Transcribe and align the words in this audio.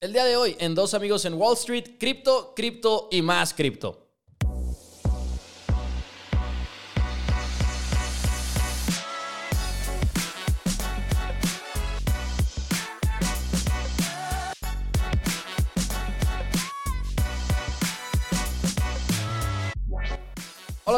El 0.00 0.12
día 0.12 0.24
de 0.24 0.36
hoy, 0.36 0.54
en 0.60 0.76
Dos 0.76 0.94
Amigos 0.94 1.24
en 1.24 1.34
Wall 1.34 1.54
Street, 1.54 1.98
cripto, 1.98 2.52
cripto 2.54 3.08
y 3.10 3.20
más 3.20 3.52
cripto. 3.52 4.07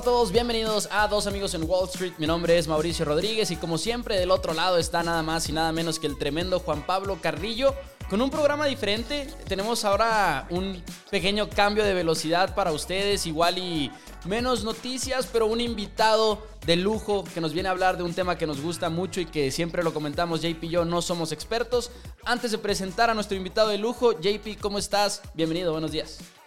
Hola 0.00 0.08
a 0.08 0.14
todos, 0.14 0.32
bienvenidos 0.32 0.88
a 0.90 1.08
Dos 1.08 1.26
Amigos 1.26 1.52
en 1.52 1.68
Wall 1.68 1.86
Street. 1.86 2.14
Mi 2.16 2.26
nombre 2.26 2.56
es 2.56 2.66
Mauricio 2.66 3.04
Rodríguez 3.04 3.50
y 3.50 3.56
como 3.56 3.76
siempre 3.76 4.18
del 4.18 4.30
otro 4.30 4.54
lado 4.54 4.78
está 4.78 5.02
nada 5.02 5.22
más 5.22 5.46
y 5.50 5.52
nada 5.52 5.72
menos 5.72 5.98
que 5.98 6.06
el 6.06 6.16
tremendo 6.16 6.58
Juan 6.58 6.86
Pablo 6.86 7.18
Carrillo 7.20 7.74
con 8.08 8.22
un 8.22 8.30
programa 8.30 8.64
diferente. 8.64 9.28
Tenemos 9.46 9.84
ahora 9.84 10.46
un 10.48 10.82
pequeño 11.10 11.50
cambio 11.50 11.84
de 11.84 11.92
velocidad 11.92 12.54
para 12.54 12.72
ustedes, 12.72 13.26
igual 13.26 13.58
y 13.58 13.92
menos 14.24 14.64
noticias, 14.64 15.28
pero 15.30 15.44
un 15.44 15.60
invitado 15.60 16.46
de 16.64 16.76
lujo 16.76 17.22
que 17.34 17.42
nos 17.42 17.52
viene 17.52 17.68
a 17.68 17.72
hablar 17.72 17.98
de 17.98 18.02
un 18.02 18.14
tema 18.14 18.38
que 18.38 18.46
nos 18.46 18.62
gusta 18.62 18.88
mucho 18.88 19.20
y 19.20 19.26
que 19.26 19.50
siempre 19.50 19.82
lo 19.82 19.92
comentamos, 19.92 20.40
JP 20.40 20.64
y 20.64 20.68
yo 20.70 20.86
no 20.86 21.02
somos 21.02 21.30
expertos. 21.30 21.90
Antes 22.24 22.52
de 22.52 22.56
presentar 22.56 23.10
a 23.10 23.14
nuestro 23.14 23.36
invitado 23.36 23.68
de 23.68 23.76
lujo, 23.76 24.18
JP, 24.18 24.62
¿cómo 24.62 24.78
estás? 24.78 25.20
Bienvenido, 25.34 25.72
buenos 25.72 25.92
días. 25.92 26.39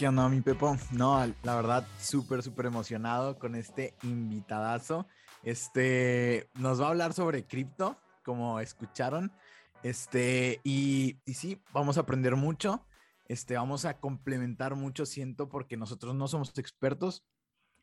¿Qué 0.00 0.08
onda, 0.08 0.30
mi 0.30 0.40
Pepo? 0.40 0.78
No, 0.92 1.22
la 1.42 1.56
verdad, 1.56 1.86
súper, 1.98 2.42
súper 2.42 2.64
emocionado 2.64 3.38
con 3.38 3.54
este 3.54 3.92
invitadazo. 4.02 5.06
Este 5.42 6.48
nos 6.54 6.80
va 6.80 6.86
a 6.86 6.88
hablar 6.88 7.12
sobre 7.12 7.44
cripto, 7.46 7.98
como 8.24 8.60
escucharon. 8.60 9.30
Este, 9.82 10.58
y, 10.64 11.18
y, 11.26 11.34
sí, 11.34 11.60
vamos 11.74 11.98
a 11.98 12.00
aprender 12.00 12.34
mucho. 12.34 12.86
Este, 13.26 13.56
vamos 13.56 13.84
a 13.84 14.00
complementar 14.00 14.74
mucho, 14.74 15.04
siento, 15.04 15.50
porque 15.50 15.76
nosotros 15.76 16.14
no 16.14 16.28
somos 16.28 16.56
expertos. 16.56 17.22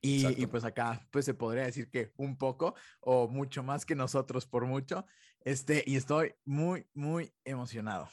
Y, 0.02 0.42
y, 0.42 0.48
pues 0.48 0.64
acá, 0.64 1.08
pues 1.12 1.24
se 1.24 1.36
podría 1.36 1.66
decir 1.66 1.88
que 1.88 2.14
un 2.18 2.36
poco 2.36 2.74
o 3.00 3.28
mucho 3.28 3.62
más 3.62 3.86
que 3.86 3.94
nosotros 3.94 4.48
por 4.48 4.66
mucho. 4.66 5.06
Este, 5.42 5.84
y 5.86 5.98
estoy 5.98 6.34
muy, 6.46 6.88
muy 6.96 7.32
emocionado. 7.46 8.10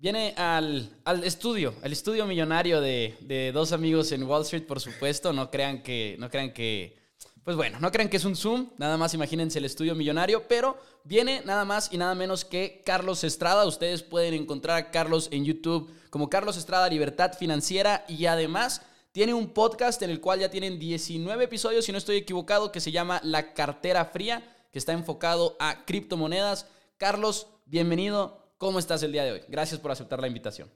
Viene 0.00 0.32
al, 0.38 0.88
al, 1.04 1.24
estudio, 1.24 1.74
al 1.82 1.92
estudio 1.92 2.24
millonario 2.24 2.80
de, 2.80 3.18
de, 3.20 3.52
dos 3.52 3.72
amigos 3.72 4.12
en 4.12 4.22
Wall 4.22 4.40
Street, 4.44 4.66
por 4.66 4.80
supuesto. 4.80 5.34
No 5.34 5.50
crean 5.50 5.82
que, 5.82 6.16
no 6.18 6.30
crean 6.30 6.54
que, 6.54 6.96
pues 7.44 7.54
bueno, 7.54 7.78
no 7.80 7.92
crean 7.92 8.08
que 8.08 8.16
es 8.16 8.24
un 8.24 8.34
Zoom. 8.34 8.70
Nada 8.78 8.96
más 8.96 9.12
imagínense 9.12 9.58
el 9.58 9.66
estudio 9.66 9.94
millonario, 9.94 10.48
pero 10.48 10.78
viene 11.04 11.42
nada 11.44 11.66
más 11.66 11.92
y 11.92 11.98
nada 11.98 12.14
menos 12.14 12.46
que 12.46 12.80
Carlos 12.86 13.24
Estrada. 13.24 13.66
Ustedes 13.66 14.02
pueden 14.02 14.32
encontrar 14.32 14.78
a 14.78 14.90
Carlos 14.90 15.28
en 15.32 15.44
YouTube 15.44 15.92
como 16.08 16.30
Carlos 16.30 16.56
Estrada 16.56 16.88
Libertad 16.88 17.34
Financiera 17.38 18.06
y 18.08 18.24
además 18.24 18.80
tiene 19.12 19.34
un 19.34 19.50
podcast 19.50 20.00
en 20.00 20.08
el 20.08 20.22
cual 20.22 20.40
ya 20.40 20.50
tienen 20.50 20.78
19 20.78 21.44
episodios, 21.44 21.84
si 21.84 21.92
no 21.92 21.98
estoy 21.98 22.16
equivocado, 22.16 22.72
que 22.72 22.80
se 22.80 22.90
llama 22.90 23.20
La 23.22 23.52
Cartera 23.52 24.06
Fría, 24.06 24.64
que 24.72 24.78
está 24.78 24.94
enfocado 24.94 25.58
a 25.60 25.84
criptomonedas. 25.84 26.66
Carlos, 26.96 27.48
bienvenido. 27.66 28.39
¿Cómo 28.60 28.78
estás 28.78 29.02
el 29.02 29.12
día 29.12 29.24
de 29.24 29.32
hoy? 29.32 29.40
Gracias 29.48 29.80
por 29.80 29.90
aceptar 29.90 30.20
la 30.20 30.26
invitación. 30.26 30.70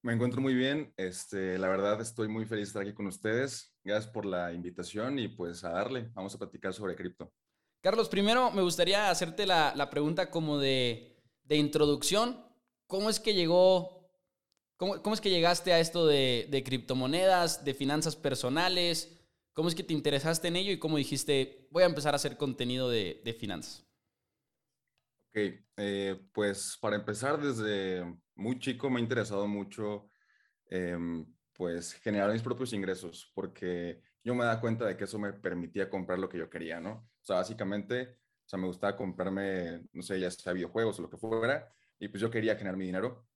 Me 0.00 0.12
encuentro 0.12 0.40
muy 0.40 0.54
bien. 0.54 0.94
Este, 0.96 1.58
la 1.58 1.66
verdad, 1.66 2.00
estoy 2.00 2.28
muy 2.28 2.46
feliz 2.46 2.66
de 2.66 2.68
estar 2.68 2.82
aquí 2.82 2.92
con 2.92 3.08
ustedes. 3.08 3.74
Gracias 3.82 4.12
por 4.12 4.24
la 4.24 4.52
invitación 4.52 5.18
y 5.18 5.26
pues 5.26 5.64
a 5.64 5.70
darle. 5.70 6.08
Vamos 6.14 6.36
a 6.36 6.38
platicar 6.38 6.72
sobre 6.72 6.94
cripto. 6.94 7.32
Carlos, 7.82 8.08
primero 8.08 8.52
me 8.52 8.62
gustaría 8.62 9.10
hacerte 9.10 9.44
la, 9.44 9.72
la 9.74 9.90
pregunta 9.90 10.30
como 10.30 10.58
de, 10.58 11.20
de, 11.42 11.56
introducción. 11.56 12.46
¿Cómo 12.86 13.10
es 13.10 13.18
que 13.18 13.34
llegó, 13.34 14.08
cómo, 14.76 15.02
cómo 15.02 15.12
es 15.12 15.20
que 15.20 15.30
llegaste 15.30 15.72
a 15.72 15.80
esto 15.80 16.06
de, 16.06 16.46
de, 16.48 16.62
criptomonedas, 16.62 17.64
de 17.64 17.74
finanzas 17.74 18.14
personales? 18.14 19.18
¿Cómo 19.52 19.68
es 19.68 19.74
que 19.74 19.82
te 19.82 19.94
interesaste 19.94 20.46
en 20.46 20.54
ello 20.54 20.70
y 20.70 20.78
cómo 20.78 20.96
dijiste, 20.96 21.66
voy 21.72 21.82
a 21.82 21.86
empezar 21.86 22.14
a 22.14 22.16
hacer 22.16 22.36
contenido 22.36 22.88
de, 22.88 23.20
de 23.24 23.34
finanzas? 23.34 23.89
Ok, 25.32 25.36
eh, 25.76 26.20
pues 26.32 26.76
para 26.80 26.96
empezar, 26.96 27.40
desde 27.40 28.04
muy 28.34 28.58
chico 28.58 28.90
me 28.90 28.98
ha 28.98 29.02
interesado 29.02 29.46
mucho 29.46 30.10
eh, 30.66 30.98
pues 31.52 31.92
generar 31.94 32.32
mis 32.32 32.42
propios 32.42 32.72
ingresos, 32.72 33.30
porque 33.32 34.02
yo 34.24 34.34
me 34.34 34.44
da 34.44 34.60
cuenta 34.60 34.86
de 34.86 34.96
que 34.96 35.04
eso 35.04 35.20
me 35.20 35.32
permitía 35.32 35.88
comprar 35.88 36.18
lo 36.18 36.28
que 36.28 36.38
yo 36.38 36.50
quería, 36.50 36.80
¿no? 36.80 36.92
O 36.92 37.24
sea, 37.24 37.36
básicamente, 37.36 38.18
o 38.44 38.48
sea, 38.48 38.58
me 38.58 38.66
gustaba 38.66 38.96
comprarme, 38.96 39.86
no 39.92 40.02
sé, 40.02 40.18
ya 40.18 40.30
sea 40.32 40.52
videojuegos 40.52 40.98
o 40.98 41.02
lo 41.02 41.10
que 41.10 41.16
fuera, 41.16 41.72
y 42.00 42.08
pues 42.08 42.20
yo 42.20 42.28
quería 42.30 42.56
generar 42.56 42.76
mi 42.76 42.86
dinero. 42.86 43.28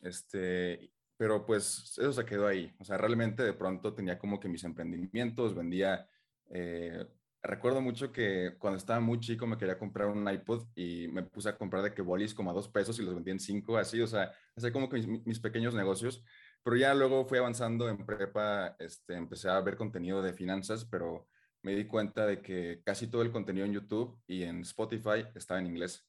Este, 0.00 0.92
pero 1.16 1.44
pues 1.44 1.98
eso 1.98 2.12
se 2.12 2.24
quedó 2.24 2.46
ahí. 2.46 2.72
O 2.78 2.84
sea, 2.84 2.96
realmente 2.96 3.42
de 3.42 3.54
pronto 3.54 3.92
tenía 3.92 4.18
como 4.18 4.38
que 4.38 4.48
mis 4.48 4.62
emprendimientos, 4.64 5.54
vendía 5.54 6.08
eh, 6.50 7.04
recuerdo 7.44 7.80
mucho 7.82 8.10
que 8.10 8.56
cuando 8.58 8.78
estaba 8.78 9.00
muy 9.00 9.20
chico 9.20 9.46
me 9.46 9.58
quería 9.58 9.78
comprar 9.78 10.08
un 10.08 10.28
iPod 10.28 10.66
y 10.74 11.08
me 11.08 11.22
puse 11.22 11.50
a 11.50 11.56
comprar 11.56 11.82
de 11.82 11.92
que 11.92 12.02
bolis 12.02 12.34
como 12.34 12.50
a 12.50 12.54
dos 12.54 12.68
pesos 12.68 12.98
y 12.98 13.02
los 13.02 13.14
vendí 13.14 13.30
en 13.30 13.38
cinco, 13.40 13.76
así, 13.76 14.00
o 14.00 14.06
sea, 14.06 14.32
hacía 14.56 14.72
como 14.72 14.88
que 14.88 14.98
mis, 15.06 15.40
pequeños 15.40 15.74
negocios, 15.74 16.24
pero 16.62 16.76
ya 16.76 16.94
luego 16.94 17.26
fui 17.26 17.38
avanzando 17.38 17.88
en 17.88 18.04
prepa, 18.04 18.76
este, 18.78 19.14
empecé 19.14 19.50
a 19.50 19.60
ver 19.60 19.76
contenido 19.76 20.22
de 20.22 20.32
finanzas, 20.32 20.86
pero 20.86 21.28
me 21.62 21.74
di 21.74 21.86
cuenta 21.86 22.26
de 22.26 22.40
que 22.40 22.82
casi 22.84 23.08
todo 23.08 23.22
el 23.22 23.30
contenido 23.30 23.66
en 23.66 23.74
YouTube 23.74 24.18
y 24.26 24.44
en 24.44 24.62
Spotify 24.62 25.26
estaba 25.34 25.60
en 25.60 25.66
inglés, 25.66 26.06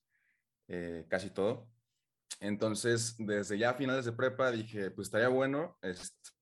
eh, 0.68 1.06
casi 1.10 1.30
todo. 1.32 1.70
Entonces, 2.40 3.16
desde 3.18 3.58
ya 3.58 3.72
a 3.72 3.74
finales 3.76 4.06
de 4.06 4.14
prepa 4.14 4.52
dije, 4.52 4.92
pues 4.92 5.08
estaría 5.08 5.30
bueno 5.30 5.78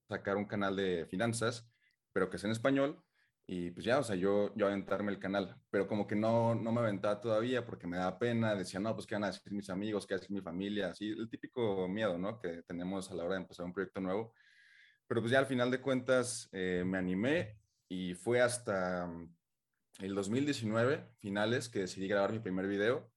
sacar 0.07 0.37
un 0.37 0.45
canal 0.45 0.75
de 0.75 1.07
finanzas, 1.07 1.67
pero 2.11 2.29
que 2.29 2.37
sea 2.37 2.47
en 2.47 2.53
español 2.53 3.03
y 3.45 3.71
pues 3.71 3.85
ya, 3.85 3.99
o 3.99 4.03
sea, 4.03 4.15
yo, 4.15 4.53
yo 4.55 4.67
aventarme 4.67 5.11
el 5.11 5.19
canal, 5.19 5.55
pero 5.69 5.87
como 5.87 6.07
que 6.07 6.15
no, 6.15 6.55
no 6.55 6.71
me 6.71 6.79
aventaba 6.79 7.19
todavía 7.19 7.65
porque 7.65 7.87
me 7.87 7.97
daba 7.97 8.17
pena, 8.17 8.55
decía, 8.55 8.79
no, 8.79 8.95
pues 8.95 9.05
qué 9.05 9.15
van 9.15 9.25
a 9.25 9.27
decir 9.27 9.51
mis 9.51 9.69
amigos, 9.69 10.07
qué 10.07 10.13
va 10.13 10.17
a 10.17 10.21
decir 10.21 10.33
mi 10.33 10.41
familia, 10.41 10.87
así, 10.91 11.09
el 11.09 11.29
típico 11.29 11.87
miedo, 11.89 12.17
¿no? 12.17 12.39
Que 12.39 12.63
tenemos 12.63 13.11
a 13.11 13.15
la 13.15 13.23
hora 13.25 13.35
de 13.35 13.41
empezar 13.41 13.65
un 13.65 13.73
proyecto 13.73 13.99
nuevo. 13.99 14.33
Pero 15.07 15.21
pues 15.21 15.31
ya 15.31 15.39
al 15.39 15.45
final 15.45 15.71
de 15.71 15.81
cuentas 15.81 16.49
eh, 16.53 16.83
me 16.85 16.97
animé 16.97 17.57
y 17.89 18.13
fue 18.15 18.41
hasta 18.41 19.07
mm, 19.07 19.35
el 19.99 20.15
2019, 20.15 21.05
finales, 21.19 21.69
que 21.69 21.79
decidí 21.79 22.07
grabar 22.07 22.31
mi 22.31 22.39
primer 22.39 22.67
video 22.67 23.11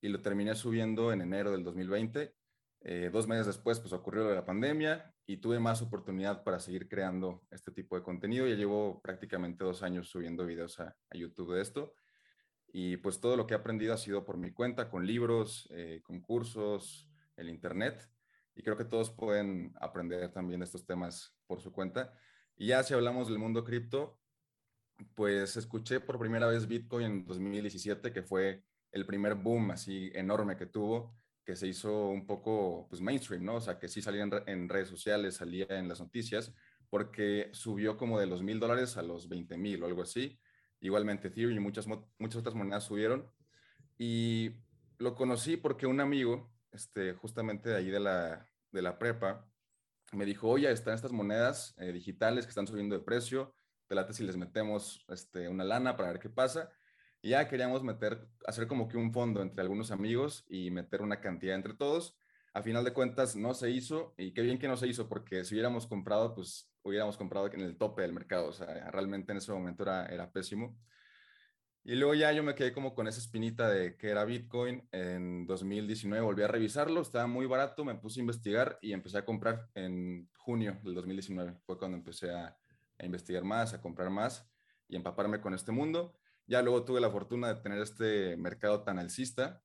y 0.00 0.08
lo 0.08 0.20
terminé 0.20 0.54
subiendo 0.54 1.12
en 1.12 1.22
enero 1.22 1.52
del 1.52 1.64
2020. 1.64 2.34
Eh, 2.82 3.10
dos 3.12 3.26
meses 3.26 3.46
después, 3.46 3.78
pues 3.78 3.92
ocurrió 3.92 4.34
la 4.34 4.44
pandemia 4.44 5.14
y 5.26 5.36
tuve 5.36 5.60
más 5.60 5.82
oportunidad 5.82 6.42
para 6.44 6.58
seguir 6.60 6.88
creando 6.88 7.42
este 7.50 7.70
tipo 7.70 7.96
de 7.96 8.02
contenido. 8.02 8.46
Ya 8.46 8.54
llevo 8.54 9.00
prácticamente 9.02 9.64
dos 9.64 9.82
años 9.82 10.08
subiendo 10.08 10.46
videos 10.46 10.80
a, 10.80 10.96
YouTube 11.12 11.54
de 11.54 11.62
esto. 11.62 11.94
Y 12.72 12.96
pues 12.98 13.20
todo 13.20 13.36
lo 13.36 13.46
que 13.46 13.54
he 13.54 13.56
aprendido 13.56 13.92
ha 13.92 13.98
sido 13.98 14.24
por 14.24 14.36
mi 14.38 14.52
cuenta, 14.52 14.88
con 14.88 15.06
libros, 15.06 15.68
eh, 15.72 16.00
con 16.02 16.20
cursos, 16.20 17.10
el 17.36 17.50
Internet. 17.50 18.08
Y 18.54 18.62
creo 18.62 18.76
que 18.76 18.84
todos 18.84 19.10
pueden 19.10 19.74
aprender 19.80 20.32
también 20.32 20.62
estos 20.62 20.86
temas 20.86 21.36
por 21.46 21.60
su 21.60 21.72
cuenta. 21.72 22.14
Y 22.56 22.68
ya 22.68 22.82
si 22.82 22.94
hablamos 22.94 23.28
del 23.28 23.38
mundo 23.38 23.64
cripto, 23.64 24.18
pues 25.14 25.56
escuché 25.56 26.00
por 26.00 26.18
primera 26.18 26.46
vez 26.46 26.66
Bitcoin 26.66 27.06
en 27.06 27.24
2017, 27.24 28.12
que 28.12 28.22
fue 28.22 28.64
el 28.92 29.06
primer 29.06 29.34
boom 29.34 29.70
así 29.70 30.10
enorme 30.14 30.56
que 30.56 30.66
tuvo 30.66 31.14
que 31.50 31.56
se 31.56 31.66
hizo 31.66 32.06
un 32.10 32.28
poco 32.28 32.86
pues 32.88 33.02
mainstream, 33.02 33.44
¿no? 33.44 33.56
O 33.56 33.60
sea, 33.60 33.76
que 33.76 33.88
sí 33.88 34.00
salía 34.00 34.22
en, 34.46 34.68
redes 34.68 34.86
sociales, 34.86 35.34
salía 35.34 35.66
en 35.70 35.88
las 35.88 35.98
noticias, 35.98 36.54
porque 36.88 37.50
subió 37.52 37.96
como 37.96 38.20
de 38.20 38.26
los 38.26 38.40
mil 38.40 38.60
dólares 38.60 38.96
a 38.96 39.02
los 39.02 39.28
20 39.28 39.58
mil 39.58 39.82
o 39.82 39.86
algo 39.86 40.02
así. 40.02 40.38
Igualmente 40.78 41.26
Ethereum 41.26 41.56
y 41.56 41.58
muchas, 41.58 41.88
muchas 41.88 42.36
otras 42.36 42.54
monedas 42.54 42.84
subieron. 42.84 43.28
Y 43.98 44.52
lo 44.98 45.16
conocí 45.16 45.56
porque 45.56 45.88
un 45.88 45.98
amigo, 45.98 46.52
este, 46.70 47.14
justamente 47.14 47.70
de 47.70 47.76
ahí 47.78 47.90
de 47.90 47.98
la, 47.98 48.46
de 48.70 48.82
la 48.82 48.96
prepa, 48.96 49.44
me 50.12 50.24
dijo, 50.26 50.48
oye, 50.48 50.70
están 50.70 50.94
estas 50.94 51.10
monedas 51.10 51.74
eh, 51.78 51.90
digitales 51.90 52.46
que 52.46 52.50
están 52.50 52.68
subiendo 52.68 52.96
de 52.96 53.02
precio, 53.04 53.52
te 53.88 53.96
late 53.96 54.12
si 54.12 54.22
les 54.22 54.36
metemos 54.36 55.04
este, 55.08 55.48
una 55.48 55.64
lana 55.64 55.96
para 55.96 56.12
ver 56.12 56.20
qué 56.20 56.30
pasa. 56.30 56.70
Y 57.22 57.30
ya 57.30 57.48
queríamos 57.48 57.82
meter, 57.82 58.26
hacer 58.46 58.66
como 58.66 58.88
que 58.88 58.96
un 58.96 59.12
fondo 59.12 59.42
entre 59.42 59.60
algunos 59.60 59.90
amigos 59.90 60.44
y 60.48 60.70
meter 60.70 61.02
una 61.02 61.20
cantidad 61.20 61.54
entre 61.54 61.74
todos. 61.74 62.16
A 62.52 62.62
final 62.62 62.84
de 62.84 62.92
cuentas 62.92 63.36
no 63.36 63.54
se 63.54 63.70
hizo 63.70 64.14
y 64.16 64.32
qué 64.32 64.42
bien 64.42 64.58
que 64.58 64.68
no 64.68 64.76
se 64.76 64.88
hizo 64.88 65.08
porque 65.08 65.44
si 65.44 65.54
hubiéramos 65.54 65.86
comprado, 65.86 66.34
pues 66.34 66.70
hubiéramos 66.82 67.16
comprado 67.16 67.52
en 67.52 67.60
el 67.60 67.76
tope 67.76 68.02
del 68.02 68.12
mercado. 68.12 68.48
O 68.48 68.52
sea, 68.52 68.90
realmente 68.90 69.32
en 69.32 69.38
ese 69.38 69.52
momento 69.52 69.82
era, 69.82 70.06
era 70.06 70.32
pésimo. 70.32 70.78
Y 71.82 71.94
luego 71.94 72.14
ya 72.14 72.30
yo 72.32 72.42
me 72.42 72.54
quedé 72.54 72.72
como 72.72 72.94
con 72.94 73.08
esa 73.08 73.20
espinita 73.20 73.68
de 73.68 73.96
que 73.96 74.08
era 74.10 74.24
Bitcoin. 74.24 74.86
En 74.92 75.46
2019 75.46 76.24
volví 76.24 76.42
a 76.42 76.48
revisarlo, 76.48 77.00
estaba 77.00 77.26
muy 77.26 77.46
barato, 77.46 77.84
me 77.84 77.94
puse 77.94 78.20
a 78.20 78.22
investigar 78.22 78.78
y 78.82 78.92
empecé 78.92 79.18
a 79.18 79.24
comprar 79.24 79.68
en 79.74 80.28
junio 80.36 80.78
del 80.82 80.94
2019. 80.94 81.56
Fue 81.64 81.78
cuando 81.78 81.96
empecé 81.96 82.30
a, 82.32 82.56
a 82.98 83.06
investigar 83.06 83.44
más, 83.44 83.72
a 83.72 83.80
comprar 83.80 84.10
más 84.10 84.46
y 84.88 84.96
empaparme 84.96 85.40
con 85.40 85.54
este 85.54 85.72
mundo. 85.72 86.19
Ya 86.50 86.62
luego 86.62 86.84
tuve 86.84 87.00
la 87.00 87.12
fortuna 87.12 87.46
de 87.46 87.60
tener 87.62 87.78
este 87.78 88.36
mercado 88.36 88.82
tan 88.82 88.98
alcista 88.98 89.62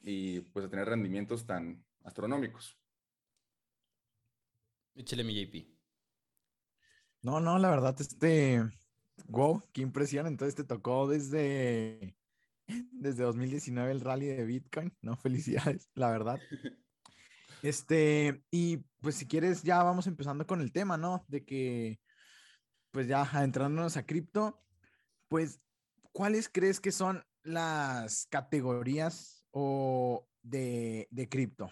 y 0.00 0.40
pues 0.40 0.64
de 0.64 0.70
tener 0.70 0.88
rendimientos 0.88 1.44
tan 1.44 1.84
astronómicos. 2.04 2.80
Échale 4.94 5.24
mi 5.24 5.34
JP. 5.34 5.76
No, 7.20 7.38
no, 7.38 7.58
la 7.58 7.68
verdad, 7.68 7.94
este, 8.00 8.62
wow, 9.26 9.62
qué 9.74 9.82
impresión. 9.82 10.26
Entonces 10.26 10.54
te 10.54 10.64
tocó 10.64 11.06
desde, 11.06 12.16
desde 12.92 13.24
2019 13.24 13.92
el 13.92 14.00
rally 14.00 14.28
de 14.28 14.46
Bitcoin, 14.46 14.96
¿no? 15.02 15.16
Felicidades, 15.18 15.90
la 15.92 16.10
verdad. 16.10 16.40
Este, 17.62 18.42
y 18.50 18.78
pues 19.02 19.16
si 19.16 19.26
quieres, 19.28 19.62
ya 19.64 19.82
vamos 19.82 20.06
empezando 20.06 20.46
con 20.46 20.62
el 20.62 20.72
tema, 20.72 20.96
¿no? 20.96 21.26
De 21.28 21.44
que, 21.44 22.00
pues 22.90 23.06
ya 23.06 23.30
entrándonos 23.44 23.98
a 23.98 24.06
cripto, 24.06 24.62
pues, 25.28 25.60
¿cuáles 26.16 26.48
crees 26.48 26.80
que 26.80 26.92
son 26.92 27.22
las 27.42 28.26
categorías 28.30 29.44
o 29.50 30.26
de, 30.40 31.06
de 31.10 31.28
cripto? 31.28 31.70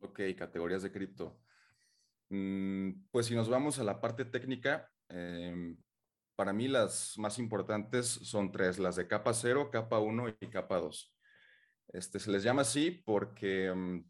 Ok, 0.00 0.20
categorías 0.36 0.82
de 0.82 0.90
cripto. 0.90 1.38
Mm, 2.28 3.06
pues 3.12 3.26
si 3.26 3.36
nos 3.36 3.48
vamos 3.48 3.78
a 3.78 3.84
la 3.84 4.00
parte 4.00 4.24
técnica, 4.24 4.90
em, 5.08 5.76
para 6.34 6.52
mí 6.52 6.66
las 6.66 7.16
más 7.18 7.38
importantes 7.38 8.06
son 8.08 8.50
tres, 8.50 8.80
las 8.80 8.96
de 8.96 9.06
capa 9.06 9.32
0, 9.32 9.70
capa 9.70 10.00
1 10.00 10.28
y 10.40 10.50
capa 10.50 10.80
2. 10.80 11.14
Este, 11.92 12.18
se 12.18 12.32
les 12.32 12.42
llama 12.42 12.62
así 12.62 12.90
porque 12.90 13.66
em, 13.66 14.04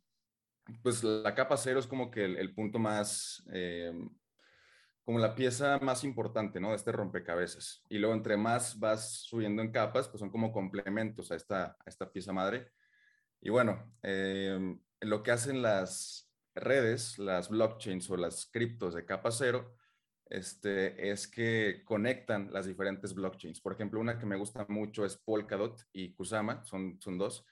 pues 0.83 1.05
la 1.05 1.35
capa 1.35 1.59
0 1.59 1.79
es 1.79 1.87
como 1.87 2.11
que 2.11 2.25
el, 2.25 2.55
punto 2.55 2.79
más, 2.79 3.45
em, 3.53 4.09
como 5.07 5.19
la 5.19 5.35
pieza 5.35 5.79
más 5.79 6.05
importante, 6.05 6.61
¿no? 6.61 6.71
De 6.71 6.77
este 6.77 6.93
rompecabezas. 6.93 7.83
Y 7.89 7.97
luego 7.97 8.15
entre 8.15 8.37
más 8.37 8.79
vas 8.79 9.23
subiendo 9.23 9.63
en 9.63 9.73
capas, 9.73 10.09
pues 10.09 10.21
son 10.21 10.31
como 10.31 10.53
complementos 10.53 11.33
a 11.33 11.37
esta, 11.37 11.79
esta 11.87 12.13
pieza 12.13 12.35
madre. 12.35 12.73
Y 13.41 13.49
bueno, 13.49 13.95
lo 15.01 15.23
que 15.23 15.31
hacen 15.31 15.63
las, 15.63 16.27
redes, 16.57 17.19
las 17.19 17.49
blockchains 17.49 18.11
o 18.11 18.17
las 18.17 18.47
criptos 18.47 18.95
de 18.95 19.05
capa 19.05 19.31
cero, 19.31 19.77
este, 20.29 21.11
es 21.11 21.29
que 21.29 21.83
conectan 21.85 22.53
las 22.53 22.67
diferentes 22.67 23.15
blockchains. 23.15 23.61
Por 23.61 23.75
ejemplo, 23.75 24.01
una 24.01 24.19
que 24.19 24.27
me 24.27 24.37
gusta 24.37 24.67
mucho 24.69 25.05
es 25.05 25.17
Polkadot 25.17 25.81
y 25.93 26.15
Kusama, 26.15 26.65
son, 26.65 26.99
son 27.01 27.19
dos, 27.19 27.47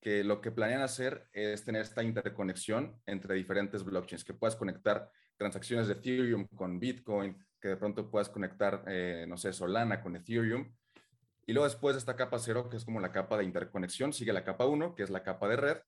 que 0.00 0.22
lo 0.22 0.40
que 0.40 0.52
planean 0.52 0.82
hacer 0.82 1.28
es 1.32 1.64
tener 1.64 1.82
esta 1.82 2.02
interconexión 2.02 3.00
entre 3.06 3.34
diferentes 3.34 3.82
blockchains, 3.84 4.24
que 4.24 4.34
puedas 4.34 4.56
conectar 4.56 5.10
transacciones 5.42 5.88
de 5.88 5.94
Ethereum 5.94 6.46
con 6.54 6.78
Bitcoin, 6.78 7.36
que 7.60 7.68
de 7.68 7.76
pronto 7.76 8.10
puedas 8.10 8.28
conectar, 8.28 8.84
eh, 8.86 9.26
no 9.28 9.36
sé, 9.36 9.52
Solana 9.52 10.00
con 10.00 10.16
Ethereum. 10.16 10.72
Y 11.46 11.52
luego 11.52 11.68
después 11.68 11.94
de 11.94 11.98
esta 11.98 12.16
capa 12.16 12.38
cero, 12.38 12.68
que 12.68 12.76
es 12.76 12.84
como 12.84 13.00
la 13.00 13.12
capa 13.12 13.36
de 13.36 13.44
interconexión, 13.44 14.12
sigue 14.12 14.32
la 14.32 14.44
capa 14.44 14.66
1, 14.66 14.94
que 14.94 15.02
es 15.02 15.10
la 15.10 15.22
capa 15.24 15.48
de 15.48 15.56
red, 15.56 15.78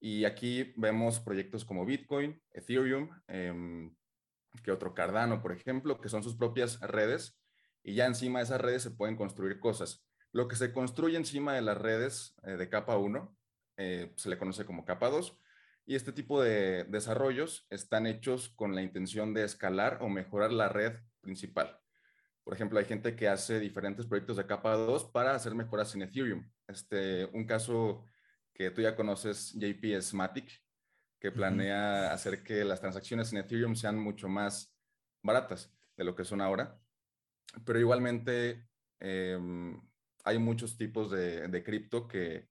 y 0.00 0.24
aquí 0.24 0.72
vemos 0.76 1.20
proyectos 1.20 1.64
como 1.64 1.84
Bitcoin, 1.84 2.40
Ethereum, 2.52 3.10
eh, 3.28 3.90
que 4.62 4.72
otro 4.72 4.94
Cardano, 4.94 5.42
por 5.42 5.52
ejemplo, 5.52 6.00
que 6.00 6.08
son 6.08 6.22
sus 6.22 6.36
propias 6.36 6.80
redes. 6.80 7.38
Y 7.82 7.94
ya 7.94 8.06
encima 8.06 8.40
de 8.40 8.44
esas 8.44 8.60
redes 8.60 8.82
se 8.82 8.90
pueden 8.90 9.16
construir 9.16 9.58
cosas. 9.58 10.04
Lo 10.32 10.48
que 10.48 10.56
se 10.56 10.72
construye 10.72 11.16
encima 11.16 11.54
de 11.54 11.62
las 11.62 11.78
redes 11.78 12.34
eh, 12.42 12.56
de 12.56 12.68
capa 12.68 12.96
1 12.96 13.36
eh, 13.78 14.12
se 14.16 14.28
le 14.28 14.38
conoce 14.38 14.64
como 14.64 14.84
capa 14.84 15.08
2. 15.08 15.38
Y 15.88 15.94
este 15.94 16.12
tipo 16.12 16.42
de 16.42 16.82
desarrollos 16.84 17.64
están 17.70 18.08
hechos 18.08 18.48
con 18.48 18.74
la 18.74 18.82
intención 18.82 19.32
de 19.32 19.44
escalar 19.44 19.98
o 20.00 20.08
mejorar 20.08 20.52
la 20.52 20.68
red 20.68 20.94
principal. 21.20 21.80
Por 22.42 22.54
ejemplo, 22.54 22.80
hay 22.80 22.86
gente 22.86 23.14
que 23.14 23.28
hace 23.28 23.60
diferentes 23.60 24.04
proyectos 24.04 24.36
de 24.36 24.46
capa 24.46 24.74
2 24.74 25.04
para 25.12 25.34
hacer 25.36 25.54
mejoras 25.54 25.94
en 25.94 26.02
Ethereum. 26.02 26.44
Este, 26.66 27.26
un 27.26 27.46
caso 27.46 28.04
que 28.52 28.72
tú 28.72 28.82
ya 28.82 28.96
conoces, 28.96 29.52
JP 29.52 29.84
es 29.94 30.12
Matic, 30.12 30.50
que 31.20 31.30
planea 31.30 32.12
hacer 32.12 32.42
que 32.42 32.64
las 32.64 32.80
transacciones 32.80 33.32
en 33.32 33.38
Ethereum 33.38 33.76
sean 33.76 33.96
mucho 33.96 34.28
más 34.28 34.76
baratas 35.22 35.72
de 35.96 36.02
lo 36.02 36.16
que 36.16 36.24
son 36.24 36.40
ahora. 36.40 36.80
Pero 37.64 37.78
igualmente 37.78 38.68
em, 38.98 39.80
hay 40.24 40.38
muchos 40.38 40.76
tipos 40.76 41.12
de, 41.12 41.46
de 41.46 41.62
cripto 41.62 42.08
que, 42.08 42.48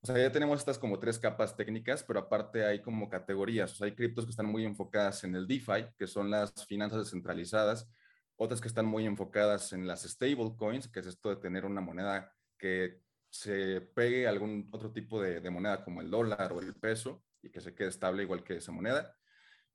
o 0.00 0.06
sea, 0.06 0.18
ya 0.18 0.30
tenemos 0.30 0.60
estas 0.60 0.78
como 0.78 0.98
tres 0.98 1.18
capas 1.18 1.56
técnicas, 1.56 2.04
pero 2.04 2.20
aparte 2.20 2.64
hay 2.64 2.80
como 2.80 3.08
categorías. 3.08 3.80
O 3.80 3.84
hay 3.84 3.94
criptos 3.94 4.24
que 4.24 4.30
están 4.30 4.46
muy 4.46 4.64
enfocadas 4.64 5.24
en 5.24 5.34
el 5.34 5.46
DeFi, 5.46 5.86
que 5.96 6.06
son 6.06 6.30
las 6.30 6.66
finanzas 6.66 7.00
descentralizadas, 7.00 7.88
otras 8.36 8.60
que 8.60 8.68
están 8.68 8.86
muy 8.86 9.06
enfocadas 9.06 9.72
en 9.72 9.86
las 9.86 10.02
stablecoins, 10.02 10.88
que 10.88 11.00
es 11.00 11.06
esto 11.06 11.30
de 11.30 11.36
tener 11.36 11.64
una 11.64 11.80
moneda 11.80 12.32
que 12.56 13.02
se 13.30 13.80
pegue 13.80 14.26
algún 14.26 14.68
otro 14.72 14.92
tipo 14.92 15.20
de, 15.20 15.48
moneda 15.50 15.84
como 15.84 16.00
el 16.00 16.10
dólar 16.10 16.52
o 16.52 16.60
el 16.60 16.74
peso 16.74 17.24
y 17.42 17.50
que 17.50 17.60
se 17.60 17.74
quede 17.74 17.88
estable 17.88 18.22
igual 18.22 18.44
que 18.44 18.56
esa 18.56 18.72
moneda. 18.72 19.14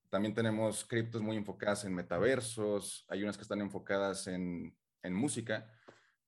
También 0.10 0.34
tenemos 0.34 0.86
criptos 0.86 1.22
muy 1.22 1.38
enfocadas 1.38 1.86
en 1.86 1.94
metaversos, 1.94 3.06
hay 3.10 3.24
unas 3.24 3.36
que 3.36 3.44
están 3.44 3.62
enfocadas 3.62 4.28
en, 4.28 4.76
música 5.04 5.70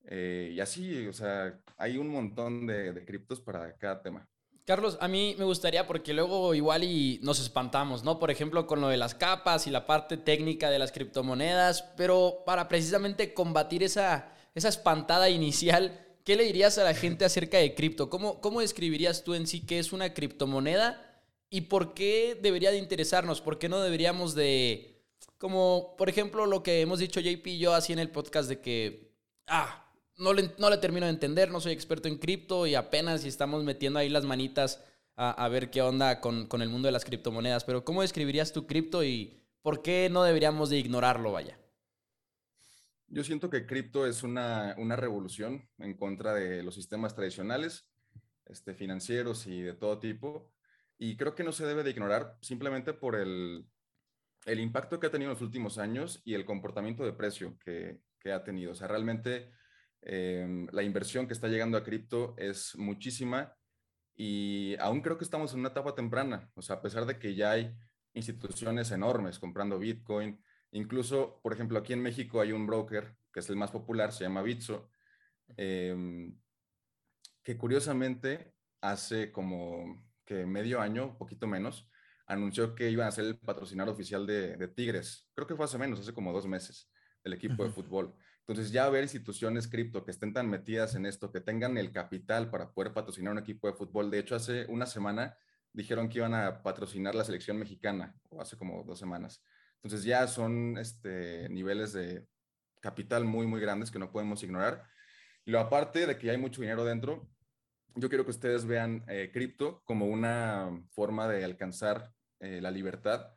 eh, 0.07 0.52
y 0.54 0.60
así, 0.60 1.07
o 1.07 1.13
sea, 1.13 1.60
hay 1.78 1.98
un 1.98 2.07
montón 2.07 2.66
de, 2.68 2.94
de 2.94 3.06
criptos 3.06 3.42
para 3.42 3.75
cada 3.78 4.02
tema. 4.02 4.28
Carlos, 4.66 4.98
a 5.00 5.07
mí 5.07 5.36
me 5.38 5.46
gustaría, 5.46 5.86
porque 5.86 6.12
luego 6.12 6.56
igual 6.56 6.84
y 6.84 7.19
nos 7.22 7.40
espantamos, 7.40 8.04
¿no? 8.04 8.18
Por 8.18 8.31
ejemplo, 8.31 8.66
con 8.66 8.81
lo 8.81 8.88
de 8.88 8.98
las 8.98 9.13
capas 9.13 9.68
y 9.68 9.69
la 9.69 9.86
parte 9.86 10.18
técnica 10.18 10.72
de 10.72 10.80
las 10.80 10.92
criptomonedas, 10.92 11.84
pero 11.96 12.42
para 12.48 12.68
precisamente 12.68 13.36
combatir 13.36 13.84
esa, 13.84 14.34
esa 14.56 14.69
espantada 14.69 15.30
inicial, 15.30 16.04
¿qué 16.24 16.36
le 16.36 16.46
dirías 16.46 16.80
a 16.80 16.84
la 16.84 16.96
gente 16.96 17.25
acerca 17.25 17.60
de 17.60 17.75
cripto? 17.75 18.10
¿Cómo, 18.10 18.42
¿Cómo 18.42 18.62
describirías 18.62 19.24
tú 19.24 19.36
en 19.36 19.46
sí 19.46 19.63
qué 19.68 19.78
es 19.78 19.94
una 19.94 20.16
criptomoneda 20.16 21.24
y 21.52 21.62
por 21.62 21.94
qué 21.94 22.36
debería 22.42 22.72
de 22.72 22.80
interesarnos? 22.80 23.42
¿Por 23.42 23.60
qué 23.60 23.69
no 23.69 23.80
deberíamos 23.81 24.34
de, 24.34 25.04
como 25.38 25.96
por 25.96 26.10
ejemplo 26.10 26.48
lo 26.48 26.63
que 26.63 26.81
hemos 26.81 26.98
dicho 26.98 27.19
JP 27.19 27.46
y 27.46 27.60
yo 27.60 27.75
así 27.75 27.94
en 27.94 28.00
el 28.00 28.10
podcast 28.10 28.50
de 28.50 28.62
que, 28.62 29.12
ah, 29.46 29.84
no 30.17 30.33
le, 30.33 30.51
no 30.57 30.69
le 30.69 30.77
termino 30.77 31.06
de 31.06 31.12
entender, 31.12 31.51
no 31.51 31.59
soy 31.62 31.73
experto 31.73 32.07
en 32.07 32.17
cripto 32.17 32.67
y 32.67 32.75
apenas 32.75 33.25
estamos 33.25 33.63
metiendo 33.63 34.00
ahí 34.00 34.09
las 34.09 34.25
manitas 34.25 34.83
a, 35.15 35.31
a 35.31 35.50
ver 35.50 35.69
qué 35.69 35.81
onda 35.81 36.21
con, 36.21 36.47
con 36.47 36.62
el 36.62 36.69
mundo 36.69 36.88
de 36.88 36.91
las 36.91 37.06
criptomonedas, 37.06 37.63
pero 37.63 37.83
¿cómo 37.83 38.01
describirías 38.01 38.53
tu 38.53 38.67
cripto 38.67 39.03
y 39.03 39.41
por 39.62 39.81
qué 39.81 40.09
no 40.12 40.23
deberíamos 40.23 40.69
de 40.69 40.77
ignorarlo, 40.77 41.31
vaya? 41.31 41.57
Yo 43.07 43.23
siento 43.23 43.50
que 43.50 43.65
cripto 43.65 44.07
es 44.07 44.23
una, 44.23 44.75
revolución 44.95 45.69
en 45.77 45.95
contra 45.95 46.33
de 46.33 46.63
los 46.63 46.75
sistemas 46.75 47.15
tradicionales, 47.15 47.88
este, 48.45 48.73
financieros 48.73 49.47
y 49.47 49.61
de 49.61 49.73
todo 49.73 50.00
tipo. 50.00 50.51
Y 50.97 51.15
creo 51.18 51.35
que 51.35 51.44
no 51.44 51.51
se 51.51 51.65
debe 51.65 51.83
de 51.83 51.91
ignorar 51.91 52.38
simplemente 52.41 52.94
por 52.94 53.16
el, 53.16 53.68
impacto 54.47 54.99
que 54.99 55.07
ha 55.07 55.11
tenido 55.11 55.31
en 55.31 55.35
los 55.35 55.42
últimos 55.42 55.78
años 55.78 56.21
y 56.25 56.33
el 56.33 56.45
comportamiento 56.45 57.06
de 57.06 57.13
precio 57.13 57.57
que, 57.59 58.01
ha 58.31 58.44
tenido. 58.44 58.71
O 58.71 58.75
sea, 58.75 58.87
realmente 58.87 59.51
em, 60.06 60.68
la 60.71 60.83
inversión 60.83 61.28
que 61.28 61.33
está 61.33 61.47
llegando 61.47 61.78
a 61.78 61.83
cripto 61.83 62.35
es 62.38 62.76
muchísima 62.78 63.54
y 64.16 64.76
aún 64.80 65.02
creo 65.02 65.18
que 65.18 65.26
estamos 65.26 65.54
en 65.54 65.59
una 65.59 65.69
etapa 65.69 65.94
temprana. 65.94 66.50
O 66.56 66.62
sea, 66.62 66.78
a 66.78 66.81
pesar 66.81 67.06
de 67.06 67.19
que 67.19 67.35
ya 67.35 67.52
hay 67.52 67.76
instituciones 68.14 68.92
enormes 68.92 69.40
comprando 69.40 69.78
Bitcoin, 69.78 70.40
Incluso, 70.76 71.40
por 71.42 71.54
ejemplo, 71.54 71.80
aquí 71.80 71.94
en 71.94 72.02
México 72.02 72.42
hay 72.42 72.52
un 72.52 72.68
broker 72.68 73.16
que 73.31 73.40
es 73.40 73.50
el 73.50 73.56
más 73.56 73.71
popular, 73.71 74.12
se 74.12 74.26
llama 74.26 74.42
Bitso, 74.42 74.90
em, 75.56 76.38
que 77.42 77.57
curiosamente 77.57 78.54
hace 78.81 79.31
como 79.31 80.06
que 80.26 80.45
medio 80.45 80.81
año, 80.81 81.18
poquito 81.18 81.47
menos, 81.47 81.90
anunció 82.28 82.76
que 82.76 82.90
iban 82.90 83.07
a 83.07 83.12
ser 83.12 83.24
el 83.24 83.40
patrocinador 83.40 83.94
oficial 83.94 84.28
de, 84.28 84.68
Tigres. 84.68 85.30
Creo 85.33 85.47
que 85.47 85.56
fue 85.56 85.64
hace 85.64 85.78
menos, 85.78 86.02
hace 86.02 86.14
como 86.14 86.33
dos 86.33 86.45
meses, 86.45 86.92
el 87.24 87.31
equipo 87.31 87.64
de 87.64 87.71
fútbol. 87.71 88.14
Entonces 88.47 88.71
ya 88.71 88.85
haber 88.85 89.02
instituciones 89.02 89.68
cripto 89.68 90.06
que 90.06 90.11
estén 90.11 90.31
tan 90.31 90.47
metidas 90.47 90.94
en 90.94 91.07
esto, 91.07 91.31
que 91.31 91.42
tengan 91.42 91.78
el 91.78 91.92
capital 91.92 92.52
para 92.52 92.71
poder 92.71 92.94
patrocinar 92.94 93.33
un 93.33 93.40
equipo 93.40 93.68
de 93.68 93.73
fútbol. 93.73 94.11
De 94.11 94.19
hecho, 94.19 94.35
hace 94.35 94.68
una 94.68 94.85
semana 94.85 95.35
dijeron 95.73 96.07
que 96.07 96.19
iban 96.19 96.35
a 96.35 96.61
patrocinar 96.61 97.16
la 97.16 97.23
selección 97.23 97.57
mexicana, 97.57 98.16
o 98.30 98.40
hace 98.40 98.56
como 98.56 98.83
dos 98.83 98.99
semanas. 98.99 99.42
Entonces 99.81 100.04
ya 100.04 100.28
son 100.28 100.78
este, 100.78 101.49
niveles 101.49 101.94
de 101.94 102.28
capital 102.81 103.25
muy, 103.25 103.47
muy 103.47 103.59
grandes 103.59 103.90
que 103.90 103.99
no 103.99 104.11
podemos 104.11 104.44
ignorar. 104.44 104.83
Y 105.44 105.52
lo 105.52 105.59
aparte 105.59 106.06
de 106.06 106.18
que 106.18 106.30
hay 106.30 106.37
mucho 106.37 106.61
dinero 106.61 106.85
dentro, 106.85 107.28
yo 107.95 108.09
quiero 108.09 108.25
que 108.25 108.31
ustedes 108.31 108.66
vean 108.66 109.04
eh, 109.07 109.31
cripto 109.33 109.81
como 109.85 110.06
una 110.06 110.69
forma 110.92 111.28
de 111.28 111.44
alcanzar 111.44 112.14
eh, 112.40 112.61
la 112.61 112.69
libertad 112.69 113.34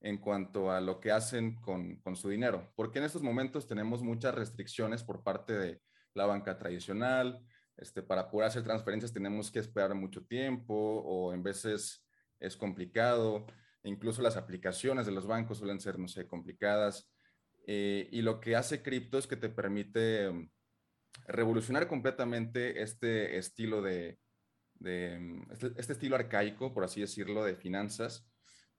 en 0.00 0.18
cuanto 0.18 0.70
a 0.70 0.80
lo 0.80 1.00
que 1.00 1.12
hacen 1.12 1.60
con, 1.60 1.96
con, 1.96 2.16
su 2.16 2.28
dinero. 2.28 2.72
Porque 2.74 2.98
en 2.98 3.04
estos 3.04 3.22
momentos 3.22 3.66
tenemos 3.66 4.02
muchas 4.02 4.34
restricciones 4.34 5.04
por 5.04 5.22
parte 5.22 5.52
de 5.52 5.80
la 6.14 6.26
banca 6.26 6.58
tradicional. 6.58 7.44
Este, 7.76 8.02
para 8.02 8.30
poder 8.30 8.48
hacer 8.48 8.62
transferencias 8.62 9.12
tenemos 9.12 9.50
que 9.50 9.58
esperar 9.58 9.94
mucho 9.94 10.24
tiempo 10.24 10.74
o 10.74 11.32
en 11.32 11.42
veces 11.42 12.06
es 12.38 12.56
complicado 12.56 13.46
incluso 13.82 14.22
las 14.22 14.36
aplicaciones 14.36 15.06
de 15.06 15.12
los 15.12 15.26
bancos 15.26 15.58
suelen 15.58 15.80
ser, 15.80 15.98
no 15.98 16.08
sé, 16.08 16.26
complicadas. 16.26 17.10
Eh, 17.66 18.08
y 18.10 18.22
lo 18.22 18.40
que 18.40 18.56
hace 18.56 18.82
cripto 18.82 19.18
es 19.18 19.26
que 19.26 19.36
te 19.36 19.48
permite 19.48 20.30
mm, 20.30 20.50
revolucionar 21.26 21.86
completamente 21.88 22.82
este 22.82 23.38
estilo 23.38 23.82
de, 23.82 24.18
mm, 24.80 25.52
este, 25.52 25.72
este, 25.76 25.92
estilo 25.92 26.16
arcaico, 26.16 26.72
por 26.74 26.84
así 26.84 27.00
decirlo, 27.00 27.44
de 27.44 27.56
finanzas, 27.56 28.29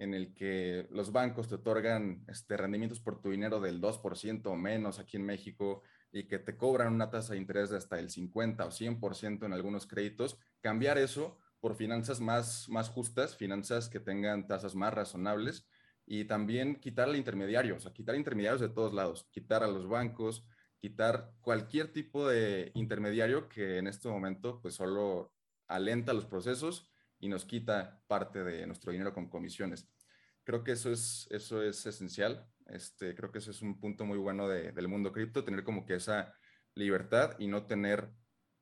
en 0.02 0.16
el 0.16 0.34
que 0.34 0.88
los 0.90 1.12
bancos 1.12 1.48
te 1.48 1.56
otorgan 1.56 2.26
este, 2.28 2.58
rendimientos 2.58 3.00
por 3.00 3.22
tu 3.22 3.30
dinero 3.30 3.60
del 3.60 3.80
2% 3.80 4.48
o 4.48 4.56
menos 4.56 4.98
aquí 4.98 5.18
en 5.18 5.26
México 5.28 5.84
y 6.12 6.24
que 6.24 6.40
te 6.40 6.58
cobran 6.58 6.92
una 6.92 7.12
tasa 7.12 7.34
de 7.34 7.40
interés 7.40 7.70
de 7.70 7.78
hasta 7.78 8.00
el 8.00 8.10
50 8.10 8.66
o 8.66 8.72
100% 8.72 9.46
en 9.46 9.54
algunos 9.54 9.86
créditos, 9.86 10.40
cambiar 10.60 10.98
eso 10.98 11.38
por 11.60 11.76
finanzas 11.76 12.20
más, 12.20 12.68
más 12.68 12.90
justas, 12.90 13.38
finanzas 13.38 13.90
que 13.90 14.00
tengan 14.00 14.48
tasas 14.48 14.74
más 14.74 14.92
razonables 14.92 15.68
y 16.08 16.26
también 16.26 16.78
quitar 16.78 17.08
al 17.08 17.16
intermediario, 17.16 17.76
o 17.76 17.80
sea, 17.80 17.94
quitar 17.94 18.16
intermediarios 18.16 18.60
de 18.60 18.70
todos 18.70 18.96
lados, 18.96 19.28
quitar 19.30 19.64
a 19.64 19.68
los 19.68 19.88
bancos, 19.88 20.44
quitar 20.80 21.32
cualquier 21.42 21.94
tipo 21.94 22.28
de 22.28 22.72
intermediario 22.74 23.48
que 23.48 23.78
en 23.78 23.86
este 23.86 24.10
momento 24.10 24.62
pues 24.64 24.74
solo 24.74 25.32
alenta 25.68 26.12
los 26.12 26.26
procesos 26.26 26.91
y 27.22 27.30
nos 27.30 27.46
quita 27.46 28.04
parte 28.08 28.44
de 28.44 28.68
nuestro 28.68 28.92
dinero 28.92 29.14
con 29.14 29.30
comisiones. 29.30 29.88
Creo 30.44 30.64
que 30.64 30.74
eso 30.74 30.92
es, 30.92 31.28
eso 31.30 31.62
es 31.62 31.86
esencial. 31.86 32.46
Este, 32.66 33.16
creo 33.16 33.32
que 33.32 33.38
eso 33.38 33.52
es 33.52 33.62
un 33.62 33.80
punto 33.80 34.06
muy 34.06 34.18
bueno 34.18 34.48
del 34.48 34.88
mundo 34.88 35.12
cripto, 35.12 35.44
tener 35.44 35.64
como 35.64 35.86
que 35.86 35.96
esa 35.96 36.34
libertad 36.74 37.36
y 37.38 37.48
no 37.48 37.68
tener 37.68 38.12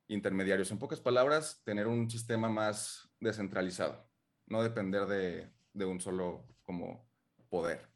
intermediarios. 0.07 0.71
En 0.71 0.79
pocas 0.79 0.99
palabras, 0.99 1.61
tener 1.63 1.87
un 1.87 2.09
sistema 2.09 2.49
más 2.49 3.09
descentralizado, 3.19 4.09
no 4.47 4.61
depender 4.61 5.05
de, 5.05 5.49
de 5.73 5.85
un 5.85 6.01
solo 6.01 6.45
como 6.63 7.09
poder. 7.49 7.87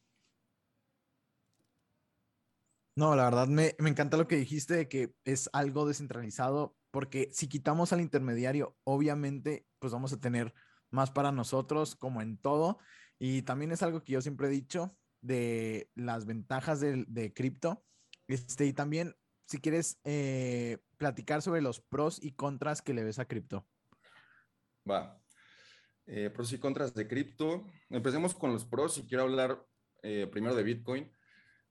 No, 2.96 3.16
la 3.16 3.26
verdad 3.26 3.48
me, 3.48 3.76
me, 3.80 3.90
encanta 3.90 4.18
lo 4.18 4.28
que 4.28 4.36
dijiste 4.36 4.76
de 4.76 4.88
que 4.88 5.16
es 5.26 5.50
algo 5.52 5.88
descentralizado, 5.88 6.78
porque 6.92 7.30
si 7.34 7.48
quitamos 7.48 7.92
al 7.92 8.02
intermediario, 8.02 8.78
obviamente, 8.84 9.66
pues 9.84 9.92
vamos 9.92 10.14
a 10.14 10.20
tener 10.22 10.54
más 10.92 11.12
para 11.12 11.34
nosotros, 11.34 11.94
como 11.94 12.22
en 12.22 12.38
todo. 12.38 12.80
Y 13.20 13.42
también 13.42 13.74
es 13.74 13.84
algo 13.84 14.02
que 14.02 14.14
yo 14.14 14.22
siempre 14.22 14.48
he 14.48 14.50
dicho 14.50 14.96
de 15.20 15.92
las 15.94 16.26
ventajas 16.26 16.80
de, 16.80 17.34
cripto. 17.36 17.84
Este, 18.30 18.66
y 18.66 18.72
también, 18.72 19.14
si 19.46 19.58
quieres 19.60 20.00
eh, 20.06 20.78
platicar 20.96 21.42
sobre 21.42 21.62
los 21.62 21.82
pros 21.82 22.18
y 22.24 22.32
contras 22.32 22.82
que 22.82 22.94
le 22.94 23.04
ves 23.04 23.20
a 23.20 23.26
cripto. 23.26 23.68
Va. 24.90 25.22
Eh, 26.06 26.30
pros 26.30 26.54
y 26.54 26.60
contras 26.60 26.94
de 26.94 27.06
cripto. 27.06 27.68
Empecemos 27.90 28.34
con 28.34 28.54
los 28.54 28.64
pros 28.64 28.98
y 29.00 29.06
quiero 29.06 29.24
hablar 29.24 29.68
eh, 30.02 30.30
primero 30.32 30.56
de 30.56 30.64
Bitcoin. 30.64 31.12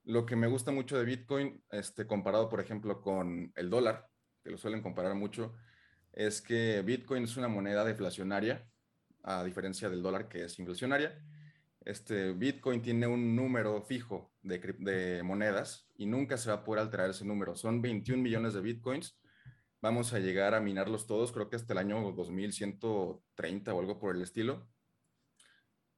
Lo 0.04 0.26
que 0.26 0.36
me 0.36 0.48
gusta 0.48 0.70
mucho 0.70 0.98
de 0.98 1.06
Bitcoin, 1.06 1.64
este, 1.70 2.06
comparado, 2.06 2.50
por 2.50 2.60
ejemplo, 2.60 3.00
con 3.00 3.54
el 3.56 3.70
dólar, 3.70 4.06
que 4.44 4.50
lo 4.50 4.58
suelen 4.58 4.82
comparar 4.82 5.14
mucho, 5.14 5.54
es 6.12 6.42
que 6.42 6.82
Bitcoin 6.82 7.24
es 7.24 7.36
una 7.36 7.48
moneda 7.48 7.84
deflacionaria, 7.84 8.66
a 9.22 9.44
diferencia 9.44 9.88
del 9.88 10.02
dólar 10.02 10.28
que 10.28 10.44
es 10.44 10.58
inflacionaria 10.58 11.22
este 11.84 12.32
Bitcoin 12.32 12.82
tiene 12.82 13.06
un 13.06 13.34
número 13.34 13.82
fijo 13.82 14.32
de, 14.42 14.58
de, 14.78 15.22
monedas 15.22 15.88
y 15.96 16.06
nunca 16.06 16.36
se 16.36 16.50
va 16.50 16.56
a 16.56 16.64
poder 16.64 16.82
alterar 16.82 17.10
ese 17.10 17.24
número. 17.24 17.56
Son 17.56 17.82
21 17.82 18.22
millones 18.22 18.54
de 18.54 18.60
Bitcoins. 18.60 19.18
Vamos 19.80 20.12
a 20.12 20.20
llegar 20.20 20.54
a 20.54 20.60
minarlos 20.60 21.06
todos, 21.06 21.32
creo 21.32 21.48
que 21.48 21.56
hasta 21.56 21.72
el 21.72 21.78
año 21.78 22.12
2130 22.12 23.74
o 23.74 23.80
algo 23.80 23.98
por 23.98 24.14
el 24.14 24.22
estilo. 24.22 24.68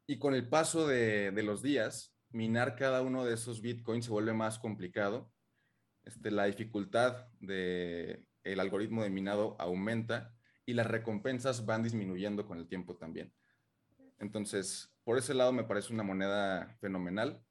Y 0.07 0.19
con 0.19 0.35
el 0.35 0.49
paso 0.49 0.87
de, 0.87 1.33
de 1.33 1.43
los 1.43 1.63
días, 1.63 2.15
minar 2.31 2.77
cada 2.77 3.03
uno 3.03 3.25
de 3.25 3.35
esos 3.35 3.61
Bitcoins 3.61 4.07
se 4.07 4.11
vuelve 4.11 4.33
más 4.33 4.59
complicado. 4.59 5.31
Este, 6.05 6.31
la 6.31 6.45
dificultad 6.45 7.27
del 7.41 8.27
el 8.45 8.61
algoritmo 8.61 9.03
de 9.03 9.11
minado 9.11 9.57
aumenta 9.59 10.35
y 10.67 10.75
las 10.75 10.87
recompensas 10.87 11.67
van 11.67 11.83
disminuyendo 11.83 12.47
con 12.47 12.59
el 12.59 12.69
tiempo 12.69 12.97
también. 12.97 13.33
Entonces, 14.19 14.95
por 15.03 15.19
ese 15.19 15.35
lado 15.35 15.53
me 15.53 15.65
parece 15.65 15.93
una 15.93 16.03
moneda 16.03 16.77
fenomenal, 16.81 17.43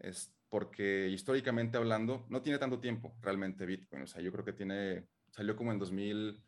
es 0.00 0.34
porque 0.48 1.08
históricamente 1.08 1.78
hablando, 1.78 2.26
no 2.28 2.42
tiene 2.42 2.58
tanto 2.58 2.80
tiempo 2.80 3.16
realmente 3.20 3.64
Bitcoin. 3.64 4.02
O 4.02 4.06
sea, 4.06 4.20
yo 4.20 4.32
creo 4.32 4.44
que 4.44 4.52
tiene, 4.52 5.06
salió 5.30 5.56
como 5.56 5.72
en 5.72 5.78
2000, 5.78 6.42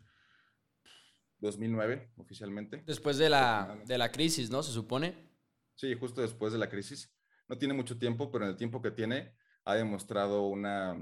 2009 1.38 2.12
oficialmente. 2.16 2.82
Después 2.84 3.16
de 3.16 3.30
la, 3.30 3.80
de 3.86 3.98
la 3.98 4.10
crisis, 4.10 4.50
¿no? 4.50 4.62
Se 4.62 4.72
supone. 4.72 5.30
Sí, 5.74 5.94
justo 5.94 6.20
después 6.20 6.52
de 6.52 6.58
la 6.58 6.68
crisis. 6.68 7.14
No 7.48 7.56
tiene 7.56 7.74
mucho 7.74 7.98
tiempo, 7.98 8.30
pero 8.30 8.44
en 8.44 8.50
el 8.50 8.56
tiempo 8.56 8.82
que 8.82 8.90
tiene 8.90 9.34
ha 9.64 9.74
demostrado 9.74 10.46
una 10.48 10.98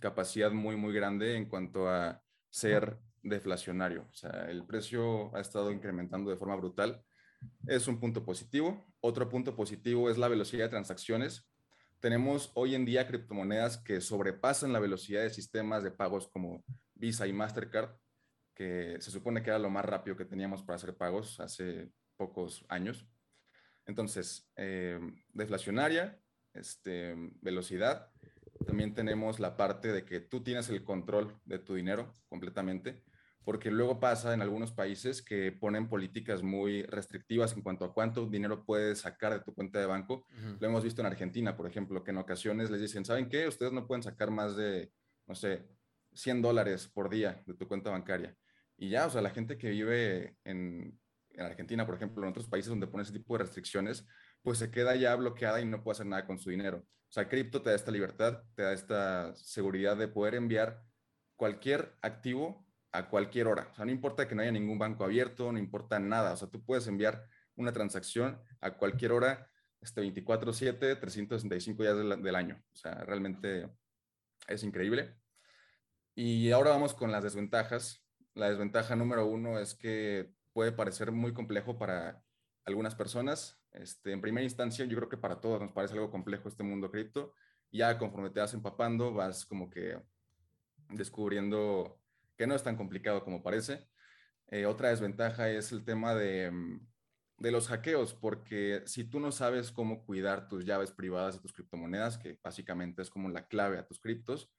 capacidad 0.00 0.50
muy, 0.50 0.76
muy 0.76 0.92
grande 0.92 1.36
en 1.36 1.46
cuanto 1.46 1.88
a 1.88 2.22
ser 2.50 2.98
deflacionario. 3.22 4.06
O 4.10 4.14
sea, 4.14 4.50
el 4.50 4.64
precio 4.64 5.34
ha 5.36 5.40
estado 5.40 5.70
incrementando 5.72 6.30
de 6.30 6.36
forma 6.36 6.56
brutal 6.56 7.04
es 7.66 7.88
un 7.88 8.00
punto 8.00 8.24
positivo. 8.24 8.86
Otro 9.00 9.28
punto 9.28 9.54
positivo 9.54 10.10
es 10.10 10.18
la 10.18 10.28
velocidad 10.28 10.64
de 10.64 10.70
transacciones. 10.70 11.48
Tenemos 12.00 12.50
hoy 12.54 12.74
en 12.74 12.84
día 12.84 13.06
criptomonedas 13.06 13.78
que 13.78 14.00
sobrepasan 14.00 14.72
la 14.72 14.78
velocidad 14.78 15.22
de 15.22 15.30
sistemas 15.30 15.82
de 15.82 15.90
pagos 15.90 16.28
como 16.28 16.64
Visa 16.94 17.26
y 17.26 17.32
Mastercard, 17.32 17.90
que 18.54 18.96
se 19.00 19.10
supone 19.10 19.42
que 19.42 19.50
era 19.50 19.58
lo 19.58 19.70
más 19.70 19.84
rápido 19.84 20.16
que 20.16 20.24
teníamos 20.24 20.62
para 20.62 20.76
hacer 20.76 20.96
pagos 20.96 21.40
hace 21.40 21.90
pocos 22.16 22.64
años. 22.68 23.06
Entonces, 23.86 24.50
eh, 24.56 25.00
deflacionaria, 25.32 26.20
este, 26.52 27.14
velocidad. 27.40 28.10
También 28.66 28.94
tenemos 28.94 29.40
la 29.40 29.56
parte 29.56 29.92
de 29.92 30.04
que 30.04 30.20
tú 30.20 30.42
tienes 30.42 30.68
el 30.68 30.84
control 30.84 31.38
de 31.44 31.58
tu 31.58 31.74
dinero 31.74 32.12
completamente 32.28 33.02
porque 33.48 33.70
luego 33.70 33.98
pasa 33.98 34.34
en 34.34 34.42
algunos 34.42 34.72
países 34.72 35.22
que 35.22 35.52
ponen 35.52 35.88
políticas 35.88 36.42
muy 36.42 36.82
restrictivas 36.82 37.54
en 37.54 37.62
cuanto 37.62 37.86
a 37.86 37.94
cuánto 37.94 38.26
dinero 38.26 38.62
puedes 38.62 38.98
sacar 38.98 39.32
de 39.32 39.40
tu 39.40 39.54
cuenta 39.54 39.80
de 39.80 39.86
banco. 39.86 40.26
Lo 40.60 40.68
hemos 40.68 40.84
visto 40.84 41.00
en 41.00 41.06
Argentina, 41.06 41.56
por 41.56 41.66
ejemplo, 41.66 42.04
que 42.04 42.10
en 42.10 42.18
ocasiones 42.18 42.68
les 42.68 42.82
dicen, 42.82 43.06
¿saben 43.06 43.30
qué? 43.30 43.48
Ustedes 43.48 43.72
no 43.72 43.86
pueden 43.86 44.02
sacar 44.02 44.30
más 44.30 44.54
de, 44.54 44.92
no 45.26 45.34
sé, 45.34 45.66
100 46.12 46.42
dólares 46.42 46.88
por 46.88 47.08
día 47.08 47.42
de 47.46 47.54
tu 47.54 47.66
cuenta 47.66 47.88
bancaria. 47.88 48.36
Y 48.76 48.90
ya, 48.90 49.06
o 49.06 49.10
sea, 49.10 49.22
la 49.22 49.30
gente 49.30 49.56
que 49.56 49.70
vive 49.70 50.36
en, 50.44 51.00
en 51.30 51.40
Argentina, 51.40 51.86
por 51.86 51.94
ejemplo, 51.94 52.22
en 52.24 52.28
otros 52.28 52.48
países 52.48 52.68
donde 52.68 52.86
ponen 52.86 53.04
ese 53.04 53.14
tipo 53.14 53.32
de 53.32 53.44
restricciones, 53.44 54.06
pues 54.42 54.58
se 54.58 54.70
queda 54.70 54.96
ya 54.96 55.14
bloqueada 55.16 55.60
y 55.60 55.64
no 55.64 55.82
puede 55.82 55.96
hacer 55.96 56.06
nada 56.06 56.26
con 56.26 56.38
su 56.38 56.50
dinero. 56.50 56.78
O 56.78 57.12
sea, 57.12 57.28
cripto 57.28 57.62
te 57.62 57.70
da 57.70 57.76
esta 57.76 57.90
libertad, 57.90 58.42
te 58.54 58.62
da 58.62 58.72
esta 58.72 59.34
seguridad 59.34 59.96
de 59.96 60.08
poder 60.08 60.34
enviar 60.34 60.82
cualquier 61.36 61.96
activo 62.02 62.66
a 62.92 63.08
cualquier 63.08 63.46
hora. 63.46 63.68
O 63.72 63.74
sea, 63.74 63.84
no 63.84 63.90
importa 63.90 64.28
que 64.28 64.34
no 64.34 64.42
haya 64.42 64.52
ningún 64.52 64.78
banco 64.78 65.04
abierto, 65.04 65.50
no 65.52 65.58
importa 65.58 65.98
nada. 65.98 66.32
O 66.32 66.36
sea, 66.36 66.48
tú 66.48 66.64
puedes 66.64 66.86
enviar 66.86 67.24
una 67.56 67.72
transacción 67.72 68.40
a 68.60 68.72
cualquier 68.76 69.12
hora, 69.12 69.48
este 69.80 70.00
24/7, 70.02 70.96
365 71.00 71.82
días 71.82 71.96
del, 71.96 72.36
año. 72.36 72.62
O 72.72 72.76
sea, 72.76 72.94
realmente 73.04 73.70
es 74.46 74.62
increíble. 74.62 75.16
Y 76.14 76.50
ahora 76.50 76.70
vamos 76.70 76.94
con 76.94 77.12
las 77.12 77.22
desventajas. 77.22 78.04
La 78.34 78.50
desventaja 78.50 78.96
número 78.96 79.26
uno 79.26 79.58
es 79.58 79.74
que 79.74 80.32
puede 80.52 80.72
parecer 80.72 81.12
muy 81.12 81.32
complejo 81.32 81.78
para 81.78 82.22
algunas 82.64 82.94
personas. 82.94 83.57
Este, 83.72 84.12
en 84.12 84.20
primera 84.20 84.44
instancia, 84.44 84.84
yo 84.84 84.96
creo 84.96 85.08
que 85.08 85.16
para 85.16 85.40
todos 85.40 85.60
nos 85.60 85.72
parece 85.72 85.94
algo 85.94 86.10
complejo 86.10 86.48
este 86.48 86.62
mundo 86.62 86.90
cripto. 86.90 87.34
Ya 87.70 87.98
conforme 87.98 88.30
te 88.30 88.40
vas 88.40 88.54
empapando, 88.54 89.12
vas 89.12 89.44
como 89.44 89.68
que 89.68 89.98
descubriendo 90.90 92.00
que 92.36 92.46
no 92.46 92.54
es 92.54 92.62
tan 92.62 92.76
complicado 92.76 93.24
como 93.24 93.42
parece. 93.42 93.88
Eh, 94.48 94.64
otra 94.66 94.88
desventaja 94.90 95.50
es 95.50 95.72
el 95.72 95.84
tema 95.84 96.14
de, 96.14 96.50
mm, 96.50 96.86
de, 97.38 97.50
los 97.50 97.68
hackeos, 97.68 98.14
porque 98.14 98.82
si 98.86 99.04
tú 99.04 99.20
no 99.20 99.32
sabes 99.32 99.70
cómo 99.70 100.04
cuidar 100.04 100.48
tus 100.48 100.64
llaves 100.64 100.92
privadas 100.92 101.34
de 101.34 101.40
tus 101.40 101.52
criptomonedas, 101.52 102.16
que 102.16 102.38
básicamente 102.42 103.02
es 103.02 103.10
como 103.10 103.28
la 103.28 103.46
clave 103.46 103.78
a 103.78 103.86
tus 103.86 104.00
criptos, 104.00 104.50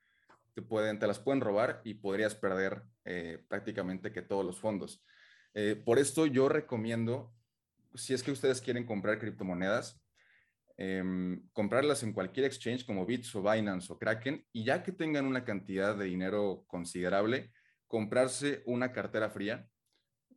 te, 0.54 0.62
pueden, 0.62 1.00
te 1.00 1.08
las 1.08 1.20
pueden 1.20 1.42
robar 1.42 1.82
y 1.84 1.96
podrías 1.96 2.36
perder 2.36 2.84
eh, 3.06 3.44
prácticamente 3.48 4.12
que 4.12 4.22
todos 4.22 4.46
los 4.46 4.60
fondos. 4.60 5.04
Eh, 5.54 5.82
por 5.84 5.98
esto 6.00 6.25
yo 6.25 6.50
recomiendo, 6.50 7.34
si 7.96 8.13
es 8.13 8.24
que 8.24 8.31
ustedes 8.31 8.62
quieren 8.62 8.86
comprar 8.86 9.19
criptomonedas, 9.19 10.01
em, 10.77 11.48
comprarlas 11.51 12.03
en 12.03 12.13
cualquier 12.13 12.46
exchange 12.46 12.86
como 12.86 13.05
Bits 13.05 13.36
o 13.36 13.43
Binance 13.43 13.91
o 13.91 13.98
Kraken 13.98 14.46
y 14.51 14.63
ya 14.63 14.84
que 14.84 14.91
tengan 14.91 15.25
una 15.25 15.43
cantidad 15.43 15.96
de 15.96 16.05
dinero 16.05 16.63
considerable, 16.67 17.51
comprarse 17.88 18.63
una 18.65 18.91
cartera 18.91 19.29
fría, 19.29 19.67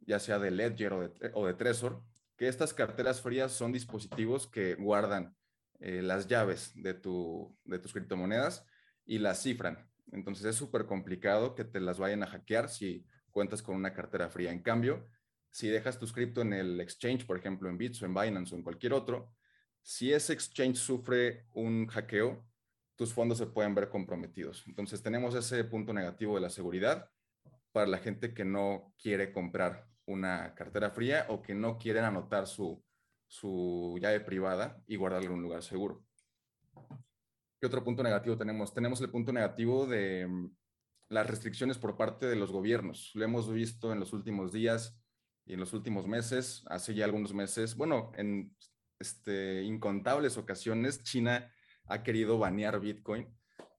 ya 0.07 0.19
sea 0.19 0.39
de 0.39 0.51
Ledger 0.51 0.93
o 1.35 1.47
de, 1.47 1.55
Trezor, 1.55 2.03
que 2.37 2.49
estas 2.49 2.75
carteras 2.75 3.21
frías 3.21 3.53
son 3.53 3.73
dispositivos 3.73 4.49
que 4.49 4.75
guardan 4.75 5.37
eh, 5.79 6.03
las 6.03 6.27
llaves 6.27 6.73
de, 6.75 6.95
tu, 6.95 7.57
de 7.65 7.79
tus 7.79 7.93
criptomonedas 7.93 8.67
y 9.05 9.19
las 9.19 9.43
cifran. 9.43 9.89
Entonces 10.11 10.45
es 10.47 10.57
súper 10.57 10.87
complicado 10.87 11.55
que 11.55 11.65
te 11.65 11.81
las 11.81 11.99
vayan 11.99 12.23
a 12.23 12.27
hackear 12.27 12.69
si 12.69 13.07
cuentas 13.31 13.63
con 13.63 13.77
una 13.77 13.95
cartera 13.95 14.29
fría. 14.29 14.51
En 14.51 14.63
cambio, 14.63 15.09
si 15.53 15.69
dejas 15.69 15.99
tu 15.99 16.07
cripto 16.07 16.41
en 16.41 16.55
el 16.55 16.81
exchange, 16.81 17.27
por 17.27 17.37
ejemplo, 17.37 17.69
en 17.69 17.77
Bits 17.77 18.03
o 18.03 18.07
en 18.07 18.15
Binance 18.15 18.55
o 18.55 18.59
en 18.59 18.65
cualquier 18.65 18.95
otro, 18.95 19.35
si 19.83 20.13
ese 20.13 20.33
exchange 20.33 20.77
sufre 20.77 21.47
un 21.53 21.87
hackeo, 21.89 22.45
tus 22.97 23.13
fondos 23.13 23.37
se 23.37 23.47
pueden 23.47 23.75
ver 23.75 23.91
comprometidos. 23.91 24.65
Entonces 24.67 25.03
tenemos 25.03 25.35
ese 25.35 25.63
punto 25.65 25.93
negativo 25.93 26.37
de 26.37 26.41
la 26.41 26.49
seguridad 26.49 27.11
para 27.71 27.87
la 27.87 27.99
gente 27.99 28.33
que 28.33 28.45
no 28.45 28.95
quiere 28.97 29.31
comprar 29.31 29.87
una 30.07 30.55
cartera 30.55 30.91
fría 30.91 31.27
o 31.29 31.43
que 31.43 31.55
no 31.55 31.79
quieren 31.79 32.05
anotar 32.05 32.47
su, 32.47 32.83
su 33.27 33.99
llave 34.01 34.21
privada 34.21 34.83
y 34.87 34.97
guardarla 34.97 35.27
en 35.27 35.35
un 35.35 35.43
lugar 35.43 35.63
seguro. 35.63 36.03
¿Qué 37.61 37.67
otro 37.67 37.85
punto 37.85 38.03
negativo 38.03 38.39
tenemos? 38.39 38.73
Tenemos 38.73 39.01
el 39.03 39.11
punto 39.11 39.33
negativo 39.33 39.87
de 39.87 40.27
mm, 40.27 40.51
las 41.11 41.27
restricciones 41.27 41.77
por 41.77 41.97
parte 41.97 42.27
de 42.27 42.37
los 42.37 42.51
gobiernos. 42.51 43.11
Lo 43.15 43.25
hemos 43.25 43.53
visto 43.53 43.93
en 43.93 44.01
los 44.01 44.15
últimos 44.15 44.51
días 44.51 44.99
y 45.45 45.55
en 45.55 45.61
los 45.61 45.73
últimos 45.73 46.07
meses, 46.07 46.65
hace 46.67 46.95
ya 46.95 47.05
algunos 47.05 47.35
meses, 47.35 47.77
bueno, 47.77 48.13
en 48.17 48.57
este, 48.99 49.63
incontables 49.63 50.37
ocasiones, 50.37 51.03
China 51.03 51.51
ha 51.87 52.03
querido 52.03 52.39
banear 52.39 52.81
Bitcoin, 52.81 53.29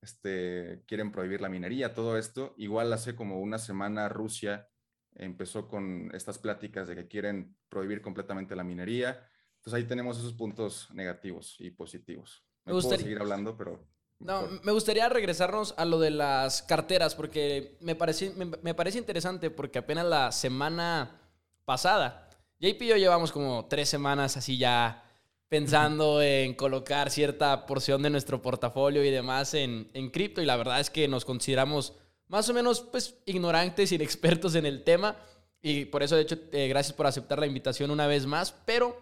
este, 0.01 0.83
quieren 0.85 1.11
prohibir 1.11 1.39
la 1.39 1.49
minería, 1.49 1.93
todo 1.93 2.17
esto. 2.17 2.53
Igual 2.57 2.91
hace 2.91 3.15
como 3.15 3.39
una 3.39 3.57
semana 3.57 4.09
Rusia 4.09 4.67
empezó 5.15 5.67
con 5.67 6.11
estas 6.13 6.39
pláticas 6.39 6.87
de 6.87 6.95
que 6.95 7.07
quieren 7.07 7.55
prohibir 7.69 8.01
completamente 8.01 8.55
la 8.55 8.63
minería. 8.63 9.25
Entonces 9.55 9.73
ahí 9.73 9.85
tenemos 9.85 10.19
esos 10.19 10.33
puntos 10.33 10.89
negativos 10.93 11.55
y 11.59 11.71
positivos. 11.71 12.43
Me, 12.65 12.73
gustaría 12.73 13.03
seguir 13.03 13.19
hablando, 13.19 13.55
pero... 13.55 13.87
No, 14.19 14.47
me 14.63 14.71
gustaría 14.71 15.07
regresarnos 15.09 15.73
a 15.77 15.85
lo 15.85 15.99
de 15.99 16.09
las 16.09 16.63
carteras, 16.63 17.15
porque 17.15 17.77
me 17.81 17.95
parece, 17.95 18.33
me, 18.35 18.73
parece 18.73 18.97
interesante, 18.97 19.49
porque 19.49 19.79
apenas 19.79 20.05
la 20.05 20.31
semana 20.31 21.22
pasada, 21.65 22.29
JP 22.59 22.81
y 22.81 22.87
yo 22.87 22.97
llevamos 22.97 23.31
como 23.31 23.65
tres 23.65 23.89
semanas 23.89 24.37
así 24.37 24.57
ya 24.57 25.03
pensando 25.49 26.21
en 26.21 26.55
colocar 26.55 27.11
cierta 27.11 27.65
porción 27.65 28.01
de 28.01 28.09
nuestro 28.09 28.41
portafolio 28.41 29.03
y 29.03 29.11
demás 29.11 29.53
en, 29.53 29.89
en 29.93 30.09
cripto, 30.09 30.41
y 30.41 30.45
la 30.45 30.57
verdad 30.57 30.79
es 30.79 30.89
que 30.89 31.07
nos 31.07 31.25
consideramos 31.25 31.93
más 32.27 32.49
o 32.49 32.53
menos 32.53 32.81
pues 32.81 33.17
ignorantes, 33.25 33.91
inexpertos 33.91 34.55
en 34.55 34.65
el 34.65 34.83
tema, 34.83 35.17
y 35.61 35.85
por 35.85 36.01
eso 36.03 36.15
de 36.15 36.23
hecho 36.23 36.37
eh, 36.51 36.67
gracias 36.67 36.93
por 36.93 37.05
aceptar 37.05 37.39
la 37.39 37.45
invitación 37.45 37.91
una 37.91 38.07
vez 38.07 38.25
más, 38.25 38.51
pero 38.65 38.97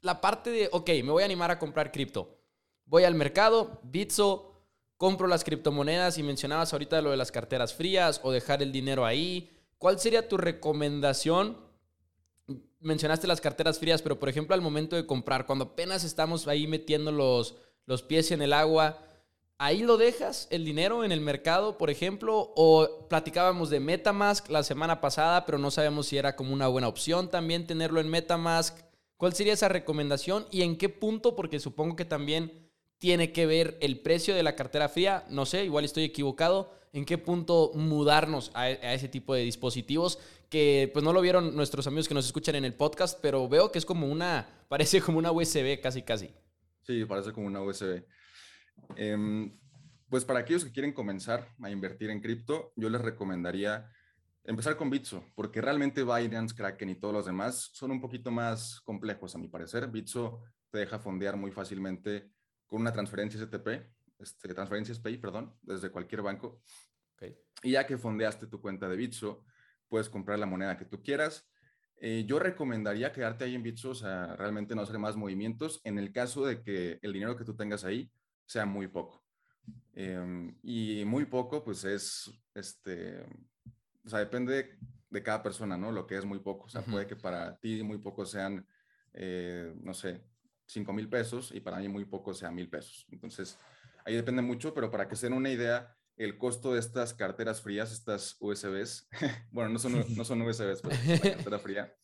la 0.00 0.20
parte 0.20 0.50
de, 0.50 0.68
ok, 0.72 0.88
me 1.02 1.10
voy 1.10 1.22
a 1.22 1.26
animar 1.26 1.50
a 1.50 1.58
comprar 1.58 1.90
cripto. 1.90 2.38
Voy 2.84 3.04
al 3.04 3.14
mercado, 3.14 3.80
Bitso, 3.82 4.54
compro 4.96 5.26
las 5.26 5.44
criptomonedas 5.44 6.18
y 6.18 6.22
mencionabas 6.22 6.72
ahorita 6.72 7.02
lo 7.02 7.10
de 7.10 7.16
las 7.16 7.32
carteras 7.32 7.74
frías 7.74 8.20
o 8.22 8.32
dejar 8.32 8.62
el 8.62 8.72
dinero 8.72 9.04
ahí. 9.04 9.50
¿Cuál 9.78 9.98
sería 9.98 10.28
tu 10.28 10.36
recomendación? 10.36 11.67
Mencionaste 12.80 13.26
las 13.26 13.40
carteras 13.40 13.78
frías, 13.78 14.02
pero 14.02 14.18
por 14.18 14.28
ejemplo 14.28 14.54
al 14.54 14.60
momento 14.60 14.94
de 14.96 15.06
comprar, 15.06 15.46
cuando 15.46 15.66
apenas 15.66 16.04
estamos 16.04 16.46
ahí 16.46 16.66
metiendo 16.66 17.10
los, 17.10 17.56
los 17.86 18.02
pies 18.02 18.30
en 18.30 18.42
el 18.42 18.52
agua, 18.52 18.98
¿ahí 19.58 19.82
lo 19.82 19.96
dejas 19.96 20.46
el 20.50 20.64
dinero 20.64 21.04
en 21.04 21.10
el 21.10 21.20
mercado, 21.20 21.76
por 21.76 21.90
ejemplo? 21.90 22.52
O 22.54 23.08
platicábamos 23.08 23.70
de 23.70 23.80
Metamask 23.80 24.48
la 24.48 24.62
semana 24.62 25.00
pasada, 25.00 25.44
pero 25.44 25.58
no 25.58 25.70
sabemos 25.70 26.06
si 26.06 26.18
era 26.18 26.36
como 26.36 26.52
una 26.52 26.68
buena 26.68 26.88
opción 26.88 27.28
también 27.28 27.66
tenerlo 27.66 28.00
en 28.00 28.08
Metamask. 28.08 28.78
¿Cuál 29.16 29.34
sería 29.34 29.54
esa 29.54 29.68
recomendación 29.68 30.46
y 30.52 30.62
en 30.62 30.76
qué 30.76 30.88
punto? 30.88 31.34
Porque 31.34 31.58
supongo 31.58 31.96
que 31.96 32.04
también 32.04 32.67
tiene 32.98 33.32
que 33.32 33.46
ver 33.46 33.78
el 33.80 34.00
precio 34.00 34.34
de 34.34 34.42
la 34.42 34.56
cartera 34.56 34.88
fría? 34.88 35.24
No 35.30 35.46
sé, 35.46 35.64
igual 35.64 35.84
estoy 35.84 36.04
equivocado. 36.04 36.72
¿En 36.92 37.04
qué 37.04 37.18
punto 37.18 37.70
mudarnos 37.74 38.50
a, 38.54 38.70
ese 38.70 39.08
tipo 39.08 39.34
de 39.34 39.42
dispositivos? 39.42 40.18
Que 40.48 40.90
pues 40.92 41.04
no 41.04 41.12
lo 41.12 41.20
vieron 41.20 41.54
nuestros 41.54 41.86
amigos 41.86 42.08
que 42.08 42.14
nos 42.14 42.26
escuchan 42.26 42.56
en 42.56 42.64
el 42.64 42.74
podcast, 42.74 43.18
pero 43.20 43.48
veo 43.48 43.70
que 43.70 43.78
es 43.78 43.84
como 43.84 44.08
una, 44.08 44.48
parece 44.68 45.00
como 45.00 45.18
una 45.18 45.32
USB 45.32 45.80
casi 45.80 46.02
casi. 46.02 46.34
Sí, 46.82 47.04
parece 47.04 47.32
como 47.32 47.46
una 47.46 47.62
USB. 47.62 48.04
Em, 48.96 49.56
pues 50.08 50.24
para 50.24 50.40
aquellos 50.40 50.64
que 50.64 50.72
quieren 50.72 50.92
comenzar 50.92 51.48
a 51.62 51.70
invertir 51.70 52.10
en 52.10 52.20
cripto, 52.20 52.72
yo 52.76 52.88
les 52.88 53.00
recomendaría 53.00 53.90
empezar 54.44 54.76
con 54.76 54.88
Bitso, 54.88 55.22
porque 55.34 55.60
realmente 55.60 56.02
Binance, 56.02 56.54
Kraken 56.54 56.88
y 56.88 56.94
todos 56.94 57.12
los 57.12 57.26
demás 57.26 57.70
son 57.74 57.90
un 57.90 58.00
poquito 58.00 58.30
más 58.30 58.80
complejos 58.80 59.34
a 59.34 59.38
mi 59.38 59.48
parecer. 59.48 59.88
Bitso 59.88 60.42
te 60.70 60.78
deja 60.78 60.98
fondear 60.98 61.36
muy 61.36 61.50
fácilmente 61.50 62.30
con 62.68 62.82
una 62.82 62.92
transferencia 62.92 63.40
STP, 63.40 63.68
este, 64.20 64.54
transferencia 64.54 64.94
SPI, 64.94 65.18
perdón, 65.18 65.54
desde 65.62 65.90
cualquier 65.90 66.22
banco. 66.22 66.62
Y 67.62 67.72
ya 67.72 67.86
que 67.86 67.98
fondeaste 67.98 68.46
tu 68.46 68.60
cuenta 68.60 68.88
de 68.88 68.96
Bitso, 68.96 69.44
puedes 69.88 70.08
comprar 70.08 70.38
la 70.38 70.46
moneda 70.46 70.78
que 70.78 70.84
tú 70.84 71.02
quieras. 71.02 71.48
Eh, 71.96 72.24
yo 72.26 72.38
recomendaría 72.38 73.12
quedarte 73.12 73.44
ahí 73.44 73.56
en 73.56 73.62
Bitso, 73.64 73.90
o 73.90 73.94
sea, 73.94 74.36
realmente 74.36 74.76
no 74.76 74.82
hacer 74.82 74.98
más 74.98 75.16
movimientos 75.16 75.80
en 75.82 75.98
el 75.98 76.12
caso 76.12 76.46
de 76.46 76.62
que 76.62 77.00
el 77.02 77.12
dinero 77.12 77.36
que 77.36 77.44
tú 77.44 77.56
tengas 77.56 77.84
ahí 77.84 78.12
sea 78.46 78.64
muy 78.66 78.86
poco. 78.86 79.24
Em, 79.94 80.56
y 80.62 81.04
muy 81.04 81.24
poco, 81.24 81.64
pues 81.64 81.82
es, 81.84 82.30
este, 82.54 83.20
o 84.04 84.08
sea, 84.08 84.20
depende 84.20 84.78
de 85.10 85.22
cada 85.22 85.42
persona, 85.42 85.76
¿no? 85.76 85.90
Lo 85.90 86.06
que 86.06 86.16
es 86.16 86.24
muy 86.24 86.38
poco. 86.38 86.66
O 86.66 86.68
sea, 86.68 86.82
puede 86.82 87.06
que 87.06 87.16
para 87.16 87.58
ti 87.58 87.82
muy 87.82 87.98
poco 87.98 88.24
sean, 88.24 88.64
eh, 89.12 89.74
no 89.82 89.92
sé, 89.92 90.22
5 90.68 90.92
mil 90.92 91.08
pesos 91.08 91.50
y 91.52 91.60
para 91.60 91.78
mí 91.78 91.88
muy 91.88 92.04
poco 92.04 92.34
sea 92.34 92.50
mil 92.50 92.68
pesos. 92.68 93.06
Entonces, 93.10 93.58
ahí 94.04 94.14
depende 94.14 94.42
mucho, 94.42 94.74
pero 94.74 94.90
para 94.90 95.08
que 95.08 95.16
se 95.16 95.26
den 95.26 95.36
una 95.36 95.50
idea, 95.50 95.96
el 96.16 96.36
costo 96.36 96.74
de 96.74 96.80
estas 96.80 97.14
carteras 97.14 97.62
frías, 97.62 97.92
estas 97.92 98.36
USBs, 98.40 99.08
bueno, 99.50 99.70
no 99.70 99.78
son, 99.78 100.04
no 100.16 100.24
son 100.24 100.42
USBs, 100.42 100.82
pero 100.82 100.96
la 100.96 101.20
cartera 101.20 101.58
fría, 101.58 101.94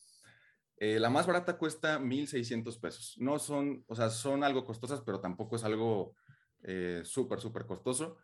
eh, 0.79 0.99
la 0.99 1.11
más 1.11 1.27
barata 1.27 1.59
cuesta 1.59 1.99
1.600 1.99 2.81
pesos. 2.81 3.15
No 3.19 3.39
son, 3.39 3.85
o 3.87 3.95
sea, 3.95 4.11
son 4.11 4.43
algo 4.43 4.65
costosas, 4.65 5.03
pero 5.03 5.21
tampoco 5.21 5.57
es 5.57 5.65
algo 5.65 6.17
eh, 6.63 7.03
súper, 7.05 7.41
súper 7.41 7.67
costoso. 7.67 8.17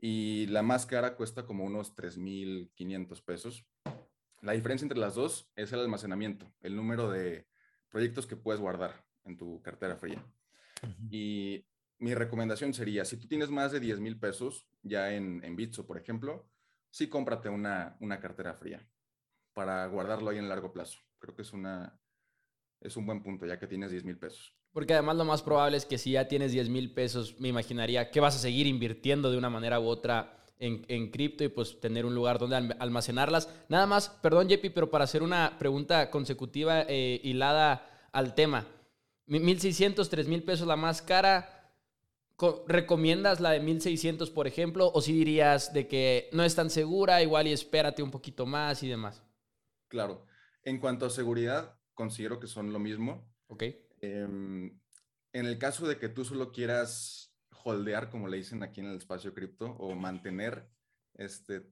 Y 0.00 0.46
la 0.46 0.62
más 0.62 0.86
cara 0.86 1.16
cuesta 1.16 1.44
como 1.44 1.64
unos 1.64 1.94
3.500 1.96 3.24
pesos. 3.24 3.66
La 4.42 4.52
diferencia 4.52 4.84
entre 4.84 4.98
las 4.98 5.14
dos 5.14 5.50
es 5.56 5.72
el 5.72 5.80
almacenamiento, 5.80 6.46
el 6.60 6.76
número 6.76 7.10
de 7.10 7.48
proyectos 7.88 8.26
que 8.26 8.36
puedes 8.36 8.60
guardar 8.60 9.07
en 9.28 9.36
tu 9.36 9.62
cartera 9.62 9.96
fría. 9.96 10.24
Y 11.10 11.64
mi 11.98 12.14
recomendación 12.14 12.72
sería, 12.74 13.04
si 13.04 13.16
tú 13.16 13.26
tienes 13.26 13.50
más 13.50 13.72
de 13.72 13.80
10 13.80 14.00
mil 14.00 14.18
pesos 14.18 14.68
ya 14.82 15.12
en, 15.12 15.42
en 15.44 15.56
Bitso, 15.56 15.86
por 15.86 15.98
ejemplo, 15.98 16.48
sí 16.90 17.08
cómprate 17.08 17.48
una, 17.48 17.96
una 18.00 18.20
cartera 18.20 18.54
fría 18.54 18.88
para 19.52 19.86
guardarlo 19.86 20.30
ahí 20.30 20.38
en 20.38 20.48
largo 20.48 20.72
plazo. 20.72 21.00
Creo 21.18 21.34
que 21.34 21.42
es, 21.42 21.52
una, 21.52 22.00
es 22.80 22.96
un 22.96 23.06
buen 23.06 23.22
punto 23.22 23.46
ya 23.46 23.58
que 23.58 23.66
tienes 23.66 23.90
10 23.90 24.04
mil 24.04 24.18
pesos. 24.18 24.54
Porque 24.72 24.94
además 24.94 25.16
lo 25.16 25.24
más 25.24 25.42
probable 25.42 25.76
es 25.76 25.86
que 25.86 25.98
si 25.98 26.12
ya 26.12 26.28
tienes 26.28 26.52
10 26.52 26.68
mil 26.68 26.94
pesos, 26.94 27.40
me 27.40 27.48
imaginaría 27.48 28.10
que 28.10 28.20
vas 28.20 28.36
a 28.36 28.38
seguir 28.38 28.66
invirtiendo 28.66 29.30
de 29.30 29.38
una 29.38 29.50
manera 29.50 29.80
u 29.80 29.86
otra 29.86 30.44
en, 30.58 30.84
en 30.88 31.10
cripto 31.10 31.42
y 31.42 31.48
pues 31.48 31.80
tener 31.80 32.06
un 32.06 32.14
lugar 32.14 32.38
donde 32.38 32.76
almacenarlas. 32.78 33.52
Nada 33.68 33.86
más, 33.86 34.08
perdón 34.08 34.48
JP, 34.48 34.72
pero 34.74 34.90
para 34.90 35.04
hacer 35.04 35.22
una 35.22 35.56
pregunta 35.58 36.10
consecutiva 36.10 36.82
eh, 36.82 37.20
hilada 37.24 38.08
al 38.12 38.34
tema. 38.34 38.66
1600, 39.28 40.08
3000 40.08 40.42
pesos 40.42 40.66
la 40.66 40.76
más 40.76 41.02
cara. 41.02 41.54
¿Recomiendas 42.66 43.40
la 43.40 43.50
de 43.50 43.60
1600, 43.60 44.30
por 44.30 44.46
ejemplo? 44.46 44.90
¿O 44.94 45.02
si 45.02 45.12
dirías 45.12 45.72
de 45.72 45.88
que 45.88 46.30
no 46.32 46.44
es 46.44 46.54
tan 46.54 46.70
segura, 46.70 47.22
igual 47.22 47.48
y 47.48 47.52
espérate 47.52 48.02
un 48.02 48.10
poquito 48.10 48.46
más 48.46 48.82
y 48.82 48.88
demás? 48.88 49.22
Claro. 49.88 50.24
En 50.62 50.78
cuanto 50.78 51.06
a 51.06 51.10
seguridad, 51.10 51.78
considero 51.94 52.38
que 52.38 52.46
son 52.46 52.72
lo 52.72 52.78
mismo. 52.78 53.28
Ok. 53.48 53.64
Em, 54.00 54.78
en 55.32 55.46
el 55.46 55.58
caso 55.58 55.86
de 55.86 55.98
que 55.98 56.08
tú 56.08 56.24
solo 56.24 56.52
quieras 56.52 57.34
holdear, 57.64 58.08
como 58.08 58.28
le 58.28 58.36
dicen 58.36 58.62
aquí 58.62 58.80
en 58.80 58.86
el 58.86 58.96
espacio 58.96 59.34
cripto, 59.34 59.72
o 59.78 59.94
mantener 59.94 60.70
este, 61.14 61.66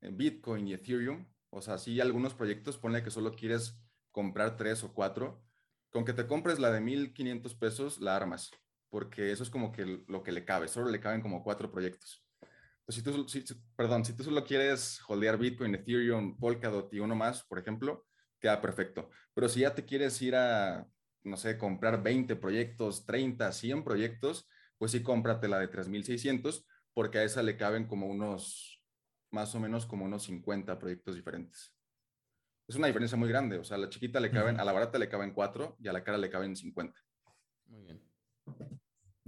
Bitcoin 0.00 0.68
y 0.68 0.74
Ethereum, 0.74 1.26
o 1.50 1.62
sea, 1.62 1.78
si 1.78 2.00
algunos 2.00 2.34
proyectos, 2.34 2.78
ponle 2.78 3.02
que 3.02 3.10
solo 3.10 3.34
quieres 3.34 3.80
comprar 4.12 4.56
tres 4.56 4.84
o 4.84 4.92
cuatro, 4.92 5.42
con 5.90 6.04
que 6.04 6.12
te 6.12 6.26
compres 6.26 6.58
la 6.58 6.70
de 6.70 6.80
1500 6.80 7.54
pesos, 7.54 8.00
la 8.00 8.16
armas, 8.16 8.50
porque 8.88 9.32
eso 9.32 9.42
es 9.42 9.50
como 9.50 9.72
que 9.72 10.04
lo 10.06 10.22
que 10.22 10.32
le 10.32 10.44
cabe, 10.44 10.68
solo 10.68 10.90
le 10.90 11.00
caben 11.00 11.20
como 11.20 11.42
cuatro 11.42 11.70
proyectos. 11.70 12.24
si 12.88 13.02
tú, 13.02 13.26
perdón, 13.76 14.04
si 14.04 14.14
tú 14.16 14.24
solo 14.24 14.44
quieres 14.44 15.00
holdear 15.06 15.38
Bitcoin, 15.38 15.74
Ethereum, 15.74 16.38
Polkadot 16.38 16.92
y 16.92 17.00
uno 17.00 17.14
más, 17.14 17.44
por 17.44 17.58
ejemplo, 17.58 18.06
queda 18.40 18.60
perfecto. 18.60 19.10
Pero 19.34 19.48
si 19.48 19.60
ya 19.60 19.74
te 19.74 19.84
quieres 19.84 20.20
ir 20.22 20.34
a, 20.36 20.86
no 21.22 21.36
sé, 21.36 21.58
comprar 21.58 22.02
20 22.02 22.36
proyectos, 22.36 23.06
30, 23.06 23.52
100 23.52 23.84
proyectos, 23.84 24.48
pues 24.78 24.92
sí, 24.92 25.02
cómprate 25.02 25.48
la 25.48 25.58
de 25.58 25.68
3600, 25.68 26.66
porque 26.94 27.18
a 27.18 27.24
esa 27.24 27.42
le 27.42 27.56
caben 27.56 27.86
como 27.86 28.06
unos, 28.06 28.82
más 29.30 29.54
o 29.54 29.60
menos 29.60 29.86
como 29.86 30.04
unos 30.04 30.24
50 30.24 30.78
proyectos 30.78 31.14
diferentes 31.14 31.74
es 32.70 32.76
una 32.76 32.86
diferencia 32.86 33.18
muy 33.18 33.28
grande. 33.28 33.58
O 33.58 33.64
sea, 33.64 33.76
a 33.76 33.80
la 33.80 33.88
chiquita 33.88 34.20
le 34.20 34.30
caben, 34.30 34.60
a 34.60 34.64
la 34.64 34.70
barata 34.70 34.96
le 34.96 35.08
caben 35.08 35.32
cuatro 35.32 35.76
y 35.80 35.88
a 35.88 35.92
la 35.92 36.04
cara 36.04 36.18
le 36.18 36.30
caben 36.30 36.54
50. 36.54 36.98
Muy 37.66 37.82
bien. 37.82 38.00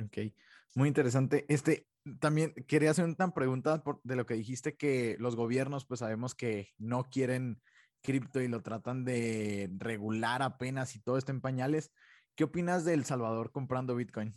Ok, 0.01 0.33
muy 0.77 0.87
interesante. 0.87 1.45
Este, 1.49 1.89
también 2.21 2.55
quería 2.69 2.93
hacer 2.93 3.05
una 3.05 3.35
pregunta 3.35 3.83
de 4.05 4.17
lo 4.17 4.27
que 4.27 4.35
dijiste 4.35 4.77
que 4.77 5.17
los 5.19 5.35
gobiernos, 5.35 5.85
pues 5.85 6.01
sabemos 6.01 6.37
que 6.37 6.71
no 6.79 7.11
quieren 7.11 7.61
cripto 8.01 8.41
y 8.41 8.47
lo 8.47 8.63
tratan 8.63 9.05
de 9.05 9.71
regular 9.77 10.43
apenas 10.43 10.95
y 10.95 11.01
todo 11.01 11.19
esto 11.19 11.33
en 11.33 11.41
pañales. 11.41 11.93
¿Qué 12.37 12.45
opinas 12.45 12.85
de 12.85 12.95
El 12.95 13.05
Salvador 13.05 13.51
comprando 13.51 13.97
Bitcoin? 13.97 14.33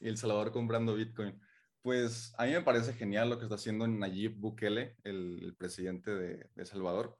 y 0.00 0.08
El 0.08 0.18
Salvador 0.18 0.50
comprando 0.50 0.96
Bitcoin. 0.96 1.40
Pues 1.82 2.32
a 2.38 2.44
mí 2.44 2.52
me 2.52 2.62
parece 2.62 2.92
genial 2.92 3.28
lo 3.28 3.38
que 3.38 3.44
está 3.44 3.56
haciendo 3.56 3.86
Nayib 3.88 4.36
Bukele, 4.36 4.96
el, 5.02 5.54
presidente 5.58 6.14
de, 6.14 6.64
Salvador. 6.64 7.18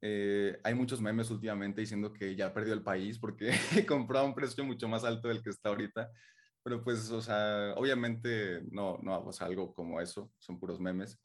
eh, 0.00 0.58
hay 0.64 0.74
muchos 0.74 1.00
memes 1.00 1.30
últimamente 1.30 1.80
diciendo 1.80 2.12
que 2.12 2.34
ya 2.34 2.52
perdió 2.52 2.74
el 2.74 2.82
país 2.82 3.18
porque 3.18 3.50
compró 3.88 4.18
a 4.18 4.24
un 4.24 4.34
precio 4.34 4.64
mucho 4.64 4.88
más 4.88 5.04
alto 5.04 5.28
del 5.28 5.42
que 5.42 5.50
está 5.50 5.68
ahorita. 5.68 6.10
Pero 6.62 6.82
pues, 6.82 7.10
o 7.10 7.22
sea, 7.22 7.74
obviamente 7.76 8.62
no, 8.70 8.98
no, 9.02 9.20
o 9.20 9.32
sea, 9.32 9.46
algo 9.46 9.72
como 9.72 10.00
eso, 10.00 10.32
son 10.38 10.58
puros 10.58 10.80
memes. 10.80 11.18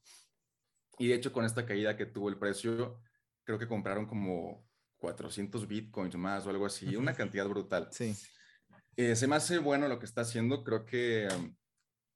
Y 0.97 1.07
de 1.07 1.15
hecho, 1.15 1.33
con 1.33 1.45
esta 1.45 1.65
caída 1.65 1.97
que 1.97 2.05
tuvo 2.05 2.29
el 2.29 2.37
precio, 2.37 3.01
creo 3.43 3.59
que 3.59 3.67
compraron 3.67 4.05
como 4.05 4.65
400 4.97 5.67
bitcoins 5.67 6.15
más 6.15 6.45
o 6.45 6.49
algo 6.49 6.65
así, 6.65 6.95
una 6.95 7.13
cantidad 7.15 7.47
brutal. 7.47 7.89
Sí. 7.91 8.15
Eh, 8.95 9.15
se 9.15 9.27
me 9.27 9.35
hace 9.35 9.57
bueno 9.57 9.87
lo 9.87 9.99
que 9.99 10.05
está 10.05 10.21
haciendo, 10.21 10.63
creo 10.63 10.85
que 10.85 11.27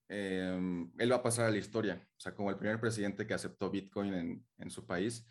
em, 0.10 0.92
él 0.98 1.12
va 1.12 1.18
a 1.18 1.24
pasar 1.24 1.46
a 1.46 1.52
la 1.52 1.58
historia, 1.58 2.06
o 2.18 2.20
sea, 2.20 2.34
como 2.36 2.50
el 2.50 2.58
primer 2.58 2.80
presidente 2.82 3.26
que 3.26 3.34
aceptó 3.34 3.70
bitcoin 3.70 4.14
en, 4.14 4.46
en 4.58 4.70
su 4.70 4.86
país. 4.86 5.26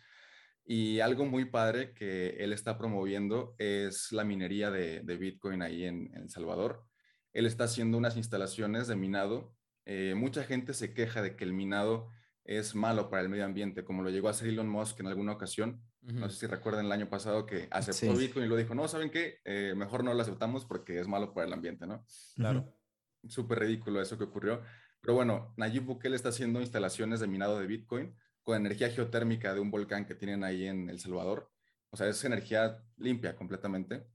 Y 0.71 0.99
algo 0.99 1.25
muy 1.25 1.45
padre 1.45 1.95
que 1.95 2.29
él 2.43 2.53
está 2.53 2.77
promoviendo 2.77 3.55
es 3.57 4.11
la 4.11 4.23
minería 4.23 4.69
de, 4.69 5.01
de 5.01 5.17
Bitcoin 5.17 5.63
ahí 5.63 5.83
en, 5.85 6.11
en, 6.13 6.21
El 6.23 6.29
Salvador. 6.29 6.85
Él 7.33 7.47
está 7.47 7.63
haciendo 7.63 7.97
unas 7.97 8.17
instalaciones 8.17 8.87
de 8.87 8.95
minado. 8.95 9.55
Eh, 9.85 10.13
mucha 10.15 10.43
gente 10.43 10.75
se 10.75 10.93
queja 10.93 11.23
de 11.23 11.35
que 11.35 11.43
el 11.43 11.53
minado 11.53 12.11
es 12.43 12.75
malo 12.75 13.09
para 13.09 13.23
el 13.23 13.29
medio 13.29 13.45
ambiente, 13.45 13.83
como 13.83 14.03
lo 14.03 14.11
llegó 14.11 14.27
a 14.27 14.31
hacer 14.31 14.47
Elon 14.47 14.69
Musk 14.69 14.99
en 14.99 15.07
alguna 15.07 15.31
ocasión. 15.31 15.81
Uh 16.03 16.09
-huh. 16.09 16.19
No 16.19 16.29
sé 16.29 16.39
si 16.41 16.45
recuerdan 16.45 16.85
el 16.85 16.91
año 16.91 17.09
pasado 17.09 17.47
que 17.47 17.67
aceptó 17.71 18.15
sí. 18.15 18.19
Bitcoin 18.27 18.45
y 18.45 18.49
lo 18.49 18.55
dijo, 18.55 18.75
no, 18.75 18.87
¿saben 18.87 19.09
qué? 19.09 19.39
Eh, 19.45 19.73
mejor 19.75 20.03
no 20.03 20.13
lo 20.13 20.21
aceptamos 20.21 20.65
porque 20.65 20.99
es 20.99 21.07
malo 21.07 21.33
para 21.33 21.47
el 21.47 21.53
ambiente, 21.53 21.87
¿no? 21.87 22.05
Claro. 22.35 22.59
Uh 22.59 22.63
-huh. 22.63 22.78
Súper 23.27 23.59
ridículo 23.59 24.01
eso 24.01 24.17
que 24.17 24.23
ocurrió. 24.23 24.61
Pero 25.01 25.13
bueno, 25.13 25.53
Nayib 25.57 25.83
Bukele 25.83 26.15
está 26.15 26.29
haciendo 26.29 26.61
instalaciones 26.61 27.19
de 27.19 27.27
minado 27.27 27.59
de 27.59 27.67
Bitcoin 27.67 28.15
con 28.43 28.57
energía 28.57 28.89
geotérmica 28.89 29.53
de 29.53 29.59
un 29.59 29.71
volcán 29.71 30.05
que 30.05 30.15
tienen 30.15 30.43
ahí 30.43 30.65
en 30.65 30.89
El 30.89 30.99
Salvador. 30.99 31.51
O 31.91 31.97
sea, 31.97 32.07
es 32.07 32.23
energía 32.23 32.83
limpia 32.97 33.35
completamente. 33.35 34.05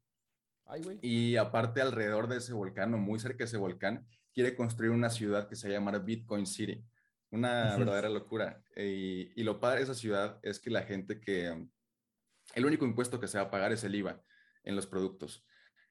Ay, 0.67 0.83
y 1.03 1.37
aparte, 1.37 1.81
alrededor 1.81 2.27
de 2.29 2.39
ese 2.39 2.53
volcán, 2.53 2.95
o 2.95 2.99
muy 2.99 3.19
cerca 3.19 3.39
de 3.39 3.45
ese 3.45 3.57
volcán, 3.57 4.07
quiere 4.33 4.57
construir 4.57 4.93
una 4.93 5.11
ciudad 5.11 5.49
que 5.49 5.57
se 5.57 5.69
llama 5.69 5.99
Bitcoin 5.99 6.47
City. 6.47 6.85
Una 7.31 7.77
verdadera 7.77 8.09
locura. 8.09 8.63
Y, 8.77 9.33
y, 9.39 9.43
lo 9.43 9.61
padre 9.61 9.79
de 9.79 9.85
esa 9.85 9.95
ciudad 9.95 10.39
es 10.43 10.61
que 10.61 10.71
la 10.71 10.83
gente 10.83 11.21
que... 11.21 11.67
El 12.55 12.67
único 12.67 12.85
impuesto 12.85 13.19
que 13.19 13.27
se 13.27 13.39
va 13.39 13.45
a 13.45 13.51
pagar 13.51 13.73
es 13.73 13.83
el 13.85 13.95
IVA 13.95 14.23
en 14.63 14.77
los 14.77 14.87
productos. 14.87 15.45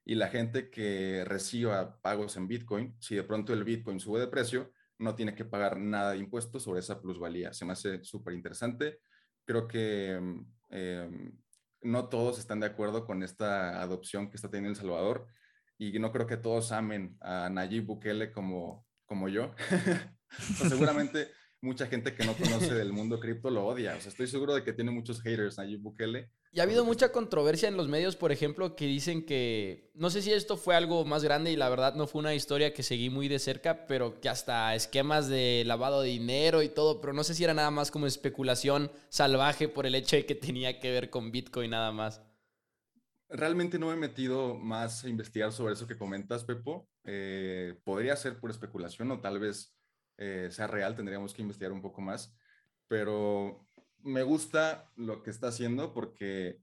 Y 0.06 0.16
la 0.16 0.28
gente 0.28 0.70
que 0.70 1.24
reciba 1.26 2.00
pagos 2.02 2.36
en 2.38 2.48
Bitcoin, 2.48 2.96
si 3.00 3.16
de 3.16 3.24
pronto 3.24 3.54
el 3.54 3.63
Bitcoin 3.63 4.00
sube 4.00 4.20
de 4.20 4.28
precio, 4.28 4.72
no 5.00 5.16
tiene 5.16 5.36
que 5.36 5.46
pagar 5.46 5.78
nada 5.78 6.12
de 6.12 6.18
impuestos 6.18 6.63
sobre 6.63 6.82
esa 6.82 7.02
plusvalía. 7.02 7.54
Se 7.54 7.66
me 7.66 7.74
hace 7.74 8.04
súper 8.04 8.34
interesante. 8.34 9.00
Creo 9.46 9.68
que 9.68 10.20
eh, 10.70 11.32
no 11.82 12.10
todos 12.10 12.39
están 12.39 12.60
de 12.60 12.68
acuerdo 12.68 13.06
con 13.06 13.24
esta 13.24 13.82
adopción 13.82 14.30
que 14.30 14.38
está 14.38 14.50
teniendo 14.50 14.72
El 14.72 14.76
Salvador 14.76 15.28
y 15.78 16.00
no 16.00 16.12
creo 16.12 16.28
que 16.28 16.38
todos 16.38 16.72
amen 16.72 17.18
a 17.20 17.50
Nayib 17.50 17.86
Bukele 17.86 18.32
como, 18.32 18.86
como 19.06 19.28
yo. 19.28 19.54
o 20.62 20.70
seguramente 20.70 21.30
mucha 21.62 21.88
gente 21.88 22.13
que 22.13 22.26
no 22.26 22.34
conoce 22.36 22.74
del 22.74 22.94
mundo 22.94 23.20
cripto 23.20 23.50
lo 23.50 23.66
odia. 23.66 23.96
O 23.96 24.02
sea, 24.02 24.10
estoy 24.10 24.28
seguro 24.28 24.54
de 24.56 24.63
que 24.63 24.74
tiene 24.74 24.92
muchos 24.92 25.22
haters 25.22 25.58
Nayib 25.58 25.82
Bukele. 25.82 26.32
Y 26.56 26.60
ha 26.60 26.63
habido 26.63 26.86
mucha 26.86 27.12
controversia 27.12 27.68
en 27.68 27.78
los 27.78 27.88
medios, 27.88 28.16
por 28.16 28.32
ejemplo, 28.32 28.76
que 28.76 28.86
dicen 28.86 29.26
que, 29.26 29.89
no 29.96 30.12
sé 30.12 30.22
si 30.22 30.32
esto 30.32 30.56
fue 30.56 30.76
algo 30.76 31.04
más 31.04 31.24
grande 31.24 31.52
y 31.52 31.56
la 31.56 31.68
verdad 31.68 31.96
no 31.96 32.06
fue 32.06 32.20
una 32.20 32.36
historia 32.36 32.76
que 32.76 32.84
seguí 32.84 33.10
muy 33.10 33.28
de 33.28 33.39
cerca, 33.39 33.88
pero 33.88 34.22
que 34.22 34.30
hasta 34.30 34.76
esquemas 34.76 35.28
de 35.28 35.63
lavado 35.66 36.04
de 36.04 36.10
dinero 36.10 36.62
y 36.62 36.70
todo, 36.70 37.02
pero 37.02 37.12
no 37.12 37.24
sé 37.24 37.34
si 37.34 37.44
era 37.44 37.56
nada 37.56 37.72
más 37.72 37.89
como 37.89 38.06
especulación 38.06 38.92
salvaje 39.10 39.68
por 39.68 39.88
el 39.88 39.96
hecho 39.96 40.16
de 40.16 40.28
que 40.28 40.36
tenía 40.36 40.80
que 40.80 40.92
ver 40.92 41.10
con 41.10 41.32
Bitcoin 41.32 41.72
nada 41.72 41.92
más. 41.92 42.22
Realmente 43.30 43.80
no 43.80 43.88
me 43.88 43.94
he 43.94 43.98
metido 43.98 44.54
más 44.54 45.06
a 45.06 45.10
investigar 45.10 45.52
sobre 45.52 45.74
eso 45.74 45.88
que 45.88 45.98
comentas, 45.98 46.44
Pepo. 46.44 46.88
Eh, 47.04 47.80
podría 47.84 48.16
ser 48.16 48.39
por 48.39 48.52
especulación 48.52 49.10
o 49.10 49.22
tal 49.22 49.39
vez 49.39 49.76
eh, 50.20 50.50
sea 50.52 50.68
real, 50.68 50.96
tendríamos 50.96 51.34
que 51.34 51.42
investigar 51.42 51.72
un 51.72 51.82
poco 51.82 52.00
más, 52.00 52.32
pero 52.88 53.66
me 54.04 54.24
gusta 54.24 54.92
lo 54.96 55.24
que 55.24 55.30
está 55.30 55.48
haciendo 55.48 55.94
porque 55.94 56.60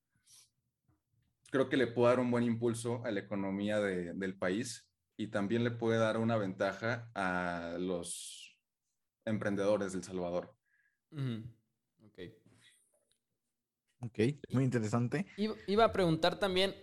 creo 1.51 1.69
que 1.69 1.77
le 1.77 1.87
puede 1.87 2.11
dar 2.11 2.21
un 2.21 2.31
buen 2.31 2.45
impulso 2.45 3.05
a 3.05 3.11
la 3.11 3.21
economía 3.21 3.81
de, 3.81 4.15
del 4.15 4.37
país 4.37 4.89
y 5.17 5.29
también 5.29 5.65
le 5.65 5.71
puede 5.71 5.99
dar 5.99 6.17
una 6.19 6.37
ventaja 6.37 7.11
a 7.15 7.77
los 7.79 8.59
emprendedores 9.25 9.93
del 9.93 10.03
Salvador. 10.03 10.55
Uh 11.11 11.19
-huh. 11.19 11.45
Ok. 12.07 12.19
Ok, 14.03 14.19
muy 14.53 14.65
interesante. 14.65 15.27
Iba, 15.37 15.55
iba 15.67 15.85
a 15.85 15.93
preguntar 15.93 16.39
también, 16.39 16.75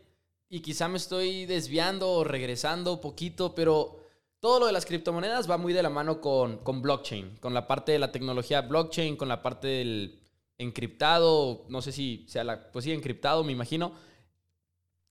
y 0.49 0.61
quizá 0.61 0.87
me 0.87 0.97
estoy 0.97 1.45
desviando 1.45 2.09
o 2.11 2.23
regresando 2.23 2.93
un 2.93 3.01
poquito, 3.01 3.55
pero 3.55 3.97
todo 4.39 4.59
lo 4.59 4.65
de 4.67 4.71
las 4.71 4.85
criptomonedas 4.85 5.49
va 5.49 5.57
muy 5.57 5.73
de 5.73 5.81
la 5.81 5.89
mano 5.89 6.21
con, 6.21 6.59
con 6.59 6.81
blockchain, 6.81 7.37
con 7.37 7.53
la 7.53 7.67
parte 7.67 7.91
de 7.91 7.99
la 7.99 8.11
tecnología 8.11 8.61
blockchain, 8.61 9.17
con 9.17 9.27
la 9.27 9.41
parte 9.41 9.67
del 9.67 10.26
encriptado, 10.57 11.65
no 11.69 11.81
sé 11.81 11.91
si 11.91 12.25
sea 12.27 12.43
la, 12.43 12.71
pues 12.71 12.85
sí, 12.85 12.91
encriptado, 12.91 13.43
me 13.43 13.51
imagino. 13.51 13.93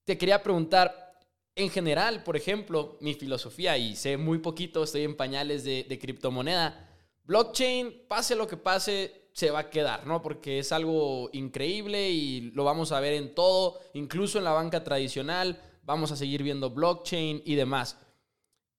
Te 0.03 0.17
quería 0.17 0.43
preguntar, 0.43 1.19
en 1.55 1.69
general, 1.69 2.23
por 2.23 2.37
ejemplo, 2.37 2.97
mi 3.01 3.13
filosofía, 3.13 3.77
y 3.77 3.95
sé 3.95 4.17
muy 4.17 4.39
poquito, 4.39 4.83
estoy 4.83 5.03
en 5.03 5.15
pañales 5.17 5.63
de, 5.63 5.85
de 5.87 5.99
criptomoneda, 5.99 6.87
blockchain, 7.23 8.03
pase 8.07 8.35
lo 8.35 8.47
que 8.47 8.57
pase, 8.57 9.29
se 9.33 9.51
va 9.51 9.59
a 9.59 9.69
quedar, 9.69 10.07
¿no? 10.07 10.21
Porque 10.21 10.59
es 10.59 10.71
algo 10.71 11.29
increíble 11.33 12.09
y 12.09 12.51
lo 12.51 12.63
vamos 12.63 12.91
a 12.91 12.99
ver 12.99 13.13
en 13.13 13.35
todo, 13.35 13.79
incluso 13.93 14.37
en 14.37 14.43
la 14.43 14.51
banca 14.51 14.83
tradicional, 14.83 15.61
vamos 15.83 16.11
a 16.11 16.15
seguir 16.15 16.43
viendo 16.43 16.69
blockchain 16.69 17.41
y 17.45 17.55
demás. 17.55 17.99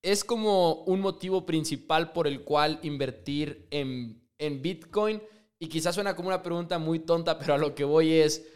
Es 0.02 0.24
como 0.24 0.84
un 0.84 1.00
motivo 1.00 1.46
principal 1.46 2.12
por 2.12 2.26
el 2.26 2.42
cual 2.42 2.78
invertir 2.82 3.66
en, 3.70 4.22
en 4.38 4.62
Bitcoin 4.62 5.22
y 5.58 5.68
quizás 5.68 5.94
suena 5.94 6.14
como 6.14 6.28
una 6.28 6.42
pregunta 6.42 6.78
muy 6.78 7.00
tonta, 7.00 7.38
pero 7.38 7.54
a 7.54 7.58
lo 7.58 7.74
que 7.74 7.84
voy 7.84 8.12
es, 8.12 8.46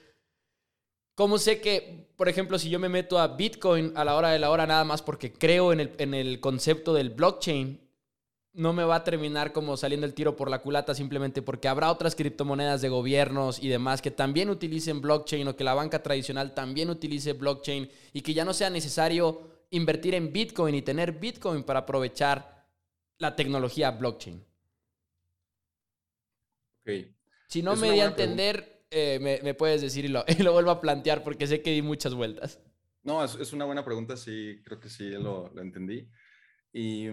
¿cómo 1.14 1.38
sé 1.38 1.60
que, 1.60 2.08
por 2.16 2.28
ejemplo, 2.28 2.58
si 2.58 2.70
yo 2.70 2.78
me 2.78 2.88
meto 2.88 3.18
a 3.18 3.28
Bitcoin 3.28 3.92
a 3.96 4.04
la 4.04 4.16
hora 4.16 4.30
de 4.30 4.38
la 4.38 4.50
hora 4.50 4.66
nada 4.66 4.84
más 4.84 5.02
porque 5.02 5.32
creo 5.32 5.72
en 5.72 5.80
el, 5.80 5.92
en 5.98 6.14
el 6.14 6.40
concepto 6.40 6.94
del 6.94 7.10
blockchain, 7.10 7.80
no 8.54 8.72
me 8.72 8.84
va 8.84 8.96
a 8.96 9.04
terminar 9.04 9.52
como 9.52 9.76
saliendo 9.76 10.06
el 10.06 10.14
tiro 10.14 10.36
por 10.36 10.50
la 10.50 10.60
culata 10.60 10.94
simplemente 10.94 11.40
porque 11.40 11.68
habrá 11.68 11.90
otras 11.90 12.14
criptomonedas 12.14 12.82
de 12.82 12.90
gobiernos 12.90 13.62
y 13.62 13.68
demás 13.68 14.02
que 14.02 14.10
también 14.10 14.50
utilicen 14.50 15.00
blockchain 15.00 15.48
o 15.48 15.56
que 15.56 15.64
la 15.64 15.74
banca 15.74 16.02
tradicional 16.02 16.52
también 16.52 16.90
utilice 16.90 17.32
blockchain 17.32 17.90
y 18.12 18.20
que 18.20 18.34
ya 18.34 18.44
no 18.44 18.52
sea 18.52 18.68
necesario 18.68 19.40
invertir 19.70 20.14
en 20.14 20.32
Bitcoin 20.32 20.74
y 20.74 20.82
tener 20.82 21.12
Bitcoin 21.12 21.62
para 21.64 21.80
aprovechar 21.80 22.66
la 23.18 23.34
tecnología 23.34 23.90
blockchain. 23.90 24.44
Okay. 26.82 27.14
Si 27.48 27.62
no 27.62 27.72
es 27.72 27.80
me 27.80 27.90
di 27.90 28.00
a 28.00 28.06
entender, 28.06 28.86
eh, 28.90 29.18
me, 29.20 29.40
me, 29.42 29.54
puedes 29.54 29.80
decir 29.80 30.04
y 30.04 30.08
lo, 30.08 30.24
y 30.28 30.42
lo, 30.42 30.52
vuelvo 30.52 30.70
a 30.70 30.80
plantear 30.80 31.22
porque 31.22 31.46
sé 31.46 31.62
que 31.62 31.70
di 31.70 31.82
muchas 31.82 32.14
vueltas. 32.14 32.60
No, 33.02 33.24
es, 33.24 33.34
es 33.34 33.52
una 33.52 33.64
buena 33.64 33.84
pregunta, 33.84 34.16
sí, 34.16 34.60
creo 34.64 34.78
que 34.78 34.88
sí 34.88 35.10
lo, 35.10 35.50
lo 35.54 35.62
entendí. 35.62 36.08
Y 36.72 37.08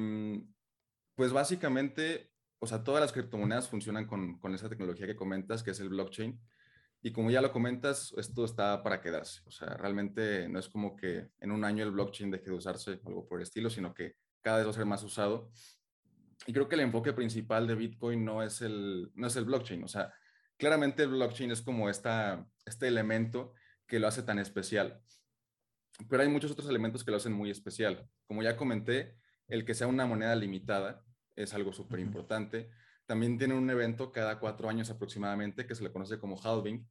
pues 1.16 1.34
básicamente, 1.34 2.32
o 2.60 2.68
sea, 2.68 2.84
todas 2.84 3.02
las 3.02 3.12
criptomonedas 3.12 3.68
funcionan 3.68 4.06
con, 4.06 4.40
con 4.40 4.54
esa 4.54 4.70
tecnología 4.70 5.08
que 5.08 5.16
comentas, 5.16 5.64
que 5.64 5.72
es 5.72 5.80
el 5.80 5.90
blockchain. 5.90 6.40
Y 7.02 7.12
como 7.12 7.32
ya 7.32 7.42
lo 7.42 7.52
comentas, 7.52 8.14
esto 8.18 8.46
está 8.46 8.84
para 8.84 9.02
quedarse. 9.02 9.42
O 9.46 9.52
sea, 9.52 9.76
realmente 9.76 10.48
no 10.50 10.60
es 10.60 10.68
como 10.68 10.96
que 10.96 11.30
en 11.40 11.52
un 11.52 11.64
año 11.64 11.84
el 11.84 11.92
blockchain 11.92 12.32
deje 12.32 12.46
de 12.46 12.54
usarse 12.54 13.00
o 13.04 13.08
algo 13.08 13.28
por 13.28 13.40
el 13.40 13.44
estilo, 13.44 13.70
sino 13.70 13.94
que 13.94 14.16
cada 14.42 14.58
vez 14.58 14.68
va 14.68 14.72
a 14.72 14.74
ser 14.74 14.86
más 14.86 15.04
usado. 15.04 15.52
Y 16.46 16.54
creo 16.54 16.68
que 16.70 16.76
el 16.76 16.82
enfoque 16.82 17.14
principal 17.14 17.68
de 17.68 17.76
Bitcoin 17.76 18.24
no 18.24 18.42
es 18.44 18.62
el, 18.62 19.12
no 19.16 19.28
es 19.28 19.36
el 19.36 19.46
blockchain. 19.46 19.84
O 19.84 19.88
sea, 19.88 20.14
claramente 20.58 21.04
el 21.04 21.10
blockchain 21.10 21.52
es 21.52 21.62
como 21.62 21.90
esta, 21.90 22.46
este 22.66 22.88
elemento 22.88 23.54
que 23.86 24.00
lo 24.00 24.08
hace 24.08 24.24
tan 24.24 24.40
especial. 24.40 25.02
Pero 26.10 26.24
hay 26.24 26.30
muchos 26.30 26.52
otros 26.52 26.70
elementos 26.70 27.04
que 27.04 27.12
lo 27.12 27.18
hacen 27.18 27.34
muy 27.34 27.50
especial. 27.50 28.08
Como 28.28 28.42
ya 28.42 28.56
comenté, 28.56 29.18
el 29.48 29.66
que 29.66 29.74
sea 29.74 29.88
una 29.88 30.06
moneda 30.06 30.36
limitada 30.36 31.04
es 31.36 31.54
algo 31.54 31.74
súper 31.74 32.00
importante. 32.00 32.70
También 33.06 33.38
tiene 33.38 33.56
un 33.56 33.70
evento 33.70 34.12
cada 34.12 34.40
cuatro 34.40 34.70
años 34.70 34.90
aproximadamente 34.90 35.66
que 35.66 35.76
se 35.76 35.84
le 35.84 35.92
conoce 35.92 36.20
como 36.20 36.40
halving, 36.42 36.88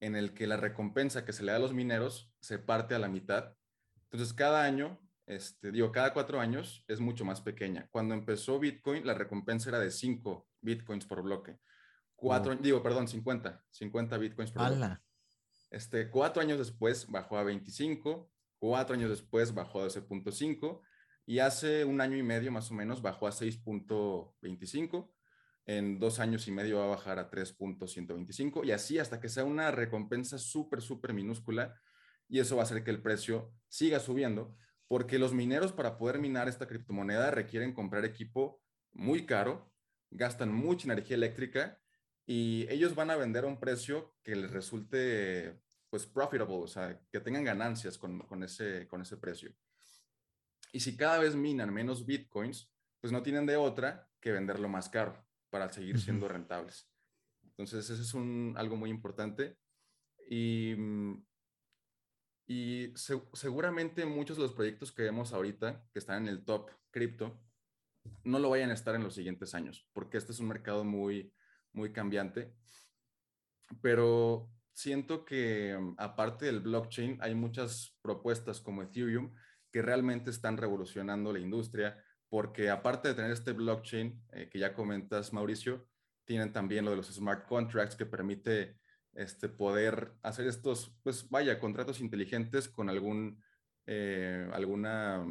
en 0.00 0.16
el 0.16 0.34
que 0.34 0.46
la 0.46 0.56
recompensa 0.56 1.24
que 1.24 1.32
se 1.32 1.44
le 1.44 1.52
da 1.52 1.58
a 1.58 1.60
los 1.60 1.72
mineros 1.72 2.32
se 2.40 2.58
parte 2.58 2.94
a 2.94 2.98
la 2.98 3.08
mitad. 3.08 3.54
Entonces, 4.10 4.34
cada 4.34 4.64
año 4.64 5.00
este, 5.30 5.70
digo, 5.70 5.92
cada 5.92 6.12
cuatro 6.12 6.40
años 6.40 6.84
es 6.88 6.98
mucho 6.98 7.24
más 7.24 7.40
pequeña. 7.40 7.88
Cuando 7.92 8.14
empezó 8.14 8.58
Bitcoin, 8.58 9.06
la 9.06 9.14
recompensa 9.14 9.68
era 9.68 9.78
de 9.78 9.92
5 9.92 10.48
Bitcoins 10.60 11.06
por 11.06 11.22
bloque. 11.22 11.56
Cuatro, 12.16 12.52
oh. 12.52 12.56
digo, 12.56 12.82
perdón, 12.82 13.06
50, 13.06 13.64
50 13.70 14.18
Bitcoins 14.18 14.50
por 14.50 14.76
bloque. 14.76 14.96
Este, 15.70 16.10
cuatro 16.10 16.42
años 16.42 16.58
después 16.58 17.06
bajó 17.08 17.38
a 17.38 17.44
25, 17.44 18.28
cuatro 18.58 18.96
años 18.96 19.08
después 19.08 19.54
bajó 19.54 19.80
a 19.82 19.86
12.5 19.86 20.80
y 21.26 21.38
hace 21.38 21.84
un 21.84 22.00
año 22.00 22.16
y 22.16 22.24
medio 22.24 22.50
más 22.50 22.68
o 22.72 22.74
menos 22.74 23.00
bajó 23.00 23.28
a 23.28 23.30
6.25. 23.30 25.12
en 25.66 26.00
dos 26.00 26.18
años 26.18 26.48
y 26.48 26.50
medio 26.50 26.78
va 26.78 26.86
a 26.86 26.88
bajar 26.88 27.20
a 27.20 27.30
3.125 27.30 28.66
y 28.66 28.72
así 28.72 28.98
hasta 28.98 29.20
que 29.20 29.28
sea 29.28 29.44
una 29.44 29.70
recompensa 29.70 30.38
súper, 30.38 30.82
súper 30.82 31.14
minúscula 31.14 31.80
y 32.28 32.40
eso 32.40 32.56
va 32.56 32.62
a 32.62 32.64
hacer 32.64 32.82
que 32.82 32.90
el 32.90 33.00
precio 33.00 33.54
siga 33.68 34.00
subiendo 34.00 34.56
porque 34.90 35.20
los 35.20 35.32
mineros 35.32 35.70
para 35.70 35.96
poder 35.96 36.18
minar 36.18 36.48
esta 36.48 36.66
criptomoneda 36.66 37.30
requieren 37.30 37.72
comprar 37.72 38.04
equipo 38.04 38.60
muy 38.90 39.24
caro, 39.24 39.72
gastan 40.10 40.52
mucha 40.52 40.86
energía 40.86 41.14
eléctrica 41.14 41.80
y 42.26 42.66
ellos 42.68 42.96
van 42.96 43.10
a 43.10 43.16
vender 43.16 43.44
a 43.44 43.46
un 43.46 43.60
precio 43.60 44.16
que 44.24 44.34
les 44.34 44.50
resulte 44.50 45.62
pues 45.90 46.06
profitable, 46.06 46.56
o 46.56 46.66
sea, 46.66 47.00
que 47.08 47.20
tengan 47.20 47.44
ganancias 47.44 47.98
con, 47.98 48.18
con, 48.26 48.42
ese, 48.42 48.88
con 48.88 49.00
ese 49.00 49.16
precio. 49.16 49.54
Y 50.72 50.80
si 50.80 50.96
cada 50.96 51.20
vez 51.20 51.36
minan 51.36 51.72
menos 51.72 52.04
bitcoins, 52.04 52.68
pues 53.00 53.12
no 53.12 53.22
tienen 53.22 53.46
de 53.46 53.56
otra 53.56 54.10
que 54.20 54.32
venderlo 54.32 54.68
más 54.68 54.88
caro 54.88 55.24
para 55.50 55.72
seguir 55.72 56.00
siendo 56.00 56.26
rentables. 56.26 56.90
Entonces, 57.44 57.88
ese 57.90 58.02
es 58.02 58.12
un, 58.12 58.54
algo 58.56 58.74
muy 58.74 58.90
importante. 58.90 59.56
Y, 60.28 60.74
y 62.50 62.92
seguramente 62.96 64.04
muchos 64.04 64.36
de 64.36 64.42
los 64.42 64.54
proyectos 64.54 64.90
que 64.90 65.04
vemos 65.04 65.32
ahorita, 65.32 65.84
que 65.92 66.00
están 66.00 66.24
en 66.24 66.30
el 66.30 66.44
top 66.44 66.68
cripto, 66.90 67.40
no 68.24 68.40
lo 68.40 68.50
vayan 68.50 68.70
a 68.70 68.74
estar 68.74 68.96
en 68.96 69.04
los 69.04 69.14
siguientes 69.14 69.54
años, 69.54 69.88
porque 69.92 70.18
este 70.18 70.32
es 70.32 70.40
un 70.40 70.48
mercado 70.48 70.82
muy, 70.82 71.32
muy 71.72 71.92
cambiante. 71.92 72.52
Pero 73.80 74.50
siento 74.72 75.24
que 75.24 75.78
mm, 75.78 75.94
aparte 75.98 76.46
del 76.46 76.58
blockchain, 76.58 77.18
hay 77.20 77.36
muchas 77.36 77.96
propuestas 78.02 78.60
como 78.60 78.82
Ethereum 78.82 79.32
que 79.70 79.80
realmente 79.80 80.30
están 80.30 80.56
revolucionando 80.56 81.32
la 81.32 81.38
industria, 81.38 82.02
porque 82.28 82.68
aparte 82.68 83.06
de 83.06 83.14
tener 83.14 83.30
este 83.30 83.52
blockchain 83.52 84.24
eh, 84.32 84.48
que 84.50 84.58
ya 84.58 84.74
comentas, 84.74 85.32
Mauricio, 85.32 85.86
tienen 86.24 86.52
también 86.52 86.84
lo 86.84 86.90
de 86.90 86.96
los 86.96 87.14
smart 87.14 87.46
contracts 87.46 87.94
que 87.94 88.06
permite 88.06 88.80
este, 89.14 89.48
poder 89.48 90.12
hacer 90.22 90.46
estos, 90.46 90.96
pues 91.02 91.28
vaya, 91.28 91.58
contratos 91.58 92.00
inteligentes 92.00 92.68
con 92.68 92.88
algún, 92.88 93.42
eh, 93.86 94.48
alguna, 94.52 95.24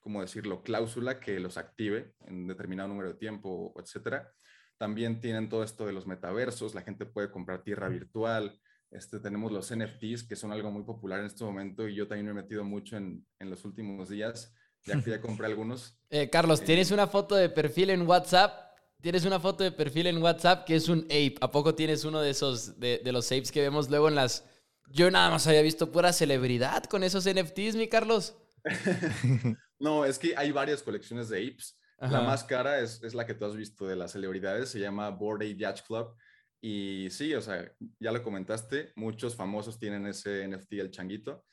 ¿cómo 0.00 0.20
decirlo?, 0.20 0.62
cláusula 0.62 1.20
que 1.20 1.40
los 1.40 1.56
active 1.56 2.14
en 2.26 2.46
determinado 2.46 2.88
número 2.88 3.10
de 3.10 3.18
tiempo, 3.18 3.74
etcétera. 3.78 4.32
También 4.78 5.20
tienen 5.20 5.48
todo 5.48 5.64
esto 5.64 5.86
de 5.86 5.92
los 5.92 6.06
metaversos, 6.06 6.74
la 6.74 6.82
gente 6.82 7.06
puede 7.06 7.30
comprar 7.30 7.62
tierra 7.62 7.88
virtual, 7.88 8.60
este, 8.90 9.18
tenemos 9.20 9.50
los 9.50 9.74
NFTs, 9.74 10.24
que 10.28 10.36
son 10.36 10.52
algo 10.52 10.70
muy 10.70 10.84
popular 10.84 11.20
en 11.20 11.26
este 11.26 11.44
momento 11.44 11.88
y 11.88 11.94
yo 11.94 12.06
también 12.06 12.26
me 12.26 12.32
he 12.32 12.42
metido 12.42 12.64
mucho 12.64 12.96
en, 12.96 13.26
en 13.38 13.50
los 13.50 13.64
últimos 13.64 14.08
días. 14.08 14.54
Ya 14.84 15.00
fui 15.00 15.12
a 15.12 15.20
comprar 15.20 15.50
algunos. 15.50 15.98
Eh, 16.08 16.30
Carlos, 16.30 16.60
eh, 16.60 16.64
¿tienes 16.66 16.92
una 16.92 17.08
foto 17.08 17.34
de 17.34 17.48
perfil 17.48 17.90
en 17.90 18.02
WhatsApp? 18.02 18.65
Tienes 19.00 19.24
una 19.24 19.38
foto 19.38 19.62
de 19.62 19.72
perfil 19.72 20.06
en 20.06 20.22
WhatsApp 20.22 20.64
que 20.64 20.74
es 20.74 20.88
un 20.88 21.00
ape. 21.04 21.36
¿A 21.40 21.50
poco 21.50 21.74
tienes 21.74 22.04
uno 22.04 22.20
de 22.20 22.30
esos, 22.30 22.78
de, 22.80 23.00
de 23.04 23.12
los 23.12 23.26
apes 23.26 23.52
que 23.52 23.60
vemos 23.60 23.90
luego 23.90 24.08
en 24.08 24.14
las... 24.14 24.44
Yo 24.88 25.10
nada 25.10 25.30
más 25.30 25.46
había 25.46 25.62
visto 25.62 25.90
pura 25.90 26.12
celebridad 26.12 26.84
con 26.84 27.02
esos 27.02 27.28
NFTs, 27.28 27.76
mi 27.76 27.88
Carlos. 27.88 28.36
no, 29.78 30.04
es 30.04 30.18
que 30.18 30.36
hay 30.36 30.52
varias 30.52 30.82
colecciones 30.82 31.28
de 31.28 31.38
apes. 31.38 31.78
La 31.98 32.20
más 32.20 32.44
cara 32.44 32.80
es, 32.80 33.02
es, 33.02 33.14
la 33.14 33.24
que 33.26 33.34
tú 33.34 33.46
has 33.46 33.56
visto 33.56 33.86
de 33.86 33.96
las 33.96 34.12
celebridades, 34.12 34.68
se 34.68 34.78
llama 34.78 35.08
Board 35.10 35.42
Ape 35.42 35.56
Yacht 35.56 35.86
Club. 35.86 36.14
Y 36.60 37.08
sí, 37.10 37.34
o 37.34 37.40
sea, 37.40 37.72
ya 37.98 38.12
lo 38.12 38.22
comentaste, 38.22 38.92
muchos 38.96 39.34
famosos 39.34 39.78
tienen 39.78 40.06
ese 40.06 40.46
NFT, 40.46 40.74
el 40.74 40.90
changuito. 40.90 41.44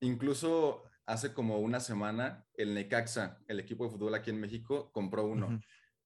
Incluso 0.00 0.84
hace 1.06 1.34
como 1.34 1.58
una 1.58 1.80
semana, 1.80 2.46
el 2.54 2.74
Necaxa, 2.74 3.38
el 3.46 3.60
equipo 3.60 3.84
de 3.84 3.90
fútbol 3.90 4.14
aquí 4.14 4.30
en 4.30 4.40
México, 4.40 4.90
compró 4.92 5.26
uno 5.26 5.60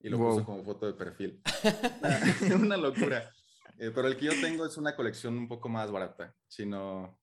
y 0.04 0.10
lo 0.10 0.18
puso 0.18 0.44
como 0.44 0.62
foto 0.62 0.86
de 0.86 0.92
perfil. 0.92 1.40
una 2.60 2.76
locura. 2.76 3.32
Eh, 3.78 3.90
pero 3.92 4.06
el 4.06 4.16
que 4.16 4.26
yo 4.26 4.32
tengo 4.40 4.66
es 4.66 4.76
una 4.76 4.94
colección 4.94 5.36
un 5.36 5.48
poco 5.48 5.68
más 5.68 5.90
barata, 5.90 6.36
si 6.46 6.66
no, 6.66 7.18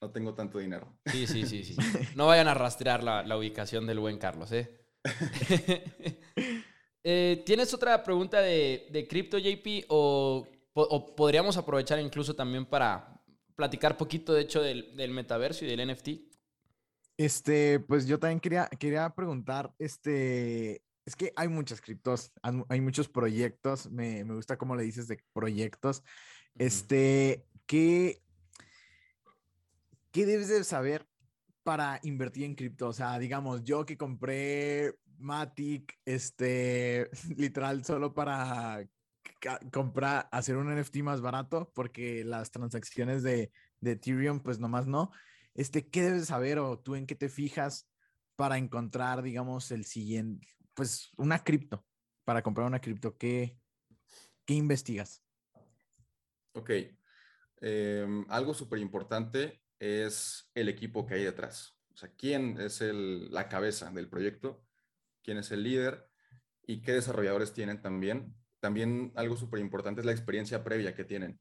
no 0.00 0.10
tengo 0.12 0.34
tanto 0.34 0.58
dinero. 0.58 0.98
Sí, 1.06 1.26
sí, 1.26 1.46
sí, 1.46 1.64
sí. 1.64 1.76
No 2.14 2.26
vayan 2.26 2.46
a 2.46 2.54
rastrear 2.54 3.02
la, 3.02 3.22
la 3.22 3.38
ubicación 3.38 3.86
del 3.86 4.00
buen 4.00 4.18
Carlos, 4.18 4.52
¿eh? 4.52 4.70
eh 7.02 7.42
¿Tienes 7.46 7.72
otra 7.72 8.04
pregunta 8.04 8.40
de, 8.42 8.86
de 8.90 9.08
Crypto 9.08 9.38
JP 9.38 9.86
o, 9.88 10.46
o, 10.74 11.16
podríamos 11.16 11.56
aprovechar 11.56 11.98
incluso 12.00 12.36
también 12.36 12.66
para 12.66 13.18
platicar 13.56 13.96
poquito, 13.96 14.34
de 14.34 14.42
hecho, 14.42 14.60
del, 14.60 14.94
del 14.94 15.10
metaverso 15.10 15.64
y 15.64 15.68
del 15.68 15.90
NFT? 15.90 16.08
Este, 17.16 17.80
pues 17.80 18.06
yo 18.06 18.18
también 18.18 18.40
quería, 18.40 18.68
quería 18.78 19.08
preguntar, 19.08 19.72
este, 19.78 20.82
es 21.06 21.16
que 21.16 21.32
hay 21.36 21.48
muchas 21.48 21.80
criptos, 21.80 22.32
hay 22.68 22.80
muchos 22.80 23.08
proyectos, 23.08 23.90
me, 23.90 24.24
me 24.24 24.34
gusta 24.34 24.58
cómo 24.58 24.76
le 24.76 24.82
dices 24.82 25.08
de 25.08 25.18
proyectos. 25.32 26.02
Este, 26.58 27.46
¿qué, 27.66 28.22
¿qué 30.10 30.26
debes 30.26 30.48
de 30.48 30.62
saber 30.64 31.06
para 31.62 32.00
invertir 32.02 32.44
en 32.44 32.54
cripto? 32.54 32.88
O 32.88 32.92
sea, 32.92 33.18
digamos, 33.18 33.64
yo 33.64 33.86
que 33.86 33.96
compré 33.96 34.94
Matic, 35.18 35.98
este, 36.04 37.08
literal, 37.36 37.84
solo 37.84 38.12
para 38.12 38.86
comprar, 39.72 40.28
hacer 40.30 40.56
un 40.56 40.74
NFT 40.74 40.96
más 40.98 41.22
barato, 41.22 41.72
porque 41.74 42.24
las 42.24 42.50
transacciones 42.50 43.22
de, 43.22 43.50
de 43.80 43.92
Ethereum, 43.92 44.40
pues 44.40 44.58
nomás 44.58 44.86
no 44.86 45.10
este, 45.56 45.88
¿qué 45.88 46.02
debes 46.02 46.26
saber 46.26 46.58
o 46.58 46.78
tú 46.78 46.94
en 46.94 47.06
qué 47.06 47.14
te 47.14 47.28
fijas 47.28 47.88
para 48.36 48.58
encontrar, 48.58 49.22
digamos, 49.22 49.70
el 49.70 49.86
siguiente, 49.86 50.46
pues 50.76 51.10
una 51.16 51.42
cripto, 51.42 51.84
para 52.24 52.42
comprar 52.42 52.66
una 52.66 52.80
cripto? 52.80 53.16
¿Qué, 53.16 53.58
qué 54.44 54.54
investigas? 54.54 55.24
Ok. 56.52 56.70
Em, 57.60 58.26
algo 58.28 58.52
súper 58.52 58.78
importante 58.78 59.62
es 59.78 60.50
el 60.54 60.68
equipo 60.68 61.06
que 61.06 61.14
hay 61.14 61.24
detrás. 61.24 61.78
O 61.94 61.96
sea, 61.96 62.10
quién 62.14 62.60
es 62.60 62.82
el, 62.82 63.32
la 63.32 63.48
cabeza 63.48 63.90
del 63.90 64.08
proyecto, 64.08 64.62
quién 65.22 65.38
es 65.38 65.50
el 65.50 65.62
líder 65.62 66.10
y 66.62 66.82
qué 66.82 66.92
desarrolladores 66.92 67.54
tienen 67.54 67.80
también. 67.80 68.36
También 68.60 69.12
algo 69.16 69.36
súper 69.36 69.60
importante 69.60 70.02
es 70.02 70.04
la 70.04 70.12
experiencia 70.12 70.62
previa 70.62 70.94
que 70.94 71.04
tienen. 71.04 71.40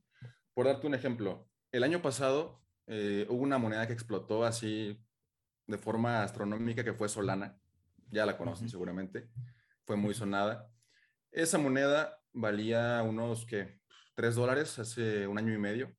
Por 0.54 0.68
darte 0.68 0.88
un 0.88 0.94
ejemplo, 0.94 1.50
el 1.74 1.84
año 1.84 2.02
pasado 2.02 2.64
eh, 2.88 3.26
hubo 3.30 3.42
una 3.42 3.58
moneda 3.58 3.86
que 3.86 3.94
explotó 3.94 4.46
así 4.46 4.98
de 5.68 5.78
forma 5.78 6.24
astronómica 6.24 6.86
que 6.86 6.94
fue 6.94 7.10
Solana. 7.10 7.60
Ya 8.12 8.26
la 8.26 8.38
conocen 8.38 8.70
seguramente. 8.70 9.30
Fue 9.86 9.96
muy 9.96 10.14
sonada. 10.14 10.70
Esa 11.32 11.58
moneda 11.58 12.18
valía 12.34 13.02
unos, 13.04 13.46
que 13.46 13.80
3 14.16 14.36
dólares 14.36 14.80
hace 14.80 15.28
un 15.28 15.38
año 15.38 15.54
y 15.54 15.58
medio, 15.58 15.96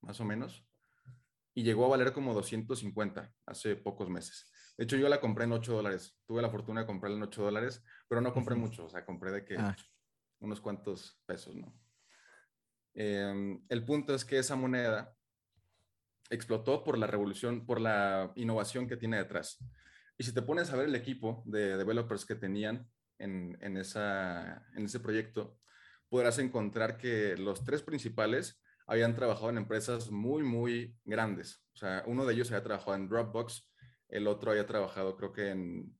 más 0.00 0.20
o 0.20 0.24
menos. 0.24 0.66
Y 1.54 1.62
llegó 1.62 1.84
a 1.84 1.88
valer 1.88 2.12
como 2.12 2.34
250 2.34 3.32
hace 3.46 3.76
pocos 3.76 4.10
meses. 4.10 4.50
De 4.76 4.84
hecho, 4.84 4.96
yo 4.96 5.08
la 5.08 5.20
compré 5.20 5.44
en 5.44 5.52
8 5.52 5.72
dólares. 5.72 6.18
Tuve 6.26 6.42
la 6.42 6.50
fortuna 6.50 6.80
de 6.80 6.86
comprarla 6.86 7.16
en 7.16 7.22
8 7.24 7.42
dólares, 7.42 7.84
pero 8.08 8.20
no 8.20 8.32
compré 8.32 8.56
mucho. 8.56 8.86
O 8.86 8.88
sea, 8.88 9.04
compré 9.04 9.30
de 9.30 9.44
que 9.44 9.56
ah. 9.56 9.76
unos 10.40 10.60
cuantos 10.60 11.20
pesos, 11.26 11.54
¿no? 11.54 11.78
Em, 12.94 13.64
el 13.68 13.84
punto 13.84 14.14
es 14.14 14.24
que 14.24 14.38
esa 14.38 14.56
moneda 14.56 15.16
explotó 16.30 16.82
por 16.82 16.98
la 16.98 17.06
revolución, 17.06 17.66
por 17.66 17.80
la 17.80 18.32
innovación 18.36 18.88
que 18.88 18.96
tiene 18.96 19.18
detrás. 19.18 19.58
Y 20.16 20.24
si 20.24 20.32
te 20.32 20.42
pones 20.42 20.70
a 20.70 20.76
ver 20.76 20.88
el 20.88 20.94
equipo 20.94 21.42
de 21.46 21.76
developers 21.76 22.24
que 22.24 22.34
tenían 22.34 22.88
en, 23.18 23.56
en, 23.60 23.76
esa, 23.76 24.66
en 24.74 24.84
ese 24.84 25.00
proyecto, 25.00 25.58
podrás 26.08 26.38
encontrar 26.38 26.96
que 26.96 27.36
los 27.36 27.64
tres 27.64 27.82
principales 27.82 28.62
habían 28.86 29.14
trabajado 29.14 29.50
en 29.50 29.58
empresas 29.58 30.10
muy, 30.10 30.42
muy 30.42 30.96
grandes. 31.04 31.64
O 31.74 31.76
sea, 31.76 32.04
uno 32.06 32.24
de 32.24 32.34
ellos 32.34 32.50
había 32.50 32.62
trabajado 32.62 32.96
en 32.96 33.08
Dropbox, 33.08 33.68
el 34.08 34.26
otro 34.26 34.50
había 34.50 34.66
trabajado 34.66 35.16
creo 35.16 35.32
que 35.32 35.50
en, 35.50 35.98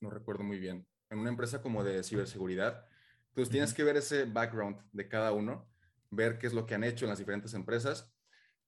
no 0.00 0.10
recuerdo 0.10 0.44
muy 0.44 0.58
bien, 0.58 0.86
en 1.10 1.18
una 1.18 1.30
empresa 1.30 1.60
como 1.60 1.84
de 1.84 2.02
ciberseguridad. 2.02 2.86
Entonces 3.28 3.52
tienes 3.52 3.74
que 3.74 3.84
ver 3.84 3.96
ese 3.96 4.24
background 4.24 4.80
de 4.92 5.08
cada 5.08 5.32
uno, 5.32 5.68
ver 6.10 6.38
qué 6.38 6.46
es 6.46 6.54
lo 6.54 6.66
que 6.66 6.74
han 6.74 6.84
hecho 6.84 7.04
en 7.04 7.10
las 7.10 7.18
diferentes 7.18 7.54
empresas 7.54 8.12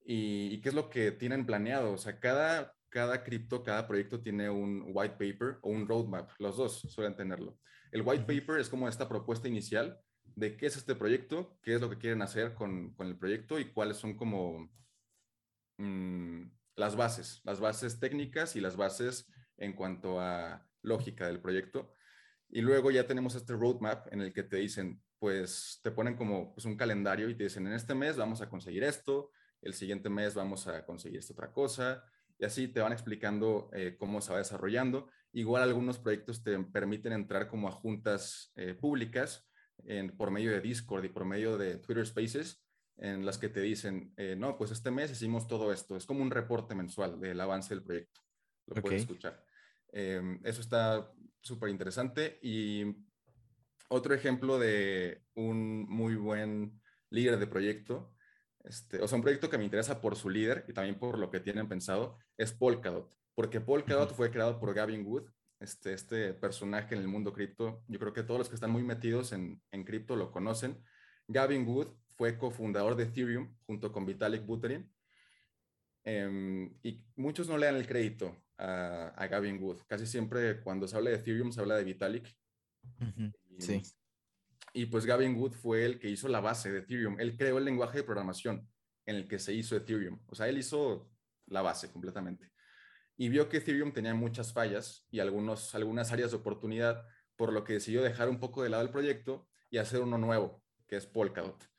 y, 0.03 0.61
qué 0.61 0.69
es 0.69 0.75
lo 0.75 0.89
que 0.89 1.11
tienen 1.11 1.45
planeado. 1.45 1.93
O 1.93 1.97
sea, 1.97 2.19
cada, 2.19 2.75
cada 2.89 3.23
cripto, 3.23 3.63
cada 3.63 3.87
proyecto 3.87 4.21
tiene 4.21 4.49
un 4.49 4.83
white 4.93 5.15
paper 5.15 5.59
o 5.61 5.69
un 5.69 5.87
roadmap. 5.87 6.31
Los 6.39 6.57
dos 6.57 6.79
suelen 6.89 7.15
tenerlo. 7.15 7.57
El 7.91 8.01
white 8.01 8.25
paper 8.25 8.59
es 8.59 8.69
como 8.69 8.87
esta 8.87 9.07
propuesta 9.07 9.47
inicial 9.47 9.99
de 10.35 10.55
qué 10.55 10.67
es 10.67 10.77
este 10.77 10.95
proyecto, 10.95 11.57
qué 11.61 11.75
es 11.75 11.81
lo 11.81 11.89
que 11.89 11.97
quieren 11.97 12.21
hacer 12.21 12.53
con, 12.53 12.93
con 12.93 13.07
el 13.07 13.17
proyecto 13.17 13.59
y 13.59 13.71
cuáles 13.71 13.97
son 13.97 14.15
como 14.15 14.69
mm, 15.77 16.43
las 16.75 16.95
bases, 16.95 17.41
las 17.43 17.59
bases 17.59 17.99
técnicas 17.99 18.55
y 18.55 18.61
las 18.61 18.75
bases 18.75 19.27
en 19.57 19.73
cuanto 19.73 20.19
a 20.19 20.65
lógica 20.81 21.27
del 21.27 21.41
proyecto. 21.41 21.93
Y 22.49 22.61
luego 22.61 22.89
ya 22.89 23.05
tenemos 23.05 23.35
este 23.35 23.53
roadmap 23.53 24.11
en 24.11 24.21
el 24.21 24.33
que 24.33 24.43
te 24.43 24.57
dicen, 24.57 25.01
pues 25.19 25.79
te 25.83 25.91
ponen 25.91 26.15
como 26.15 26.53
pues, 26.53 26.65
un 26.65 26.77
calendario 26.77 27.29
y 27.29 27.35
te 27.35 27.43
dicen, 27.43 27.67
en 27.67 27.73
este 27.73 27.93
mes 27.93 28.17
vamos 28.17 28.41
a 28.41 28.49
conseguir 28.49 28.83
esto, 28.83 29.31
el 29.61 29.73
siguiente 29.73 30.09
mes 30.09 30.33
vamos 30.33 30.67
a 30.67 30.85
conseguir 30.85 31.19
esta 31.19 31.33
otra 31.33 31.51
cosa, 31.51 32.03
y 32.39 32.45
así 32.45 32.69
te 32.69 32.79
van 32.79 32.93
explicando 32.93 33.69
eh, 33.73 33.97
cómo 33.99 34.21
se 34.21 34.31
va 34.31 34.37
desarrollando. 34.37 35.09
Igual 35.33 35.61
algunos 35.61 35.99
proyectos 35.99 36.41
te 36.41 36.57
permiten 36.57 37.11
entrar 37.11 37.49
como 37.49 37.67
a 37.67 37.71
juntas 37.71 38.53
eh, 38.55 38.73
públicas 38.73 39.47
en, 39.83 40.15
por 40.15 40.31
medio 40.31 40.51
de 40.51 40.61
Discord 40.61 41.03
y 41.03 41.09
por 41.09 41.25
medio 41.25 41.57
de 41.57 41.77
Twitter 41.77 42.07
Spaces 42.07 42.65
en 42.97 43.25
las 43.25 43.37
que 43.37 43.49
te 43.49 43.61
dicen, 43.61 44.13
eh, 44.17 44.35
no, 44.37 44.57
pues 44.57 44.71
este 44.71 44.89
mes 44.89 45.11
hicimos 45.11 45.47
todo 45.47 45.71
esto. 45.71 45.95
Es 45.97 46.05
como 46.05 46.21
un 46.21 46.31
reporte 46.31 46.75
mensual 46.75 47.19
del 47.19 47.39
avance 47.39 47.73
del 47.73 47.83
proyecto. 47.83 48.21
Lo 48.67 48.81
puedes 48.81 49.01
escuchar. 49.01 49.43
Em, 49.91 50.39
eso 50.43 50.61
está 50.61 51.11
súper 51.41 51.69
interesante. 51.69 52.39
Y 52.41 52.83
otro 53.89 54.13
ejemplo 54.13 54.59
de 54.59 55.23
un 55.35 55.87
muy 55.89 56.15
buen 56.15 56.81
líder 57.09 57.37
de 57.39 57.47
proyecto, 57.47 58.13
este, 58.69 59.01
o 59.01 59.07
sea, 59.07 59.15
un 59.15 59.23
proyecto 59.23 59.49
que 59.49 59.57
me 59.57 59.63
interesa 59.63 59.99
por 59.99 60.15
su 60.15 60.29
líder 60.29 60.63
y 60.67 60.73
también 60.73 60.99
por 60.99 61.17
lo 61.17 61.31
que 61.31 61.39
tienen 61.39 61.67
pensado, 61.67 62.19
es 62.37 62.53
Polkadot. 62.53 63.11
Porque 63.33 63.59
Polkadot 63.59 64.13
fue 64.13 64.29
creado 64.29 64.59
por 64.59 64.73
Gavin 64.75 65.05
Wood, 65.05 65.29
este, 65.59 65.93
este 65.93 66.33
personaje 66.35 66.93
en 66.93 67.01
el 67.01 67.07
mundo 67.07 67.33
cripto. 67.33 67.83
Yo 67.87 67.99
creo 67.99 68.13
que 68.13 68.23
todos 68.23 68.37
los 68.37 68.47
que 68.47 68.55
están 68.55 68.71
muy 68.71 68.83
metidos 68.83 69.31
en, 69.33 69.59
en 69.71 69.83
cripto 69.83 70.15
lo 70.15 70.31
conocen. 70.31 70.81
Gavin 71.27 71.67
Wood 71.67 71.87
fue 72.15 72.37
cofundador 72.37 72.95
de 72.95 73.05
Ethereum 73.05 73.55
junto 73.65 73.91
con 73.91 74.05
Vitalik 74.05 74.45
Buterin. 74.45 74.87
Em, 76.03 76.77
y 76.83 77.03
muchos 77.15 77.47
no 77.47 77.57
le 77.57 77.65
dan 77.65 77.75
el 77.75 77.87
crédito 77.87 78.43
a, 78.57 79.27
Gavin 79.29 79.61
Wood. 79.61 79.79
Casi 79.87 80.05
siempre 80.05 80.61
cuando 80.61 80.87
se 80.87 80.95
habla 80.95 81.09
de 81.09 81.17
Ethereum 81.17 81.51
se 81.51 81.61
habla 81.61 81.75
de 81.75 81.83
Vitalik. 81.85 82.37
y, 82.99 83.61
sí. 83.61 83.81
Y 84.73 84.85
pues 84.85 85.05
Gavin 85.05 85.35
Wood 85.35 85.53
fue 85.53 85.85
el 85.85 85.99
que 85.99 86.09
hizo 86.09 86.27
la 86.27 86.39
base 86.39 86.71
de 86.71 86.79
Ethereum. 86.79 87.19
Él 87.19 87.35
creó 87.37 87.57
el 87.57 87.65
lenguaje 87.65 87.99
de 87.99 88.03
programación 88.03 88.67
en 89.05 89.15
el 89.15 89.27
que 89.27 89.39
se 89.39 89.53
hizo 89.53 89.75
Ethereum. 89.75 90.19
O 90.27 90.35
sea, 90.35 90.47
él 90.47 90.57
hizo 90.57 91.11
la 91.47 91.61
base 91.61 91.91
completamente. 91.91 92.51
Y 93.17 93.29
vio 93.29 93.49
que 93.49 93.57
Ethereum 93.57 93.91
tenía 93.91 94.13
muchas 94.13 94.53
fallas 94.53 95.05
y 95.11 95.19
algunos, 95.19 95.75
algunas 95.75 96.11
áreas 96.11 96.31
de 96.31 96.37
oportunidad, 96.37 97.05
por 97.35 97.51
lo 97.51 97.63
que 97.63 97.73
decidió 97.73 98.01
dejar 98.01 98.29
un 98.29 98.39
poco 98.39 98.63
de 98.63 98.69
lado 98.69 98.83
el 98.83 98.91
proyecto 98.91 99.47
y 99.69 99.77
hacer 99.77 100.01
uno 100.01 100.17
nuevo, 100.17 100.63
que 100.87 100.95
es 100.95 101.05
Polkadot. 101.05 101.69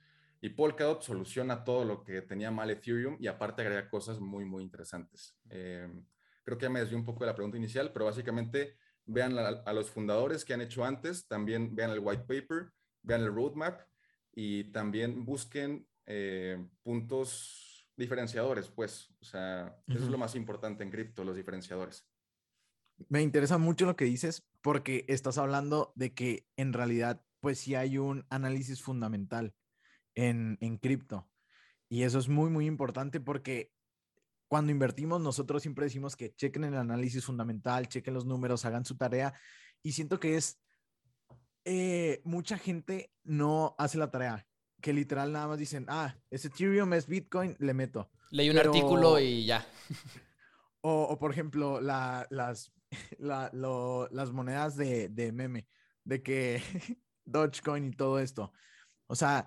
Y 0.43 0.51
Polkadot 0.51 1.03
soluciona 1.03 1.65
todo 1.65 1.85
lo 1.85 2.03
que 2.03 2.23
tenía 2.23 2.51
mal 2.51 2.71
Ethereum 2.71 3.17
y 3.21 3.27
aparte 3.27 3.63
agrega 3.63 3.89
cosas 3.89 4.21
muy, 4.21 4.45
muy 4.45 4.63
interesantes. 4.63 5.39
Eh, 5.51 5.89
creo 6.45 6.59
que 6.59 6.65
ya 6.65 6.71
me 6.71 6.81
desvió 6.81 6.99
un 6.99 7.05
poco 7.05 7.21
de 7.21 7.31
la 7.31 7.35
pregunta 7.35 7.59
inicial, 7.59 7.93
pero 7.93 8.07
básicamente 8.07 8.77
vean 9.05 9.37
a, 9.39 9.73
los 9.73 9.91
fundadores 9.91 10.45
que 10.45 10.55
han 10.55 10.61
hecho 10.61 10.85
antes, 10.85 11.27
también 11.27 11.75
vean 11.75 11.91
el 11.91 12.01
white 12.01 12.23
paper, 12.23 12.71
vean 13.03 13.23
el 13.23 13.35
roadmap 13.35 13.81
y 14.33 14.65
también 14.73 15.25
busquen 15.25 15.89
eh, 16.07 16.65
puntos 16.83 17.89
diferenciadores, 17.97 18.69
pues. 18.69 19.15
O 19.21 19.25
sea, 19.25 19.77
eso 19.87 20.05
es 20.05 20.11
lo 20.11 20.19
más 20.19 20.35
importante 20.35 20.83
en 20.83 20.91
cripto, 20.91 21.25
los 21.25 21.37
diferenciadores. 21.37 22.07
Me 23.09 23.23
interesa 23.23 23.59
mucho 23.59 23.87
lo 23.87 23.97
que 23.97 24.05
dices 24.05 24.47
porque 24.61 25.05
estás 25.09 25.39
hablando 25.39 25.93
de 25.97 26.13
que 26.13 26.47
en 26.57 26.73
realidad, 26.73 27.25
pues 27.41 27.59
sí 27.59 27.75
hay 27.75 27.99
un 27.99 28.27
análisis 28.29 28.83
fundamental 28.83 29.55
en, 30.15 30.59
en 30.61 30.77
cripto. 30.77 31.31
Y 31.89 32.03
eso 32.03 32.19
es 32.19 32.29
muy, 32.29 32.51
muy 32.51 32.67
importante 32.67 33.21
porque 33.21 33.73
cuando 34.49 34.73
invertimos, 34.73 35.21
nosotros 35.21 35.63
siempre 35.63 35.85
decimos 35.85 36.17
que 36.17 36.35
chequen 36.35 36.65
el 36.65 36.77
análisis 36.77 37.25
fundamental, 37.25 37.89
chequen 37.89 38.15
los 38.15 38.27
números, 38.27 38.65
hagan 38.65 38.85
su 38.85 38.97
tarea. 38.97 39.33
Y 39.83 39.93
siento 39.93 40.19
que 40.19 40.37
es, 40.37 40.61
eh, 41.65 42.21
mucha 42.25 42.59
gente 42.59 43.13
no 43.23 43.75
hace 43.79 43.99
la 43.99 44.11
tarea, 44.11 44.47
que 44.81 44.93
literal 44.93 45.33
nada 45.33 45.49
más 45.49 45.59
dicen, 45.59 45.87
ah, 45.89 46.17
es 46.31 46.45
Ethereum, 46.45 46.93
es 46.95 47.07
Bitcoin, 47.07 47.57
le 47.59 47.75
meto. 47.75 48.11
Leí 48.31 48.51
un 48.51 48.59
artículo 48.59 49.19
y 49.19 49.45
ya. 49.47 49.67
O, 50.83 51.19
por 51.19 51.31
ejemplo, 51.31 51.79
la, 51.79 52.27
las, 52.31 52.73
las 53.19 54.33
monedas 54.33 54.77
de, 54.77 55.11
de 55.11 55.31
meme, 55.31 55.69
de 56.05 56.23
que 56.23 56.63
Dogecoin 57.27 57.85
y 57.85 57.91
todo 57.91 58.19
esto. 58.19 58.51
O 59.07 59.15
sea, 59.15 59.47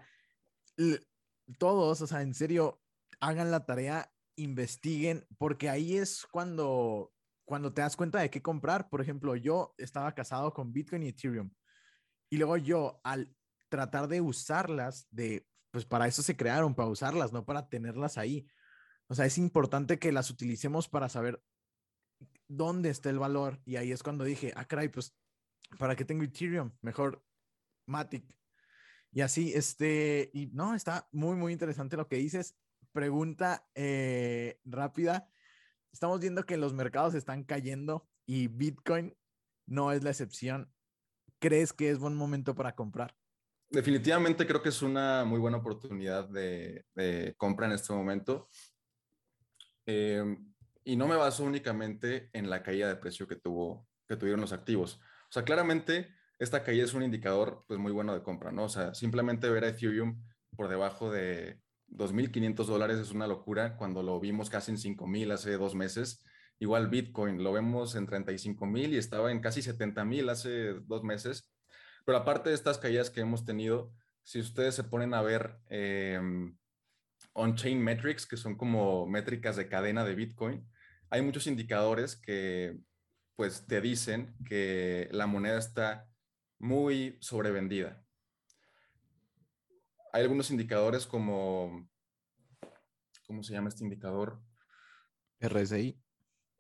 todos, 1.58 2.02
o 2.02 2.08
sea, 2.08 2.22
en 2.22 2.36
serio, 2.36 2.82
hagan 3.20 3.50
la 3.50 3.66
tarea, 3.66 4.14
investiguen, 4.36 5.26
porque 5.40 5.70
ahí 5.70 5.98
es 5.98 6.28
cuando, 6.32 7.12
cuando 7.46 7.74
te 7.74 7.82
das 7.82 7.96
cuenta 7.96 8.20
de 8.20 8.30
qué 8.30 8.42
comprar. 8.42 8.90
Por 8.90 9.02
ejemplo, 9.02 9.36
yo 9.36 9.74
estaba 9.78 10.14
casado 10.14 10.54
con 10.54 10.72
Bitcoin 10.72 11.04
y 11.04 11.10
Ethereum. 11.10 11.50
Y 12.34 12.38
luego 12.38 12.58
yo, 12.58 13.00
al 13.04 13.32
tratar 13.70 14.08
de 14.08 14.20
usarlas, 14.20 15.08
de, 15.12 15.48
pues 15.70 15.86
para 15.86 16.08
eso 16.08 16.24
se 16.24 16.36
crearon, 16.36 16.74
para 16.74 16.90
usarlas, 16.90 17.32
no 17.32 17.46
para 17.46 17.70
tenerlas 17.70 18.18
ahí. 18.18 18.48
O 19.06 19.14
sea, 19.14 19.28
es 19.28 19.38
importante 19.38 20.00
que 20.00 20.12
las 20.12 20.32
utilicemos 20.32 20.90
para 20.90 21.10
saber 21.10 21.44
dónde 22.48 22.90
está 22.90 23.12
el 23.12 23.20
valor. 23.20 23.62
Y 23.66 23.76
ahí 23.76 23.92
es 23.92 24.02
cuando 24.02 24.24
dije, 24.24 24.52
ah, 24.56 24.66
caray, 24.66 24.90
pues, 24.90 25.16
¿para 25.78 25.96
qué 25.96 26.06
tengo 26.06 26.24
Ethereum? 26.24 26.72
Mejor 26.82 27.24
Matic. 27.86 28.26
Y 29.12 29.22
así, 29.22 29.54
este, 29.54 30.32
y 30.34 30.48
no, 30.48 30.74
está 30.74 31.08
muy, 31.12 31.36
muy 31.36 31.54
interesante 31.54 31.98
lo 31.98 32.08
que 32.08 32.16
dices. 32.16 32.56
Pregunta 32.94 33.70
eh, 33.76 34.60
rápida. 34.66 35.30
Estamos 35.92 36.20
viendo 36.20 36.48
que 36.48 36.58
los 36.58 36.74
mercados 36.74 37.14
están 37.14 37.44
cayendo 37.44 38.10
y 38.26 38.48
Bitcoin 38.48 39.16
no 39.68 39.92
es 39.92 40.04
la 40.04 40.10
excepción. 40.10 40.73
¿Crees 41.44 41.74
que 41.74 41.90
es 41.90 42.00
buen 42.00 42.16
momento 42.16 42.56
para 42.56 42.74
comprar? 42.74 43.14
Definitivamente 43.70 44.48
creo 44.48 44.62
que 44.62 44.70
es 44.70 44.82
una 44.82 45.26
muy 45.26 45.42
buena 45.42 45.58
oportunidad 45.58 46.30
de, 46.30 46.86
compra 47.36 47.66
en 47.66 47.74
este 47.74 47.92
momento. 47.92 48.48
Em, 49.86 50.54
y 50.86 50.96
no 50.96 51.06
me 51.06 51.18
baso 51.18 51.44
únicamente 51.44 52.30
en 52.32 52.50
la 52.50 52.64
caída 52.64 52.88
de 52.88 52.96
precio 52.96 53.28
que, 53.28 53.36
tuvo, 53.36 53.90
que 54.08 54.16
tuvieron 54.16 54.40
los 54.40 54.54
activos. 54.54 55.02
O 55.28 55.32
sea, 55.34 55.44
claramente 55.44 56.16
esta 56.40 56.64
caída 56.64 56.86
es 56.86 56.94
un 56.94 57.04
indicador 57.04 57.66
pues 57.68 57.78
muy 57.78 57.92
bueno 57.92 58.14
de 58.14 58.24
compra, 58.24 58.54
¿no? 58.54 58.64
O 58.64 58.70
sea, 58.70 58.94
simplemente 58.94 59.50
ver 59.50 59.66
a 59.66 59.68
Ethereum 59.68 60.24
por 60.56 60.70
debajo 60.70 61.12
de 61.12 61.60
2.500 61.90 62.64
dólares 62.68 63.00
es 63.00 63.12
una 63.12 63.28
locura 63.28 63.76
cuando 63.76 64.02
lo 64.02 64.18
vimos 64.22 64.50
casi 64.50 64.72
en 64.72 64.78
5.000 64.78 65.34
hace 65.34 65.58
dos 65.58 65.76
meses. 65.76 66.24
Igual 66.60 66.88
Bitcoin, 66.88 67.44
lo 67.44 67.52
vemos 67.52 67.96
en 67.96 68.08
35.000 68.08 68.90
y 68.90 68.98
estaba 68.98 69.32
en 69.32 69.42
casi 69.42 69.62
70.000 69.62 70.30
hace 70.30 70.74
dos 70.86 71.04
meses. 71.04 71.54
Pero 72.06 72.18
aparte 72.18 72.50
de 72.50 72.56
estas 72.56 72.78
caídas 72.78 73.10
que 73.10 73.22
hemos 73.22 73.46
tenido, 73.46 73.94
si 74.24 74.40
ustedes 74.40 74.76
se 74.76 74.84
ponen 74.84 75.14
a 75.14 75.22
ver 75.22 75.58
em, 75.70 76.58
on-chain 77.34 77.82
metrics, 77.82 78.26
que 78.26 78.38
son 78.38 78.56
como 78.56 79.08
métricas 79.08 79.56
de 79.56 79.68
cadena 79.68 80.04
de 80.06 80.16
Bitcoin, 80.16 80.68
hay 81.10 81.22
muchos 81.22 81.48
indicadores 81.48 82.16
que 82.16 82.78
pues 83.36 83.66
te 83.68 83.82
dicen 83.82 84.36
que 84.46 85.10
la 85.12 85.28
moneda 85.28 85.58
está 85.58 86.08
muy 86.60 87.18
sobrevendida. 87.20 88.04
Hay 90.14 90.22
algunos 90.22 90.52
indicadores 90.52 91.08
como, 91.08 91.90
¿cómo 93.26 93.44
se 93.44 93.54
llama 93.54 93.70
este 93.70 93.84
indicador? 93.84 94.42
RSI. 95.40 96.03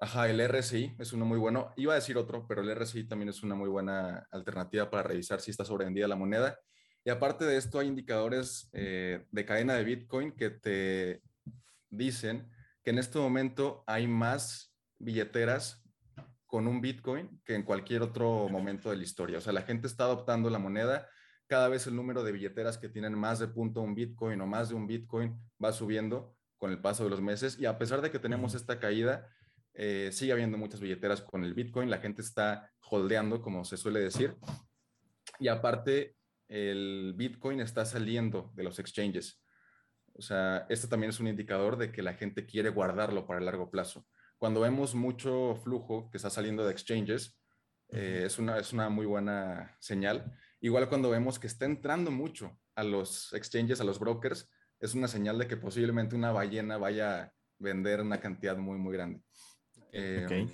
Ajá, 0.03 0.29
el 0.29 0.41
RSI 0.45 0.97
es 0.99 1.13
uno 1.13 1.23
muy 1.23 1.39
bueno. 1.39 1.71
Iba 1.77 1.93
a 1.93 1.95
decir 1.95 2.17
otro, 2.17 2.45
pero 2.45 2.61
el 2.61 2.75
RSI 2.75 3.05
también 3.05 3.29
es 3.29 3.41
una 3.41 3.55
muy 3.55 3.69
buena 3.69 4.27
alternativa 4.31 4.89
para 4.89 5.03
revisar 5.03 5.39
si 5.39 5.49
está 5.49 5.63
sobrevendida 5.63 6.09
la 6.09 6.17
moneda. 6.17 6.59
Y 7.05 7.09
aparte 7.09 7.45
de 7.45 7.55
esto, 7.55 7.79
hay 7.79 7.87
indicadores 7.87 8.69
eh, 8.73 9.25
de 9.31 9.45
cadena 9.45 9.75
de 9.75 9.85
Bitcoin 9.85 10.33
que 10.33 10.49
te 10.49 11.21
dicen 11.89 12.51
que 12.83 12.89
en 12.89 12.99
este 12.99 13.17
momento 13.17 13.85
hay 13.87 14.05
más 14.05 14.75
billeteras 14.99 15.81
con 16.47 16.67
un 16.67 16.81
Bitcoin 16.81 17.41
que 17.45 17.55
en 17.55 17.63
cualquier 17.63 18.01
otro 18.01 18.49
momento 18.49 18.89
de 18.89 18.97
la 18.97 19.03
historia. 19.03 19.37
O 19.37 19.41
sea, 19.41 19.53
la 19.53 19.61
gente 19.61 19.87
está 19.87 20.03
adoptando 20.03 20.49
la 20.49 20.59
moneda. 20.59 21.07
Cada 21.47 21.69
vez 21.69 21.87
el 21.87 21.95
número 21.95 22.25
de 22.25 22.33
billeteras 22.33 22.77
que 22.77 22.89
tienen 22.89 23.17
más 23.17 23.39
de 23.39 23.47
punto 23.47 23.79
un 23.79 23.95
Bitcoin 23.95 24.41
o 24.41 24.47
más 24.47 24.67
de 24.67 24.75
un 24.75 24.85
Bitcoin 24.85 25.39
va 25.63 25.71
subiendo 25.71 26.35
con 26.57 26.71
el 26.71 26.81
paso 26.81 27.05
de 27.05 27.09
los 27.09 27.21
meses. 27.21 27.57
Y 27.57 27.67
a 27.67 27.77
pesar 27.77 28.01
de 28.01 28.11
que 28.11 28.19
tenemos 28.19 28.53
esta 28.53 28.81
caída, 28.81 29.29
eh, 29.73 30.09
sigue 30.11 30.31
habiendo 30.31 30.57
muchas 30.57 30.79
billeteras 30.79 31.21
con 31.21 31.43
el 31.43 31.53
Bitcoin. 31.53 31.89
La 31.89 31.99
gente 31.99 32.21
está 32.21 32.71
holdeando, 32.89 33.41
como 33.41 33.65
se 33.65 33.77
suele 33.77 33.99
decir. 33.99 34.35
Y 35.39 35.47
aparte, 35.47 36.15
el 36.47 37.13
Bitcoin 37.15 37.59
está 37.59 37.85
saliendo 37.85 38.51
de 38.55 38.63
los 38.63 38.79
exchanges. 38.79 39.41
O 40.15 40.21
sea, 40.21 40.65
esto 40.69 40.87
también 40.87 41.09
es 41.09 41.19
un 41.19 41.27
indicador 41.27 41.77
de 41.77 41.91
que 41.91 42.03
la 42.03 42.13
gente 42.13 42.45
quiere 42.45 42.69
guardarlo 42.69 43.25
para 43.25 43.39
el 43.39 43.45
largo 43.45 43.71
plazo 43.71 44.05
cuando 44.43 44.59
vemos 44.59 44.93
mucho 44.93 45.55
flujo 45.63 46.09
que 46.11 46.17
está 46.17 46.29
saliendo 46.29 46.65
de 46.65 46.73
exchanges, 46.73 47.39
eh, 47.87 48.23
es, 48.25 48.39
una, 48.39 48.57
es 48.57 48.73
una 48.73 48.89
muy 48.89 49.05
buena 49.05 49.73
señal. 49.79 50.37
Igual 50.59 50.89
cuando 50.89 51.09
vemos 51.09 51.39
que 51.39 51.47
está 51.47 51.63
entrando 51.63 52.11
mucho 52.11 52.59
a 52.75 52.83
los 52.83 53.31
exchanges, 53.31 53.79
a 53.79 53.85
los 53.85 53.99
brokers, 53.99 54.51
es 54.81 54.95
una 54.95 55.07
señal 55.07 55.37
de 55.37 55.47
que 55.47 55.55
posiblemente 55.55 56.17
una 56.17 56.33
ballena 56.33 56.77
vaya 56.77 57.21
a 57.21 57.33
vender 57.57 58.01
una 58.01 58.19
cantidad 58.19 58.57
muy, 58.57 58.77
muy 58.77 58.91
grande. 58.91 59.23
Em, 59.93 60.49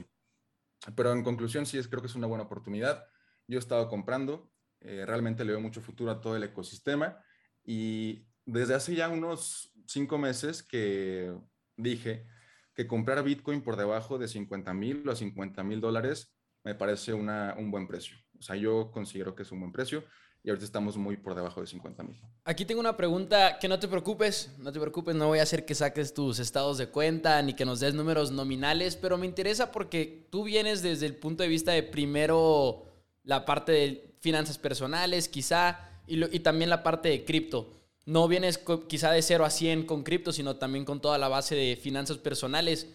pero 0.95 1.11
en 1.11 1.23
conclusión, 1.23 1.65
sí, 1.65 1.77
es, 1.77 1.87
creo 1.87 2.01
que 2.01 2.07
es 2.07 2.15
una 2.15 2.27
buena 2.27 2.43
oportunidad. 2.43 3.05
Yo 3.47 3.57
he 3.57 3.59
estado 3.59 3.87
comprando, 3.87 4.51
eh, 4.81 5.05
realmente 5.05 5.43
le 5.43 5.51
veo 5.51 5.61
mucho 5.61 5.81
futuro 5.81 6.11
a 6.11 6.21
todo 6.21 6.35
el 6.35 6.43
ecosistema 6.43 7.23
y 7.63 8.27
desde 8.45 8.75
hace 8.75 8.95
ya 8.95 9.09
unos 9.09 9.73
cinco 9.87 10.17
meses 10.17 10.61
que 10.63 11.33
dije, 11.75 12.27
que 12.73 12.87
comprar 12.87 13.23
Bitcoin 13.23 13.61
por 13.61 13.75
debajo 13.75 14.17
de 14.17 14.27
50 14.27 14.73
mil 14.73 15.07
o 15.07 15.15
50 15.15 15.63
mil 15.63 15.81
dólares 15.81 16.35
me 16.63 16.75
parece 16.75 17.13
una, 17.13 17.55
un 17.57 17.71
buen 17.71 17.87
precio. 17.87 18.17
O 18.37 18.41
sea, 18.41 18.55
yo 18.55 18.91
considero 18.91 19.35
que 19.35 19.43
es 19.43 19.51
un 19.51 19.59
buen 19.59 19.71
precio. 19.71 20.03
Y 20.43 20.49
ahorita 20.49 20.65
estamos 20.65 20.95
muy 20.95 21.17
por 21.17 21.35
debajo 21.35 21.61
de 21.61 21.67
50 21.67 22.03
mil. 22.03 22.19
Aquí 22.45 22.65
tengo 22.65 22.79
una 22.79 22.95
pregunta 22.95 23.59
que 23.59 23.67
no 23.67 23.77
te 23.79 23.87
preocupes, 23.87 24.51
no 24.57 24.71
te 24.71 24.79
preocupes, 24.79 25.15
no 25.15 25.27
voy 25.27 25.39
a 25.39 25.43
hacer 25.43 25.65
que 25.65 25.75
saques 25.75 26.13
tus 26.13 26.39
estados 26.39 26.77
de 26.77 26.87
cuenta 26.87 27.41
ni 27.41 27.53
que 27.53 27.65
nos 27.65 27.79
des 27.79 27.93
números 27.93 28.31
nominales, 28.31 28.95
pero 28.95 29.17
me 29.17 29.25
interesa 29.25 29.71
porque 29.71 30.27
tú 30.29 30.43
vienes 30.43 30.81
desde 30.81 31.05
el 31.05 31.15
punto 31.15 31.43
de 31.43 31.49
vista 31.49 31.71
de 31.73 31.83
primero 31.83 32.85
la 33.23 33.45
parte 33.45 33.71
de 33.71 34.15
finanzas 34.21 34.57
personales, 34.57 35.27
quizá, 35.27 35.79
y, 36.07 36.23
y 36.35 36.39
también 36.39 36.69
la 36.69 36.83
parte 36.83 37.09
de 37.09 37.25
cripto. 37.25 37.69
No 38.05 38.27
vienes 38.27 38.59
quizá 38.87 39.11
de 39.11 39.21
0 39.21 39.45
a 39.45 39.49
100 39.49 39.85
con 39.85 40.03
cripto, 40.03 40.31
sino 40.31 40.55
también 40.55 40.85
con 40.85 41.01
toda 41.01 41.17
la 41.17 41.27
base 41.27 41.53
de 41.53 41.75
finanzas 41.75 42.17
personales. 42.17 42.87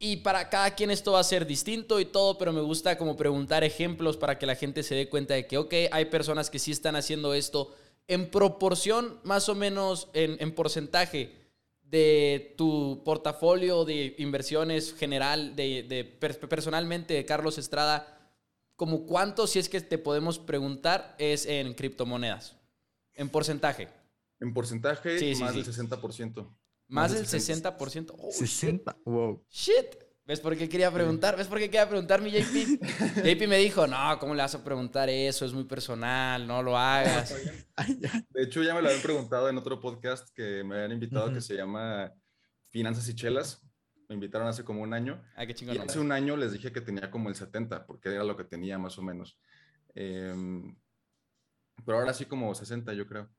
Y 0.00 0.18
para 0.18 0.48
cada 0.48 0.74
quien 0.76 0.90
esto 0.90 1.12
va 1.12 1.20
a 1.20 1.24
ser 1.24 1.44
distinto 1.44 1.98
y 1.98 2.04
todo, 2.04 2.38
pero 2.38 2.52
me 2.52 2.60
gusta 2.60 2.96
como 2.96 3.16
preguntar 3.16 3.64
ejemplos 3.64 4.16
para 4.16 4.38
que 4.38 4.46
la 4.46 4.54
gente 4.54 4.84
se 4.84 4.94
dé 4.94 5.08
cuenta 5.08 5.34
de 5.34 5.46
que, 5.46 5.58
ok, 5.58 5.74
hay 5.90 6.04
personas 6.04 6.50
que 6.50 6.60
sí 6.60 6.70
están 6.70 6.94
haciendo 6.94 7.34
esto 7.34 7.74
en 8.06 8.30
proporción, 8.30 9.18
más 9.24 9.48
o 9.48 9.56
menos 9.56 10.08
en, 10.12 10.54
porcentaje 10.54 11.34
de 11.82 12.54
tu 12.56 13.02
portafolio 13.04 13.84
de 13.84 14.14
inversiones 14.18 14.94
general, 14.94 15.56
de, 15.56 16.16
personalmente 16.48 17.14
de 17.14 17.24
Carlos 17.24 17.58
Estrada, 17.58 18.14
como 18.76 19.04
cuánto, 19.04 19.48
si 19.48 19.58
es 19.58 19.68
que 19.68 19.80
te 19.80 19.98
podemos 19.98 20.38
preguntar, 20.38 21.16
es 21.18 21.44
en 21.44 21.74
criptomonedas, 21.74 22.56
en 23.14 23.28
porcentaje. 23.28 23.88
En 24.38 24.54
porcentaje, 24.54 25.34
más 25.40 25.54
del 25.54 25.64
60%. 25.64 26.46
Más 26.88 27.12
del 27.12 27.26
60%. 27.26 28.30
60, 28.30 28.98
wow. 29.04 29.44
Shit. 29.48 30.08
¿Ves 30.28 30.40
por 30.40 30.54
qué 30.58 30.68
quería 30.68 30.92
preguntar? 30.92 31.38
¿Ves 31.38 31.46
por 31.46 31.58
qué 31.58 31.70
quería 31.70 31.88
preguntar 31.88 32.20
mi 32.20 32.30
JP? 32.30 32.80
JP 33.24 33.48
me 33.48 33.56
dijo, 33.56 33.86
no, 33.86 34.18
¿cómo 34.18 34.34
le 34.34 34.42
vas 34.42 34.54
a 34.54 34.62
preguntar 34.62 35.08
eso? 35.08 35.46
Es 35.46 35.54
muy 35.54 35.64
personal, 35.64 36.46
no 36.46 36.62
lo 36.62 36.76
hagas. 36.76 37.34
De 38.30 38.42
hecho, 38.42 38.62
ya 38.62 38.74
me 38.74 38.82
lo 38.82 38.88
habían 38.88 39.02
preguntado 39.02 39.48
en 39.48 39.56
otro 39.56 39.80
podcast 39.80 40.28
que 40.34 40.62
me 40.64 40.74
habían 40.74 40.92
invitado 40.92 41.32
que 41.32 41.40
se 41.40 41.54
llama 41.54 42.12
Finanzas 42.68 43.08
y 43.08 43.14
Chelas. 43.14 43.66
Me 44.06 44.16
invitaron 44.16 44.48
hace 44.48 44.64
como 44.64 44.82
un 44.82 44.92
año. 44.92 45.22
Ah, 45.34 45.46
qué 45.46 45.54
chingón. 45.54 45.76
Y 45.76 45.78
hace 45.78 45.98
un 45.98 46.12
año 46.12 46.36
les 46.36 46.52
dije 46.52 46.72
que 46.72 46.82
tenía 46.82 47.10
como 47.10 47.30
el 47.30 47.34
70, 47.34 47.86
porque 47.86 48.10
era 48.10 48.22
lo 48.22 48.36
que 48.36 48.44
tenía 48.44 48.78
más 48.78 48.98
o 48.98 49.02
menos. 49.02 49.38
Em, 49.94 50.76
pero 51.86 52.00
ahora 52.00 52.12
sí 52.12 52.26
como 52.26 52.54
60, 52.54 52.92
yo 52.92 53.06
creo. 53.06 53.30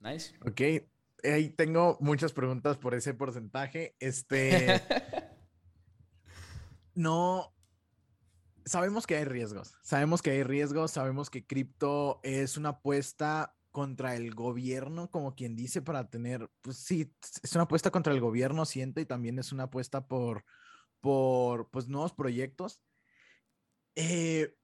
Nice. 0.00 0.34
Ok, 0.40 0.86
ahí 1.24 1.50
tengo 1.50 1.96
muchas 2.00 2.32
preguntas 2.32 2.76
por 2.76 2.94
ese 2.94 3.14
porcentaje. 3.14 3.96
Este. 4.00 4.82
no. 6.94 7.54
Sabemos 8.64 9.06
que 9.06 9.16
hay 9.16 9.24
riesgos. 9.24 9.74
Sabemos 9.82 10.22
que 10.22 10.30
hay 10.30 10.42
riesgos. 10.42 10.92
Sabemos 10.92 11.30
que 11.30 11.46
cripto 11.46 12.20
es 12.22 12.56
una 12.56 12.70
apuesta 12.70 13.56
contra 13.72 14.14
el 14.14 14.34
gobierno, 14.34 15.10
como 15.10 15.34
quien 15.34 15.56
dice, 15.56 15.82
para 15.82 16.08
tener. 16.08 16.48
Pues 16.60 16.76
sí, 16.76 17.12
es 17.42 17.54
una 17.54 17.64
apuesta 17.64 17.90
contra 17.90 18.12
el 18.12 18.20
gobierno, 18.20 18.64
siento, 18.66 19.00
y 19.00 19.06
también 19.06 19.38
es 19.38 19.50
una 19.50 19.64
apuesta 19.64 20.06
por, 20.06 20.44
por 21.00 21.70
pues, 21.70 21.88
nuevos 21.88 22.12
proyectos. 22.12 22.82
Eh, 23.96 24.54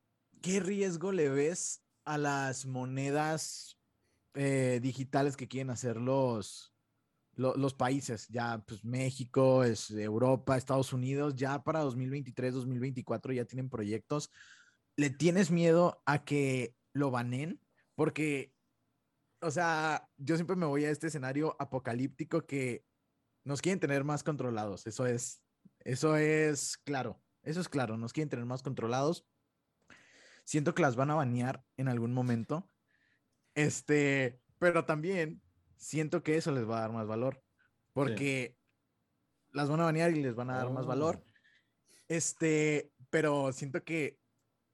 ¿Qué 0.43 0.61
riesgo 0.61 1.11
le 1.11 1.29
ves 1.29 1.83
a 2.05 2.19
las 2.19 2.67
monedas 2.67 3.78
eh, 4.39 4.78
digitales 4.80 5.36
que 5.36 5.49
quieren 5.49 5.70
hacer 5.70 5.97
los, 5.97 6.72
los, 7.34 7.74
países, 7.74 8.28
ya 8.28 8.62
pues 8.66 8.84
México, 8.84 9.64
es 9.64 9.91
Europa, 9.91 10.57
Estados 10.57 10.93
Unidos, 10.93 11.34
ya 11.34 11.62
para 11.64 11.80
2023, 11.80 12.55
2024 12.55 13.32
ya 13.32 13.45
tienen 13.45 13.68
proyectos. 13.68 14.30
¿Le 14.97 15.11
tienes 15.11 15.51
miedo 15.51 16.03
a 16.07 16.24
que 16.24 16.76
lo 16.93 17.11
banen? 17.11 17.61
Porque, 17.95 18.55
o 19.41 19.51
sea, 19.51 20.09
yo 20.16 20.36
siempre 20.36 20.57
me 20.57 20.66
voy 20.66 20.84
a 20.84 20.91
este 20.91 21.09
escenario 21.09 21.57
apocalíptico 21.59 22.47
que 22.47 22.84
nos 23.45 23.61
quieren 23.61 23.80
tener 23.80 24.05
más 24.05 24.22
controlados. 24.22 24.86
Eso 24.86 25.07
es, 25.07 25.43
eso 25.80 26.16
es 26.16 26.76
claro. 26.78 27.20
Eso 27.43 27.61
es 27.61 27.68
claro, 27.68 27.97
nos 27.97 28.12
quieren 28.12 28.28
tener 28.28 28.45
más 28.45 28.62
controlados. 28.62 29.26
Siento 30.45 30.74
que 30.74 30.82
las 30.82 30.97
van 30.97 31.11
a 31.11 31.14
banear 31.14 31.64
en 31.76 31.89
algún 31.89 32.12
momento. 32.12 32.70
Este, 33.59 34.41
pero 34.61 34.85
también 34.85 35.43
siento 35.77 36.23
que 36.23 36.37
eso 36.37 36.53
les 36.53 36.69
va 36.69 36.79
a 36.79 36.81
dar 36.83 36.93
más 36.93 37.09
valor, 37.09 37.43
porque 37.93 38.57
las 39.51 39.69
van 39.69 39.81
a 39.81 39.85
banear 39.87 40.13
y 40.13 40.23
les 40.23 40.37
van 40.37 40.51
a 40.51 40.59
dar 40.59 40.71
más 40.71 40.87
valor. 40.87 41.21
Oh. 41.21 41.33
Este, 42.07 42.93
pero 43.11 43.53
siento 43.53 43.83
que 43.83 44.21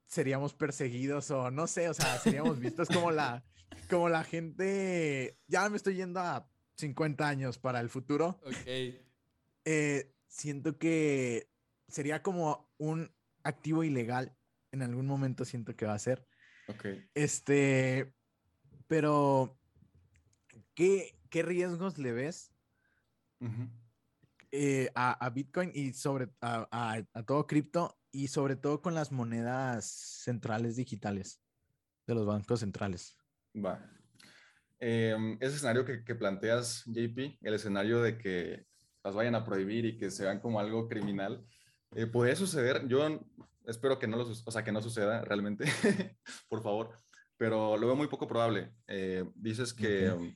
seríamos 0.05 0.53
perseguidos 0.53 1.31
o 1.31 1.49
no 1.49 1.65
sé, 1.65 1.89
o 1.89 1.95
sea, 1.95 2.19
seríamos 2.19 2.59
vistos 2.59 2.87
como 2.89 3.09
la, 3.09 3.43
como 3.89 4.07
la 4.07 4.23
gente, 4.23 5.39
ya 5.47 5.67
me 5.67 5.77
estoy 5.77 5.95
yendo 5.95 6.19
a 6.19 6.47
50 6.77 7.27
años 7.27 7.57
para 7.57 7.79
el 7.79 7.89
futuro. 7.89 8.39
Ok. 8.43 8.67
Eh, 9.65 10.13
siento 10.27 10.77
que 10.77 11.49
sería 11.87 12.21
como 12.21 12.71
un 12.77 13.11
activo 13.43 13.83
ilegal. 13.83 14.37
En 14.71 14.83
algún 14.83 15.07
momento 15.07 15.43
siento 15.43 15.75
que 15.75 15.87
va 15.87 15.95
a 15.95 15.99
ser. 15.99 16.27
Ok. 16.67 16.85
Este, 17.15 18.14
pero, 18.87 19.57
¿qué, 20.73 21.17
qué 21.29 21.43
riesgos 21.43 21.97
le 21.97 22.11
ves 22.11 22.51
eh, 24.51 24.89
a, 24.95 25.29
Bitcoin 25.29 25.71
y 25.73 25.93
sobre 25.93 26.29
a, 26.41 27.01
todo 27.25 27.47
cripto 27.47 27.97
y 28.11 28.27
sobre 28.27 28.55
todo 28.55 28.81
con 28.81 28.93
las 28.93 29.11
monedas 29.11 29.85
centrales 29.85 30.75
digitales 30.75 31.41
de 32.07 32.15
los 32.15 32.25
bancos 32.25 32.59
centrales? 32.59 33.17
Va. 33.53 33.83
Em, 34.79 35.37
ese 35.39 35.55
escenario 35.55 35.85
que, 35.85 36.15
planteas, 36.15 36.83
JP, 36.85 37.39
el 37.41 37.53
escenario 37.53 38.01
de 38.01 38.17
que 38.17 38.65
las 39.03 39.15
vayan 39.15 39.35
a 39.35 39.45
prohibir 39.45 39.85
y 39.85 39.97
que 39.97 40.11
se 40.11 40.23
vean 40.23 40.39
como 40.39 40.59
algo 40.59 40.87
criminal, 40.87 41.45
eh, 41.95 42.07
puede 42.07 42.35
suceder. 42.35 42.87
Yo 42.87 43.25
espero 43.65 43.97
que 43.99 44.07
no, 44.07 44.17
lo, 44.17 44.23
o 44.23 44.51
sea, 44.51 44.63
que 44.63 44.71
no 44.71 44.81
suceda 44.81 45.21
realmente, 45.21 45.65
por 46.49 46.61
favor 46.61 47.04
pero 47.37 47.77
lo 47.77 47.87
veo 47.87 47.95
muy 47.95 48.07
poco 48.07 48.27
probable. 48.27 48.73
Eh, 48.87 49.25
dices 49.35 49.73
que, 49.73 50.09
um, 50.09 50.35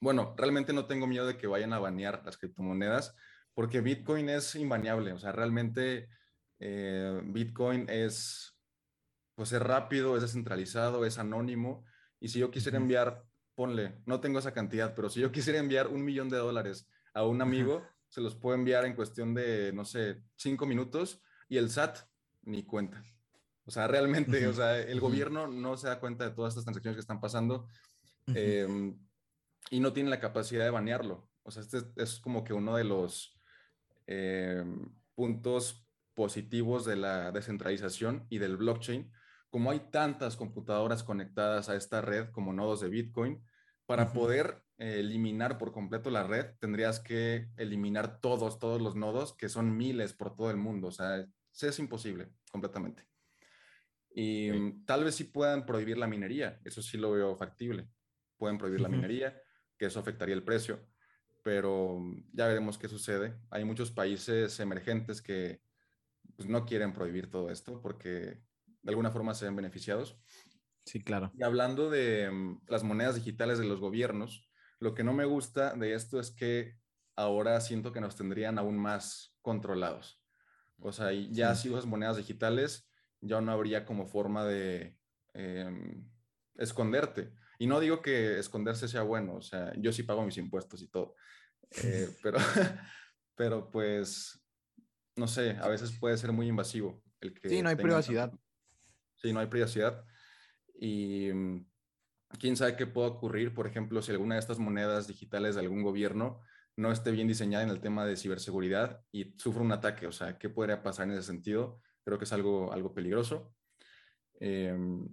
bueno, 0.00 0.34
realmente 0.36 0.72
no 0.72 0.86
tengo 0.86 1.06
miedo 1.06 1.26
de 1.26 1.36
que 1.36 1.46
vayan 1.46 1.72
a 1.72 1.78
banear 1.78 2.22
las 2.24 2.38
criptomonedas 2.38 3.14
porque 3.54 3.80
Bitcoin 3.80 4.28
es 4.28 4.54
inbaneable, 4.54 5.12
o 5.12 5.18
sea, 5.18 5.32
realmente 5.32 6.08
eh, 6.60 7.20
Bitcoin 7.24 7.86
es, 7.88 8.56
pues 9.34 9.52
es 9.52 9.60
rápido, 9.60 10.16
es 10.16 10.22
descentralizado, 10.22 11.04
es 11.04 11.18
anónimo, 11.18 11.84
y 12.20 12.28
si 12.28 12.38
yo 12.38 12.50
quisiera 12.50 12.78
enviar, 12.78 13.24
ponle, 13.54 14.00
no 14.06 14.20
tengo 14.20 14.38
esa 14.38 14.54
cantidad, 14.54 14.94
pero 14.94 15.10
si 15.10 15.20
yo 15.20 15.32
quisiera 15.32 15.58
enviar 15.58 15.88
un 15.88 16.04
millón 16.04 16.28
de 16.28 16.38
dólares 16.38 16.88
a 17.12 17.24
un 17.26 17.42
amigo, 17.42 17.86
se 18.08 18.20
los 18.20 18.34
puedo 18.34 18.56
enviar 18.56 18.84
en 18.84 18.94
cuestión 18.94 19.34
de, 19.34 19.72
no 19.72 19.84
sé, 19.84 20.22
cinco 20.36 20.66
minutos, 20.66 21.22
y 21.48 21.58
el 21.58 21.68
SAT 21.68 21.98
ni 22.42 22.64
cuenta. 22.64 23.02
O 23.64 23.70
sea, 23.70 23.86
realmente, 23.86 24.46
o 24.46 24.52
sea, 24.52 24.78
el 24.78 25.00
gobierno 25.00 25.46
no 25.46 25.76
se 25.76 25.88
da 25.88 26.00
cuenta 26.00 26.24
de 26.24 26.34
todas 26.34 26.52
estas 26.52 26.64
transacciones 26.64 26.96
que 26.96 27.00
están 27.00 27.20
pasando 27.20 27.66
em, 28.26 28.98
y 29.70 29.80
no 29.80 29.92
tiene 29.92 30.10
la 30.10 30.20
capacidad 30.20 30.64
de 30.64 30.70
banearlo. 30.70 31.28
O 31.42 31.50
sea, 31.50 31.62
este 31.62 31.78
es 31.96 32.18
como 32.20 32.42
que 32.44 32.52
uno 32.52 32.76
de 32.76 32.84
los 32.84 33.38
em, 34.06 34.92
puntos 35.14 35.86
positivos 36.14 36.84
de 36.84 36.96
la 36.96 37.32
descentralización 37.32 38.26
y 38.28 38.38
del 38.38 38.56
blockchain. 38.56 39.12
Como 39.50 39.70
hay 39.70 39.80
tantas 39.90 40.36
computadoras 40.36 41.02
conectadas 41.02 41.68
a 41.68 41.76
esta 41.76 42.00
red 42.00 42.30
como 42.30 42.52
nodos 42.52 42.80
de 42.80 42.88
Bitcoin, 42.88 43.42
para 43.86 44.12
poder 44.12 44.62
eliminar 44.78 45.58
por 45.58 45.72
completo 45.72 46.10
la 46.10 46.22
red, 46.22 46.54
tendrías 46.60 47.00
que 47.00 47.48
eliminar 47.56 48.20
todos, 48.20 48.60
todos 48.60 48.80
los 48.80 48.94
nodos, 48.94 49.34
que 49.36 49.48
son 49.48 49.76
miles 49.76 50.12
por 50.12 50.36
todo 50.36 50.50
el 50.50 50.56
mundo. 50.56 50.88
O 50.88 50.92
sea, 50.92 51.26
es 51.60 51.78
imposible 51.80 52.30
completamente. 52.52 53.09
Y 54.12 54.50
mm, 54.50 54.84
tal 54.84 55.04
vez 55.04 55.14
sí 55.14 55.24
puedan 55.24 55.66
prohibir 55.66 55.98
la 55.98 56.06
minería, 56.06 56.60
eso 56.64 56.82
sí 56.82 56.98
lo 56.98 57.12
veo 57.12 57.36
factible. 57.36 57.88
Pueden 58.36 58.58
prohibir 58.58 58.80
la 58.80 58.88
minería, 58.88 59.40
que 59.78 59.86
eso 59.86 60.00
afectaría 60.00 60.34
el 60.34 60.42
precio, 60.42 60.88
pero 61.42 61.98
mm, 61.98 62.30
ya 62.32 62.46
veremos 62.46 62.78
qué 62.78 62.88
sucede. 62.88 63.38
Hay 63.50 63.64
muchos 63.64 63.90
países 63.90 64.58
emergentes 64.60 65.22
que 65.22 65.62
pues, 66.36 66.48
no 66.48 66.64
quieren 66.64 66.92
prohibir 66.92 67.30
todo 67.30 67.50
esto 67.50 67.80
porque 67.80 68.42
de 68.82 68.90
alguna 68.90 69.10
forma 69.10 69.34
se 69.34 69.44
ven 69.44 69.56
beneficiados. 69.56 70.18
Sí, 70.84 71.02
claro. 71.02 71.30
Y 71.34 71.42
hablando 71.42 71.90
de 71.90 72.30
mm, 72.30 72.62
las 72.68 72.82
monedas 72.82 73.14
digitales 73.14 73.58
de 73.58 73.66
los 73.66 73.80
gobiernos, 73.80 74.50
lo 74.80 74.94
que 74.94 75.04
no 75.04 75.12
me 75.12 75.26
gusta 75.26 75.74
de 75.74 75.94
esto 75.94 76.18
es 76.18 76.30
que 76.30 76.78
ahora 77.14 77.60
siento 77.60 77.92
que 77.92 78.00
nos 78.00 78.16
tendrían 78.16 78.58
aún 78.58 78.78
más 78.78 79.36
controlados. 79.42 80.22
O 80.78 80.92
sea, 80.92 81.12
ya 81.12 81.54
si 81.54 81.68
usas 81.68 81.84
monedas 81.84 82.16
digitales, 82.16 82.89
ya 83.20 83.40
no 83.40 83.52
habría 83.52 83.84
como 83.84 84.06
forma 84.06 84.44
de 84.44 84.96
em, 85.34 86.08
esconderte. 86.56 87.32
Y 87.58 87.66
no 87.66 87.80
digo 87.80 88.00
que 88.00 88.38
esconderse 88.38 88.88
sea 88.88 89.02
bueno, 89.02 89.36
o 89.36 89.42
sea, 89.42 89.72
yo 89.76 89.92
sí 89.92 90.02
pago 90.02 90.24
mis 90.24 90.38
impuestos 90.38 90.82
y 90.82 90.88
todo, 90.88 91.14
eh, 91.82 92.08
pero, 92.22 92.38
pero 93.34 93.70
pues, 93.70 94.42
no 95.16 95.28
sé, 95.28 95.56
a 95.60 95.68
veces 95.68 95.96
puede 95.98 96.16
ser 96.16 96.32
muy 96.32 96.48
invasivo. 96.48 97.02
El 97.20 97.34
que 97.34 97.48
sí, 97.48 97.62
no 97.62 97.68
hay 97.68 97.76
privacidad. 97.76 98.32
Sí, 99.16 99.32
no 99.32 99.40
hay 99.40 99.46
privacidad. 99.46 100.04
Y 100.74 101.30
mm, 101.32 101.66
quién 102.38 102.56
sabe 102.56 102.76
qué 102.76 102.86
puede 102.86 103.08
ocurrir, 103.08 103.54
por 103.54 103.66
ejemplo, 103.66 104.00
si 104.00 104.12
alguna 104.12 104.36
de 104.36 104.40
estas 104.40 104.58
monedas 104.58 105.06
digitales 105.06 105.54
de 105.54 105.60
algún 105.60 105.82
gobierno 105.82 106.40
no 106.76 106.90
esté 106.90 107.10
bien 107.10 107.28
diseñada 107.28 107.64
en 107.64 107.70
el 107.70 107.80
tema 107.80 108.06
de 108.06 108.16
ciberseguridad 108.16 109.04
y 109.12 109.34
sufre 109.38 109.62
un 109.62 109.72
ataque, 109.72 110.06
o 110.06 110.12
sea, 110.12 110.38
¿qué 110.38 110.48
podría 110.48 110.82
pasar 110.82 111.06
en 111.06 111.12
ese 111.12 111.24
sentido? 111.24 111.82
Creo 112.04 112.18
que 112.18 112.24
es 112.24 112.32
algo, 112.32 112.72
algo 112.72 112.92
peligroso. 112.92 113.54
Em, 114.34 115.08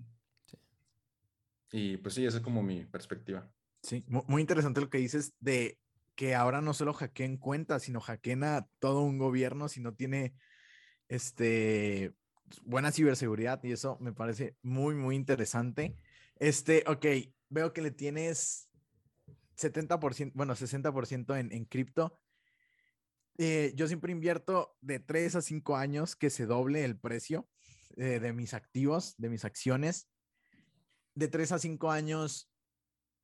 y 1.72 1.98
pues 1.98 2.16
sí, 2.16 2.26
esa 2.26 2.38
es 2.38 2.44
como 2.44 2.64
mi 2.64 2.86
perspectiva. 2.86 3.50
Sí, 3.82 4.04
muy 4.08 4.42
interesante 4.42 4.82
lo 4.82 4.90
que 4.90 4.98
dices 4.98 5.34
de 5.40 5.78
que 6.16 6.34
ahora 6.34 6.62
no 6.62 6.74
solo 6.74 6.94
hackeen 6.94 7.38
cuentas, 7.38 7.84
sino 7.84 8.00
hackeen 8.00 8.44
a 8.44 8.68
todo 8.80 9.02
un 9.02 9.18
gobierno 9.18 9.70
si 9.70 9.82
no 9.82 9.94
tiene 9.94 10.34
este 11.08 12.14
buena 12.64 12.92
ciberseguridad 12.92 13.64
y 13.64 13.72
eso 13.72 13.98
me 14.00 14.14
parece 14.14 14.56
muy, 14.62 14.96
muy 14.96 15.16
interesante. 15.16 15.96
Este, 16.38 16.84
ok, 16.88 17.06
veo 17.50 17.74
que 17.74 17.82
le 17.82 17.92
tienes 17.92 18.70
70%, 19.58 20.32
bueno, 20.34 20.56
60% 20.56 21.36
en, 21.36 21.52
en 21.52 21.66
cripto. 21.66 22.20
Eh, 23.38 23.74
yo 23.76 23.88
siempre 23.88 24.12
invierto 24.12 24.76
de 24.82 25.00
3 25.00 25.36
a 25.36 25.42
5 25.42 25.76
años 25.76 26.16
que 26.16 26.30
se 26.30 26.48
doble 26.48 26.84
el 26.84 26.98
precio 26.98 27.48
eh, 27.96 28.20
de 28.20 28.34
mis 28.34 28.54
activos, 28.54 29.16
de 29.18 29.30
mis 29.30 29.46
acciones. 29.46 30.08
De 31.14 31.28
3 31.28 31.52
a 31.54 31.60
5 31.60 31.92
años, 31.92 32.52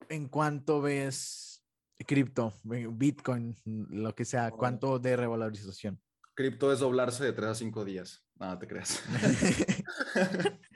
¿en 0.09 0.27
cuánto 0.27 0.81
ves 0.81 1.63
cripto, 2.05 2.53
Bitcoin, 2.63 3.55
lo 3.65 4.13
que 4.13 4.25
sea? 4.25 4.51
¿Cuánto 4.51 4.99
de 4.99 5.15
revalorización? 5.15 6.01
Cripto 6.35 6.71
es 6.73 6.79
doblarse 6.79 7.23
de 7.23 7.33
3 7.33 7.49
a 7.49 7.55
5 7.55 7.85
días. 7.85 8.23
Nada, 8.35 8.59
te 8.59 8.67
creas. 8.67 9.01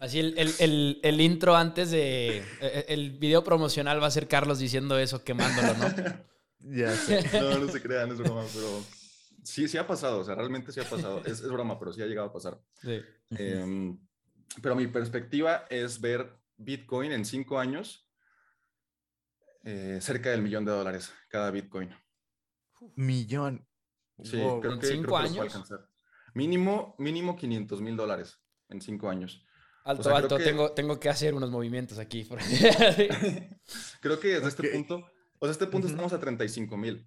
Así 0.00 0.18
el, 0.18 0.98
el, 1.02 1.20
intro 1.22 1.56
antes 1.56 1.90
de. 1.90 2.38
E, 2.38 2.44
e, 2.60 2.84
el, 2.88 3.12
video 3.12 3.42
promocional 3.42 4.02
va 4.02 4.08
a 4.08 4.10
ser 4.10 4.28
Carlos 4.28 4.58
diciendo 4.58 4.98
eso, 4.98 5.24
quemándolo, 5.24 5.74
¿no? 5.74 5.86
Ya 6.60 6.94
No, 7.40 7.58
no 7.58 7.68
se 7.68 7.82
crean, 7.82 8.10
es 8.12 8.18
broma, 8.18 8.44
pero. 8.52 8.82
Sí, 9.42 9.68
sí 9.68 9.78
ha 9.78 9.86
pasado, 9.86 10.20
o 10.20 10.24
sea, 10.24 10.34
realmente 10.34 10.72
sí 10.72 10.80
ha 10.80 10.88
pasado. 10.88 11.22
Es, 11.24 11.40
es 11.40 11.48
broma, 11.48 11.78
pero 11.78 11.92
sí 11.92 12.02
ha 12.02 12.06
llegado 12.06 12.28
a 12.28 12.32
pasar. 12.32 12.60
Sí. 12.82 13.00
Em, 13.30 13.98
pero 14.62 14.74
mi 14.74 14.86
perspectiva 14.88 15.66
es 15.70 16.00
ver 16.00 16.36
Bitcoin 16.56 17.12
en 17.12 17.24
cinco 17.24 17.58
años 17.58 18.06
eh, 19.66 19.98
cerca 20.00 20.30
del 20.30 20.42
millón 20.42 20.64
de 20.64 20.72
dólares 20.72 21.12
cada 21.28 21.50
Bitcoin. 21.50 21.90
Millón. 22.94 23.66
Sí, 24.22 24.38
creo 24.60 24.78
que, 24.78 24.86
cinco 24.86 25.16
años? 25.16 25.38
alcanzar. 25.38 25.88
Mínimo, 26.34 26.94
mínimo 26.98 27.34
500 27.34 27.80
mil 27.80 27.96
dólares 27.96 28.40
en 28.68 28.80
cinco 28.80 29.08
años. 29.08 29.44
Alto, 29.84 30.14
alto, 30.14 30.36
tengo, 30.38 30.72
tengo 30.72 31.00
que 31.00 31.08
hacer 31.08 31.34
unos 31.34 31.50
movimientos 31.50 31.98
aquí. 31.98 32.28
creo 34.00 34.20
que 34.20 34.28
desde 34.28 34.48
este 34.48 34.68
punto, 34.68 35.10
o 35.38 35.46
sea, 35.46 35.52
este 35.52 35.66
punto 35.66 35.86
estamos 35.86 36.12
a 36.12 36.20
35 36.20 36.76
mil. 36.76 37.06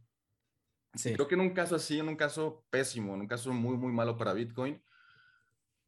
Sí. 0.96 1.14
Creo 1.14 1.28
que 1.28 1.36
en 1.36 1.42
un 1.42 1.52
caso 1.52 1.76
así, 1.76 2.00
en 2.00 2.08
un 2.08 2.16
caso 2.16 2.66
pésimo, 2.70 3.14
en 3.14 3.22
un 3.22 3.28
caso 3.28 3.54
muy, 3.54 3.78
muy 3.78 3.92
malo 3.92 4.18
para 4.18 4.34
Bitcoin, 4.34 4.82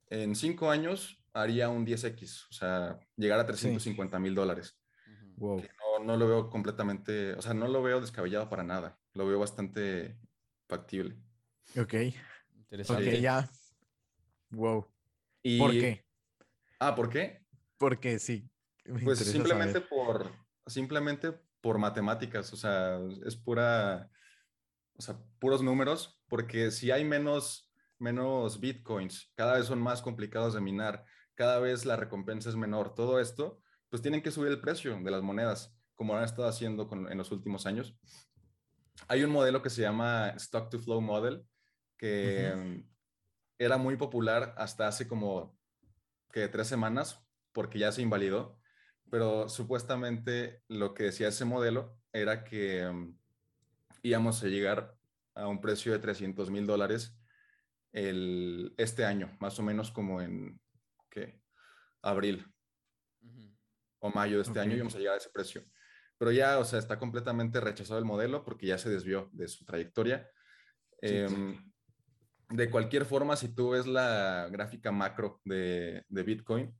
en 0.10 0.36
cinco 0.36 0.70
años 0.70 1.24
haría 1.34 1.70
un 1.70 1.86
10x, 1.86 2.48
o 2.50 2.54
sea, 2.54 3.00
llegar 3.16 3.39
a 3.39 3.46
350 3.46 4.20
mil 4.20 4.36
dólares. 4.36 4.78
Wow. 5.38 5.64
No, 5.98 6.06
no, 6.06 6.18
lo 6.18 6.28
veo 6.28 6.50
completamente, 6.50 7.34
o 7.34 7.42
sea, 7.42 7.54
no 7.54 7.68
lo 7.68 7.82
veo 7.82 8.02
descabellado 8.02 8.50
para 8.50 8.64
nada. 8.64 9.00
Lo 9.14 9.26
veo 9.26 9.39
bastante 9.39 10.20
factible. 10.68 11.18
Ok. 11.78 11.94
Interesante. 12.56 13.10
Ok, 13.10 13.22
ya. 13.22 13.50
Wow. 14.52 14.86
¿Por 15.58 15.72
qué? 15.72 16.06
Ah, 16.80 16.96
¿por 16.96 17.10
qué? 17.10 17.44
Porque 17.78 18.20
sí. 18.20 18.50
Pues 19.04 19.20
simplemente 19.20 19.82
por, 19.82 20.32
simplemente 20.68 21.34
por 21.62 21.78
matemáticas, 21.78 22.51
o 22.53 22.57
sea, 22.57 22.99
es 23.26 23.36
pura, 23.36 24.09
o 24.97 25.01
sea, 25.01 25.18
puros 25.39 25.62
números, 25.62 26.20
porque 26.28 26.72
si 26.72 26.91
hay 26.91 27.05
menos, 27.05 27.72
menos 27.99 28.59
bitcoins, 28.59 29.32
cada 29.36 29.53
vez 29.53 29.68
son 29.68 29.82
más 29.82 30.01
complicados 30.01 30.53
de 30.53 30.62
minar, 30.62 31.05
cada 31.36 31.59
vez 31.59 31.86
la 31.86 31.95
recompensa 31.95 32.49
es 32.49 32.55
menor, 32.55 32.93
todo 32.95 33.20
esto, 33.20 33.62
pues 33.89 34.01
tienen 34.01 34.22
que 34.22 34.32
subir 34.32 34.51
el 34.51 34.62
precio 34.62 34.99
de 34.99 35.12
las 35.12 35.22
monedas, 35.22 35.76
como 35.95 36.16
han 36.16 36.24
estado 36.24 36.47
haciendo 36.47 36.89
en 37.09 37.18
los 37.18 37.32
últimos 37.32 37.66
años. 37.66 37.95
Hay 39.07 39.24
un 39.24 39.32
modelo 39.32 39.62
que 39.62 39.70
se 39.70 39.82
llama 39.82 40.30
Stock 40.38 40.70
to 40.70 40.80
Flow 40.80 41.01
Model, 41.01 41.45
que 41.97 42.84
era 43.59 43.78
muy 43.78 43.95
popular 43.97 44.55
hasta 44.57 44.88
hace 44.88 45.07
como 45.07 45.55
que 46.32 46.47
tres 46.47 46.68
semanas, 46.68 47.24
porque 47.51 47.78
ya 47.78 47.91
se 47.91 48.01
invalidó, 48.01 48.61
pero 49.12 49.49
supuestamente 49.49 50.64
lo 50.70 50.95
que 50.95 51.03
decía 51.03 51.28
ese 51.28 51.45
modelo 51.45 51.99
era 52.12 52.43
que 52.43 52.89
mm, 52.89 53.16
íbamos 54.03 54.41
a 54.43 54.47
llegar 54.47 54.95
a 55.36 55.47
un 55.47 55.62
precio 55.62 55.91
de 55.91 55.99
300 55.99 56.49
mil 56.49 56.66
dólares 56.66 57.16
este 57.93 59.03
año, 59.03 59.36
más 59.41 59.59
o 59.59 59.64
menos 59.64 59.91
como 59.91 60.22
en 60.22 60.59
¿qué? 61.09 61.41
abril 62.01 62.45
o 63.99 64.09
mayo 64.09 64.38
de 64.38 64.43
este 64.43 64.59
año 64.59 64.76
íbamos 64.76 64.95
a 64.95 64.99
llegar 64.99 65.16
a 65.16 65.18
ese 65.18 65.30
precio. 65.30 65.64
Pero 66.18 66.32
ya, 66.32 66.57
o 66.57 66.66
sea, 66.66 66.80
está 66.80 66.97
completamente 66.97 67.59
rechazado 67.59 67.99
el 67.99 68.05
modelo 68.05 68.43
porque 68.43 68.68
ya 68.68 68.78
se 68.78 68.89
desvió 68.89 69.30
de 69.34 69.47
su 69.47 69.66
trayectoria. 69.66 70.30
Em, 71.01 71.72
de 72.49 72.70
cualquier 72.70 73.05
forma, 73.05 73.36
si 73.36 73.53
tú 73.53 73.72
ves 73.72 73.88
la 73.88 74.47
gráfica 74.51 74.91
macro 74.91 75.41
de, 75.43 76.05
Bitcoin, 76.09 76.74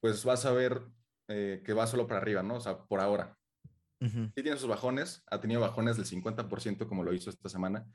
pues 0.00 0.24
vas 0.24 0.44
a 0.44 0.52
ver 0.52 0.82
eh, 1.28 1.62
que 1.64 1.72
va 1.72 1.86
solo 1.86 2.06
para 2.06 2.20
arriba, 2.20 2.42
¿no? 2.42 2.56
O 2.56 2.60
sea, 2.60 2.78
por 2.78 3.00
ahora. 3.00 3.36
Sí 4.00 4.42
tiene 4.42 4.56
sus 4.56 4.68
bajones, 4.68 5.22
ha 5.30 5.40
tenido 5.40 5.60
bajones 5.60 5.96
del 5.96 6.06
50% 6.06 6.88
como 6.88 7.04
lo 7.04 7.12
hizo 7.12 7.30
esta 7.30 7.48
semana, 7.48 7.86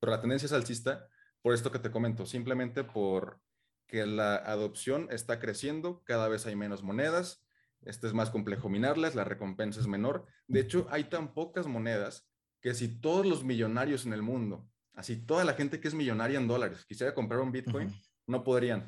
pero 0.00 0.10
la 0.10 0.20
tendencia 0.22 0.46
es 0.46 0.52
alcista 0.52 1.06
por 1.42 1.52
esto 1.52 1.70
que 1.70 1.78
te 1.78 1.90
comento, 1.90 2.24
simplemente 2.24 2.84
por 2.84 3.38
que 3.86 4.06
la 4.06 4.36
adopción 4.36 5.08
está 5.10 5.40
creciendo, 5.40 6.02
cada 6.04 6.28
vez 6.28 6.46
hay 6.46 6.56
menos 6.56 6.82
monedas, 6.82 7.44
este 7.82 8.06
es 8.06 8.14
más 8.14 8.30
complejo 8.30 8.70
minarlas, 8.70 9.14
la 9.14 9.24
recompensa 9.24 9.78
es 9.78 9.86
menor. 9.86 10.24
De 10.46 10.60
hecho, 10.60 10.86
hay 10.90 11.04
tan 11.04 11.34
pocas 11.34 11.66
monedas 11.66 12.30
que 12.62 12.72
si 12.72 12.88
todos 12.88 13.26
los 13.26 13.44
millonarios 13.44 14.06
en 14.06 14.14
el 14.14 14.22
mundo 14.22 14.66
así 14.94 15.16
toda 15.16 15.44
la 15.44 15.54
gente 15.54 15.80
que 15.80 15.88
es 15.88 15.94
millonaria 15.94 16.38
en 16.38 16.48
dólares 16.48 16.84
quisiera 16.84 17.14
comprar 17.14 17.40
un 17.40 17.52
Bitcoin, 17.52 17.92
no 18.26 18.44
podrían. 18.44 18.80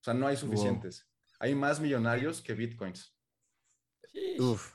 O 0.00 0.04
sea, 0.04 0.14
no 0.14 0.26
hay 0.26 0.36
suficientes. 0.36 1.08
Hay 1.38 1.54
más 1.54 1.80
millonarios 1.80 2.40
que 2.40 2.54
Bitcoins. 2.54 3.14
Uf. 4.38 4.72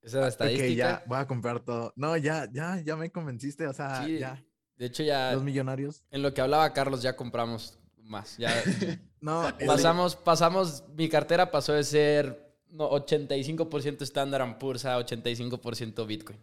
Esa 0.00 0.22
es 0.22 0.28
estadística. 0.28 0.74
ya 0.74 1.04
voy 1.06 1.18
a 1.18 1.26
comprar 1.26 1.60
todo. 1.60 1.92
No, 1.96 2.16
ya, 2.16 2.48
ya, 2.50 2.80
ya 2.80 2.96
me 2.96 3.10
convenciste. 3.10 3.66
O 3.66 3.72
sea, 3.72 4.06
ya. 4.06 4.42
De 4.76 4.86
hecho, 4.86 5.02
ya. 5.02 5.32
Los 5.32 5.42
millonarios. 5.42 6.04
En 6.10 6.22
lo 6.22 6.32
que 6.32 6.40
hablaba 6.40 6.72
Carlos, 6.72 7.02
ya 7.02 7.16
compramos 7.16 7.78
más. 7.96 8.36
Ya. 8.38 8.52
no, 9.20 9.52
pasamos, 9.66 10.16
pasamos. 10.16 10.84
Mi 10.96 11.08
cartera 11.08 11.50
pasó 11.50 11.72
de 11.72 11.84
ser 11.84 12.54
85% 12.72 14.02
Standard 14.02 14.58
Poor's 14.58 14.84
a 14.84 14.98
85% 14.98 16.06
Bitcoin. 16.06 16.38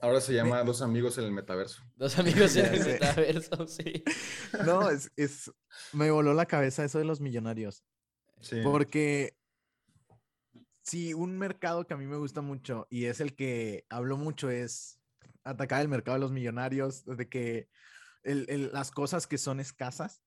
Ahora 0.00 0.20
se 0.20 0.34
llama 0.34 0.64
Dos 0.64 0.82
Amigos 0.82 1.16
en 1.18 1.24
el 1.24 1.32
Metaverso. 1.32 1.82
Dos 1.96 2.18
Amigos 2.18 2.56
en 2.56 2.74
el 2.74 2.84
Metaverso, 2.84 3.66
sí. 3.68 4.02
No, 4.66 4.90
es, 4.90 5.10
es, 5.16 5.50
me 5.92 6.10
voló 6.10 6.34
la 6.34 6.46
cabeza 6.46 6.84
eso 6.84 6.98
de 6.98 7.04
los 7.04 7.20
millonarios. 7.20 7.84
Sí. 8.42 8.60
Porque 8.62 9.36
sí, 10.82 11.14
un 11.14 11.38
mercado 11.38 11.86
que 11.86 11.94
a 11.94 11.96
mí 11.96 12.06
me 12.06 12.16
gusta 12.16 12.40
mucho 12.40 12.86
y 12.90 13.06
es 13.06 13.20
el 13.20 13.34
que 13.34 13.86
hablo 13.88 14.16
mucho 14.16 14.50
es 14.50 15.00
atacar 15.44 15.80
el 15.80 15.88
mercado 15.88 16.16
de 16.16 16.20
los 16.20 16.32
millonarios, 16.32 17.04
de 17.04 17.28
que 17.28 17.68
las 18.22 18.90
cosas 18.90 19.26
que 19.26 19.38
son 19.38 19.60
escasas 19.60 20.22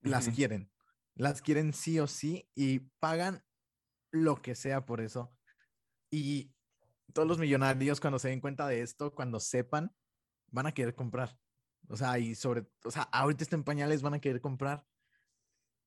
las 0.00 0.28
quieren, 0.28 0.70
las 1.14 1.42
quieren 1.42 1.72
sí 1.72 1.98
o 1.98 2.06
sí 2.06 2.48
y 2.54 2.80
pagan 3.00 3.42
lo 4.12 4.40
que 4.40 4.54
sea 4.54 4.86
por 4.86 5.00
eso. 5.00 5.32
Y 6.10 6.52
todos 7.12 7.26
los 7.26 7.38
millonarios 7.38 8.00
cuando 8.00 8.18
se 8.18 8.28
den 8.28 8.40
cuenta 8.40 8.68
de 8.68 8.82
esto, 8.82 9.14
cuando 9.14 9.40
sepan, 9.40 9.94
van 10.48 10.66
a 10.66 10.72
querer 10.72 10.94
comprar. 10.94 11.38
O 11.88 11.96
sea, 11.96 12.18
y 12.18 12.34
sobre, 12.34 12.66
o 12.84 12.90
sea, 12.90 13.02
ahorita 13.02 13.42
está 13.42 13.56
en 13.56 13.64
pañales, 13.64 14.02
van 14.02 14.14
a 14.14 14.20
querer 14.20 14.40
comprar 14.40 14.86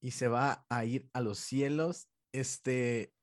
y 0.02 0.12
se 0.12 0.28
va 0.28 0.66
a 0.70 0.86
ir 0.86 1.10
a 1.14 1.22
los 1.22 1.40
cielos. 1.40 2.08
Este, 2.34 3.14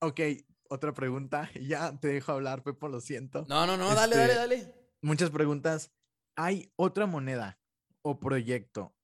ok, 0.00 0.20
otra 0.68 0.92
pregunta. 0.92 1.50
Ya 1.60 1.98
te 1.98 2.08
dejo 2.08 2.32
hablar, 2.32 2.62
Pepo, 2.62 2.88
lo 2.88 3.00
siento. 3.00 3.44
No, 3.48 3.66
no, 3.66 3.76
no, 3.76 3.94
dale, 3.94 4.16
dale, 4.16 4.32
este, 4.32 4.36
dale. 4.36 4.74
Muchas 5.02 5.30
preguntas. 5.30 5.92
¿Hay 6.36 6.72
otra 6.76 7.06
moneda 7.06 7.60
o 8.02 8.18
proyecto 8.18 8.94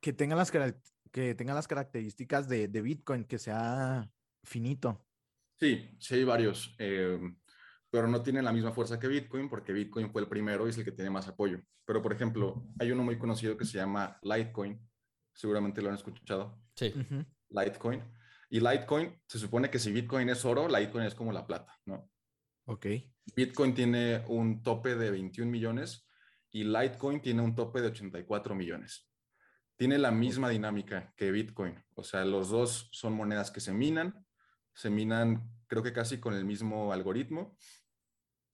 que 0.00 0.12
tenga 0.12 0.36
las, 0.36 0.50
que 0.50 1.34
tenga 1.34 1.54
las 1.54 1.68
características 1.68 2.48
de, 2.48 2.68
de 2.68 2.82
Bitcoin, 2.82 3.24
que 3.24 3.38
sea 3.38 4.10
finito? 4.44 5.06
Sí, 5.58 5.90
sí 5.98 6.14
hay 6.14 6.24
varios, 6.24 6.74
em, 6.78 7.38
pero 7.90 8.08
no 8.08 8.22
tienen 8.22 8.44
la 8.44 8.52
misma 8.52 8.72
fuerza 8.72 8.98
que 8.98 9.08
Bitcoin 9.08 9.48
porque 9.48 9.72
Bitcoin 9.72 10.10
fue 10.10 10.22
el 10.22 10.28
primero 10.28 10.66
y 10.66 10.70
es 10.70 10.78
el 10.78 10.84
que 10.84 10.92
tiene 10.92 11.10
más 11.10 11.28
apoyo. 11.28 11.60
Pero, 11.84 12.02
por 12.02 12.12
ejemplo, 12.12 12.66
hay 12.78 12.92
uno 12.92 13.02
muy 13.02 13.18
conocido 13.18 13.56
que 13.56 13.64
se 13.64 13.78
llama 13.78 14.18
Litecoin, 14.22 14.80
seguramente 15.32 15.82
lo 15.82 15.88
han 15.88 15.94
escuchado. 15.94 16.62
Sí. 16.74 16.94
Litecoin. 17.48 18.02
Y 18.48 18.60
Litecoin, 18.60 19.20
se 19.26 19.38
supone 19.38 19.70
que 19.70 19.78
si 19.78 19.92
Bitcoin 19.92 20.28
es 20.28 20.44
oro, 20.44 20.68
Litecoin 20.68 21.04
es 21.04 21.14
como 21.14 21.32
la 21.32 21.46
plata, 21.46 21.78
¿no? 21.86 22.10
Ok. 22.66 22.86
Bitcoin 23.34 23.74
tiene 23.74 24.24
un 24.28 24.62
tope 24.62 24.96
de 24.96 25.10
21 25.10 25.50
millones 25.50 26.08
y 26.50 26.64
Litecoin 26.64 27.20
tiene 27.20 27.42
un 27.42 27.54
tope 27.54 27.80
de 27.80 27.88
84 27.88 28.54
millones. 28.54 29.08
Tiene 29.76 29.98
la 29.98 30.10
misma 30.10 30.48
dinámica 30.50 31.14
que 31.16 31.30
Bitcoin. 31.30 31.82
O 31.94 32.02
sea, 32.02 32.24
los 32.24 32.50
dos 32.50 32.88
son 32.92 33.14
monedas 33.14 33.50
que 33.50 33.60
se 33.60 33.72
minan, 33.72 34.26
se 34.74 34.90
minan 34.90 35.50
creo 35.70 35.82
que 35.82 35.92
casi 35.92 36.18
con 36.18 36.34
el 36.34 36.44
mismo 36.44 36.92
algoritmo. 36.92 37.56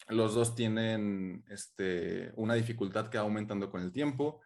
Los 0.08 0.34
dos 0.34 0.54
tienen 0.54 1.44
este, 1.48 2.30
una 2.36 2.54
dificultad 2.54 3.08
que 3.08 3.18
va 3.18 3.24
aumentando 3.24 3.70
con 3.70 3.82
el 3.82 3.90
tiempo. 3.90 4.40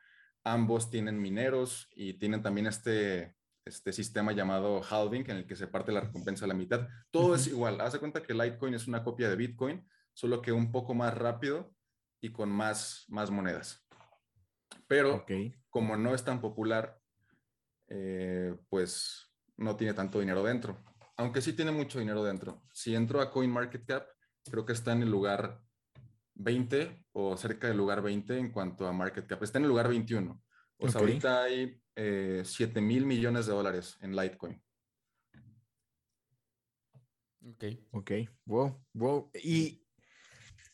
Ambos 0.45 0.91
tienen 0.91 1.21
mineros 1.21 1.89
y 1.95 2.15
tienen 2.15 2.43
también 2.43 2.67
este, 2.67 3.37
este 3.65 3.93
sistema 3.93 4.33
llamado 4.33 4.83
halving 4.83 5.29
en 5.31 5.37
el 5.39 5.47
que 5.47 5.57
se 5.57 5.67
parte 5.67 5.93
la 5.93 6.01
recompensa 6.01 6.45
a 6.45 6.49
la 6.49 6.55
mitad. 6.55 6.89
Todo 7.11 7.35
es 7.35 7.47
igual. 7.47 7.81
Haz 7.81 7.93
de 7.93 7.99
cuenta 7.99 8.23
que 8.23 8.35
Litecoin 8.35 8.75
es 8.75 8.87
una 8.87 9.05
copia 9.05 9.29
de 9.29 9.37
Bitcoin, 9.37 9.87
solo 10.15 10.41
que 10.41 10.53
un 10.53 10.73
poco 10.73 10.95
más 10.95 11.15
rápido 11.15 11.75
y 12.21 12.31
con 12.31 12.51
más, 12.51 13.05
más 13.09 13.31
monedas. 13.31 13.87
Pero 14.87 15.25
como 15.69 15.97
no 15.97 16.15
es 16.15 16.25
tan 16.25 16.41
popular, 16.41 17.01
eh, 17.89 18.57
pues 18.69 19.31
no 19.57 19.77
tiene 19.77 19.95
tanto 19.95 20.21
dinero 20.21 20.43
dentro. 20.43 20.83
Aunque 21.17 21.43
sí 21.43 21.53
tiene 21.53 21.71
mucho 21.71 21.99
dinero 21.99 22.25
dentro. 22.25 22.63
Si 22.73 22.95
entro 22.95 23.21
a 23.21 23.31
CoinMarketCap, 23.31 24.09
creo 24.51 24.65
que 24.65 24.73
está 24.73 24.93
en 24.93 25.03
el 25.03 25.11
lugar 25.11 25.61
20 26.43 27.05
o 27.13 27.37
cerca 27.37 27.69
del 27.69 27.77
lugar 27.77 28.03
20 28.03 28.39
en 28.39 28.51
cuanto 28.51 28.87
a 28.87 28.93
market 28.93 29.27
cap. 29.27 29.43
Está 29.43 29.59
en 29.59 29.65
el 29.65 29.71
lugar 29.71 29.89
21. 29.89 30.43
O 30.79 30.89
sea, 30.89 31.01
ahorita 31.01 31.43
hay 31.43 31.81
7 31.95 32.79
eh, 32.79 32.83
mil 32.83 33.05
millones 33.05 33.47
de 33.47 33.53
dólares 33.53 33.99
en 34.01 34.17
Litecoin. 34.17 34.63
Ok. 37.45 37.65
Ok. 37.91 38.11
Wow. 38.47 38.83
Wow. 38.95 39.31
¿Y, 39.35 39.85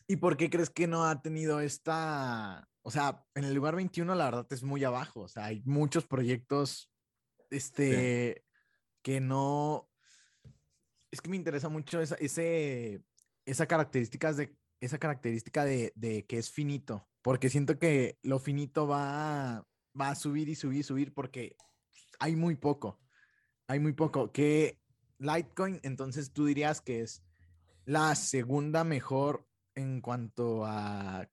¿Y 0.07 0.17
por 0.17 0.37
qué 0.37 0.49
crees 0.49 0.71
que 0.71 0.87
no 0.87 1.05
ha 1.05 1.21
tenido 1.21 1.61
esta... 1.61 2.69
O 2.83 2.91
sea, 2.93 3.25
en 3.35 3.45
el 3.45 3.55
lugar 3.55 3.75
21 3.75 4.15
la 4.15 4.27
verdad 4.27 4.47
es 4.51 4.63
muy 4.63 4.85
abajo. 4.85 5.23
O 5.23 5.29
sea, 5.29 5.47
hay 5.47 5.63
muchos 5.65 6.07
proyectos 6.07 6.93
este, 7.51 8.45
que 9.03 9.21
no... 9.21 9.89
Es 11.11 11.21
que 11.21 11.31
me 11.31 11.37
interesa 11.37 11.69
mucho 11.69 12.01
esa, 12.01 12.15
ese, 12.17 13.03
esa 13.45 13.67
características 13.67 14.37
de 14.37 14.55
esa 14.81 14.99
característica 14.99 15.65
de, 15.65 15.93
que 16.29 16.39
es 16.39 16.51
finito, 16.51 17.09
porque 17.23 17.49
siento 17.51 17.79
que 17.79 18.19
lo 18.23 18.39
finito 18.39 18.87
va, 18.87 19.67
va 19.99 20.11
a 20.11 20.15
subir 20.15 20.49
y 20.49 20.55
subir 20.55 20.81
y 20.81 20.83
subir 20.83 21.15
porque 21.15 21.57
hay 22.19 22.37
muy 22.37 22.57
poco, 22.57 23.01
hay 23.67 23.81
muy 23.81 23.93
poco. 23.93 24.33
Que 24.33 24.81
Litecoin, 25.19 25.81
entonces 25.83 26.33
tú 26.33 26.47
dirías 26.47 26.81
que 26.81 27.01
es 27.01 27.25
la 27.85 28.15
segunda 28.15 28.85
mejor 28.85 29.47
en 29.75 30.01
cuanto 30.01 30.65
a 30.65 31.29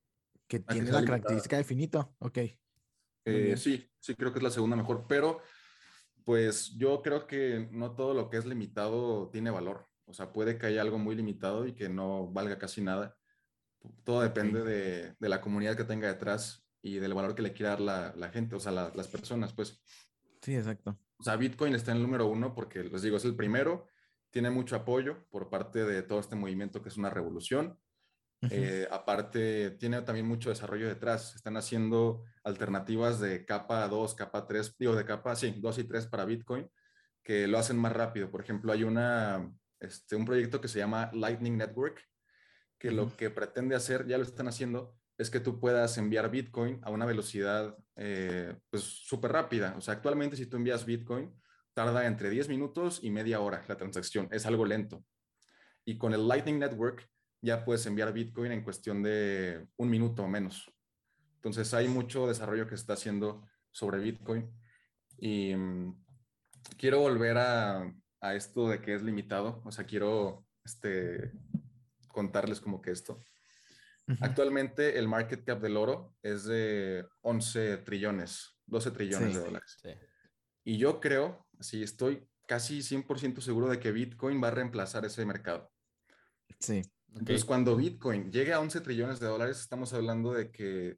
que 0.48 0.60
tiene 0.60 0.92
la 0.92 1.04
característica 1.04 1.58
de 1.58 1.64
finito. 1.64 2.16
Ok. 2.20 2.40
Eh, 3.26 3.56
sí, 3.58 3.90
sí, 4.00 4.16
creo 4.16 4.32
que 4.34 4.40
es 4.40 4.44
la 4.44 4.52
segunda 4.52 4.76
mejor, 4.76 5.06
pero 5.08 5.42
pues 6.24 6.76
yo 6.78 7.02
creo 7.02 7.26
que 7.26 7.68
no 7.72 7.96
todo 7.96 8.14
lo 8.14 8.30
que 8.30 8.38
es 8.38 8.46
limitado 8.46 9.30
tiene 9.30 9.50
valor. 9.50 9.88
O 10.06 10.14
sea, 10.14 10.34
puede 10.34 10.58
que 10.58 10.68
haya 10.68 10.82
algo 10.82 10.98
muy 10.98 11.16
limitado 11.16 11.66
y 11.66 11.74
que 11.74 11.90
no 11.90 12.28
valga 12.28 12.58
casi 12.58 12.82
nada. 12.82 13.18
Todo 14.04 14.22
depende 14.22 14.64
de, 14.64 15.16
la 15.30 15.42
comunidad 15.42 15.76
que 15.76 15.84
tenga 15.84 16.08
detrás 16.08 16.66
y 16.82 16.96
del 16.96 17.14
valor 17.14 17.36
que 17.36 17.42
le 17.42 17.54
quiera 17.54 17.78
dar 17.78 18.14
la, 18.16 18.30
gente, 18.30 18.56
o 18.56 18.60
sea, 18.60 18.72
las 18.72 19.08
personas, 19.08 19.54
pues. 19.54 19.82
Sí, 20.42 20.56
exacto. 20.56 20.98
O 21.18 21.24
sea, 21.24 21.38
Bitcoin 21.38 21.74
está 21.74 21.92
en 21.92 21.98
el 21.98 22.04
número 22.04 22.28
uno 22.28 22.54
porque, 22.54 22.84
les 22.84 23.02
digo, 23.02 23.18
es 23.18 23.26
el 23.26 23.36
primero, 23.36 23.88
tiene 24.30 24.50
mucho 24.50 24.76
apoyo 24.76 25.26
por 25.30 25.50
parte 25.50 25.86
de 25.86 26.04
todo 26.04 26.20
este 26.20 26.36
movimiento 26.36 26.82
que 26.82 26.90
es 26.90 26.98
una 26.98 27.10
revolución. 27.10 27.80
Eh, 28.50 28.88
aparte, 28.92 29.72
tiene 29.72 30.02
también 30.02 30.28
mucho 30.28 30.50
desarrollo 30.50 30.88
detrás. 30.88 31.36
Están 31.36 31.56
haciendo 31.56 32.24
alternativas 32.44 33.20
de 33.20 33.46
capa 33.46 33.88
2, 33.88 34.16
capa 34.16 34.46
3, 34.46 34.76
digo, 34.78 34.96
de 34.96 35.06
capa, 35.06 35.36
sí, 35.36 35.56
2 35.60 35.78
y 35.78 35.84
3 35.86 36.08
para 36.08 36.26
Bitcoin, 36.26 36.70
que 37.24 37.48
lo 37.48 37.58
hacen 37.58 37.78
más 37.78 37.94
rápido. 37.94 38.30
Por 38.30 38.42
ejemplo, 38.42 38.74
hay 38.74 38.84
una, 38.84 39.50
este, 39.80 40.16
un 40.16 40.26
proyecto 40.26 40.60
que 40.60 40.68
se 40.68 40.80
llama 40.80 41.10
Lightning 41.14 41.58
Network, 41.58 42.04
que 42.84 42.92
lo 42.92 43.16
que 43.16 43.30
pretende 43.30 43.76
hacer, 43.76 44.06
ya 44.08 44.18
lo 44.18 44.26
están 44.26 44.50
haciendo, 44.50 44.94
es 45.18 45.30
que 45.30 45.40
tú 45.40 45.58
puedas 45.58 45.98
enviar 45.98 46.30
Bitcoin 46.30 46.82
a 46.84 46.92
una 46.92 47.06
velocidad 47.06 47.78
eh, 47.96 48.58
pues 48.70 48.84
súper 48.84 49.32
rápida. 49.32 49.74
O 49.78 49.82
sea, 49.82 49.94
actualmente 49.94 50.36
si 50.36 50.48
tú 50.48 50.58
envías 50.58 50.86
Bitcoin, 50.86 51.34
tarda 51.74 52.06
entre 52.06 52.30
10 52.30 52.50
minutos 52.50 53.00
y 53.02 53.10
media 53.10 53.40
hora 53.40 53.64
la 53.70 53.78
transacción. 53.78 54.28
Es 54.32 54.46
algo 54.46 54.66
lento. 54.66 55.06
Y 55.86 55.98
con 55.98 56.14
el 56.14 56.28
Lightning 56.28 56.60
Network 56.60 57.10
ya 57.42 57.64
puedes 57.64 57.86
enviar 57.86 58.12
Bitcoin 58.12 58.52
en 58.52 58.66
cuestión 58.66 59.02
de 59.02 59.66
un 59.78 59.90
minuto 59.90 60.24
o 60.24 60.28
menos. 60.28 60.70
Entonces 61.36 61.74
hay 61.74 61.88
mucho 61.88 62.28
desarrollo 62.28 62.66
que 62.66 62.76
se 62.76 62.82
está 62.82 62.94
haciendo 62.94 63.48
sobre 63.72 64.00
Bitcoin. 64.00 64.52
Y 65.18 65.56
mm, 65.56 66.04
quiero 66.78 67.00
volver 67.00 67.38
a, 67.38 67.90
a, 68.20 68.36
esto 68.36 68.68
de 68.68 68.82
que 68.82 68.94
es 68.94 69.02
limitado. 69.04 69.62
O 69.64 69.72
sea, 69.72 69.86
quiero 69.86 70.46
este, 70.66 71.32
contarles 72.14 72.62
como 72.62 72.82
que 72.82 72.92
esto. 72.92 73.20
Actualmente 74.22 74.98
el 74.98 75.08
market 75.08 75.44
cap 75.44 75.62
del 75.62 75.76
oro 75.78 76.16
es 76.22 76.46
de 76.46 77.06
11 77.22 77.78
trillones, 77.80 78.58
12 78.68 78.92
trillones 78.92 79.34
de 79.34 79.42
dólares. 79.42 79.78
Y 80.64 80.78
yo 80.78 81.02
creo, 81.02 81.46
así 81.60 81.84
estoy 81.84 82.26
casi 82.48 82.80
100% 82.80 83.42
seguro 83.42 83.68
de 83.68 83.80
que 83.80 83.92
Bitcoin 83.92 84.42
va 84.42 84.50
a 84.50 84.52
reemplazar 84.52 85.06
ese 85.06 85.26
mercado. 85.26 85.72
Sí. 86.60 86.82
Entonces, 87.10 87.46
cuando 87.46 87.76
Bitcoin 87.76 88.32
llegue 88.32 88.54
a 88.54 88.60
11 88.60 88.82
trillones 88.82 89.20
de 89.20 89.28
dólares, 89.28 89.60
estamos 89.60 89.94
hablando 89.94 90.34
de 90.34 90.52
que 90.52 90.98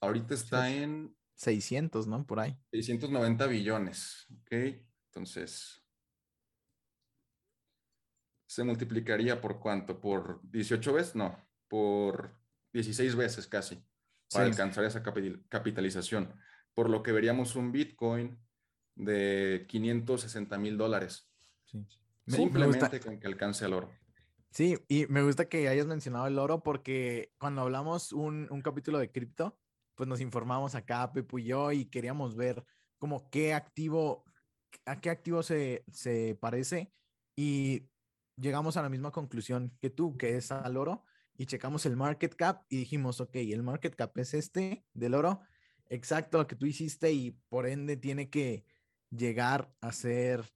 ahorita 0.00 0.34
está 0.34 0.70
en... 0.70 1.16
600, 1.34 2.06
¿no? 2.06 2.26
Por 2.26 2.40
ahí. 2.40 2.56
690 2.72 3.46
billones, 3.46 4.26
¿ok? 4.42 4.82
Entonces, 5.06 5.79
se 8.50 8.64
multiplicaría 8.64 9.40
por 9.40 9.60
cuánto? 9.60 10.00
¿Por 10.00 10.40
18 10.50 10.92
veces? 10.92 11.14
No, 11.14 11.38
por 11.68 12.36
16 12.72 13.14
veces 13.14 13.46
casi 13.46 13.80
para 14.28 14.46
alcanzar 14.46 14.82
esa 14.84 15.04
capitalización. 15.04 16.34
Por 16.74 16.90
lo 16.90 17.04
que 17.04 17.12
veríamos 17.12 17.54
un 17.54 17.70
Bitcoin 17.70 18.36
de 18.96 19.66
560 19.68 20.58
mil 20.58 20.76
dólares. 20.76 21.30
Simplemente 22.26 22.98
con 22.98 23.20
que 23.20 23.28
alcance 23.28 23.66
el 23.66 23.72
oro. 23.72 23.92
Sí, 24.50 24.76
y 24.88 25.06
me 25.06 25.22
gusta 25.22 25.48
que 25.48 25.68
hayas 25.68 25.86
mencionado 25.86 26.26
el 26.26 26.36
oro 26.36 26.60
porque 26.64 27.32
cuando 27.38 27.60
hablamos 27.60 28.12
un, 28.12 28.48
un 28.50 28.62
capítulo 28.62 28.98
de 28.98 29.12
cripto, 29.12 29.56
pues 29.94 30.08
nos 30.08 30.20
informamos 30.20 30.74
acá, 30.74 31.12
Pepu 31.12 31.38
y 31.38 31.44
yo, 31.44 31.70
y 31.70 31.84
queríamos 31.84 32.34
ver 32.34 32.64
como 32.98 33.30
qué 33.30 33.54
activo, 33.54 34.24
a 34.86 35.00
qué 35.00 35.10
activo 35.10 35.44
se, 35.44 35.84
se 35.92 36.36
parece. 36.40 36.92
Y 37.36 37.88
llegamos 38.40 38.76
a 38.76 38.82
la 38.82 38.88
misma 38.88 39.10
conclusión 39.10 39.76
que 39.80 39.90
tú, 39.90 40.16
que 40.16 40.36
es 40.36 40.50
al 40.50 40.76
oro, 40.76 41.04
y 41.36 41.46
checamos 41.46 41.86
el 41.86 41.96
market 41.96 42.34
cap 42.34 42.64
y 42.68 42.76
dijimos, 42.76 43.20
ok, 43.20 43.36
el 43.36 43.62
market 43.62 43.94
cap 43.94 44.16
es 44.18 44.34
este 44.34 44.84
del 44.92 45.14
oro, 45.14 45.40
exacto 45.88 46.38
lo 46.38 46.46
que 46.46 46.56
tú 46.56 46.66
hiciste 46.66 47.12
y 47.12 47.32
por 47.48 47.66
ende 47.66 47.96
tiene 47.96 48.28
que 48.28 48.64
llegar 49.10 49.74
a 49.80 49.92
ser, 49.92 50.52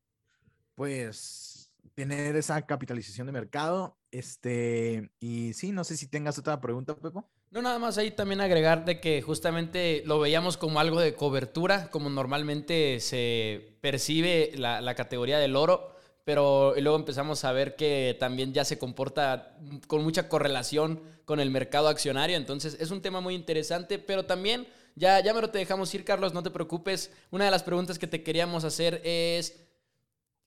pues, 0.74 1.72
tener 1.95 2.37
esa 2.37 2.66
capitalización 2.66 3.26
de 3.26 3.32
mercado. 3.32 3.99
Este, 4.11 5.11
y 5.20 5.53
sí, 5.55 5.72
no 5.72 5.85
sé 5.85 5.97
si 5.97 6.07
tengas 6.07 6.39
otra 6.39 6.61
pregunta, 6.61 6.95
Pepo. 6.97 7.30
No, 7.51 7.62
nada 7.62 7.78
más 7.78 7.99
ahí 7.99 8.11
también 8.11 8.41
agregar 8.41 8.85
de 8.85 9.01
que 9.01 9.22
justamente 9.22 10.03
lo 10.07 10.18
veíamos 10.18 10.57
como 10.57 10.80
algo 10.80 11.01
de 11.01 11.14
cobertura, 11.14 11.89
como 11.91 12.11
normalmente 12.11 12.99
se 13.01 13.78
percibe 13.80 14.51
la, 14.57 14.80
la 14.80 14.95
categoría 14.95 15.39
del 15.39 15.57
oro 15.57 15.93
pero 16.25 16.75
luego 16.79 16.97
empezamos 16.97 17.45
a 17.45 17.53
ver 17.53 17.77
que 17.77 18.16
también 18.18 18.53
ya 18.53 18.64
se 18.64 18.79
comporta 18.79 19.57
con 19.87 20.03
mucha 20.03 20.29
correlación 20.29 21.03
con 21.25 21.41
el 21.41 21.51
mercado 21.51 21.89
accionario, 21.89 22.37
entonces 22.37 22.77
es 22.81 22.91
un 22.91 23.03
tema 23.03 23.20
muy 23.20 23.35
interesante, 23.35 23.99
pero 23.99 24.25
también 24.25 24.66
ya, 24.97 25.20
ya 25.20 25.35
me 25.35 25.41
lo 25.41 25.51
te 25.51 25.59
dejamos 25.59 25.93
ir, 25.95 26.05
Carlos, 26.05 26.35
no 26.35 26.43
te 26.43 26.51
preocupes. 26.51 27.11
Una 27.31 27.47
de 27.47 27.51
las 27.51 27.62
preguntas 27.62 27.99
que 27.99 28.07
te 28.07 28.22
queríamos 28.22 28.64
hacer 28.64 29.01
es, 29.05 29.57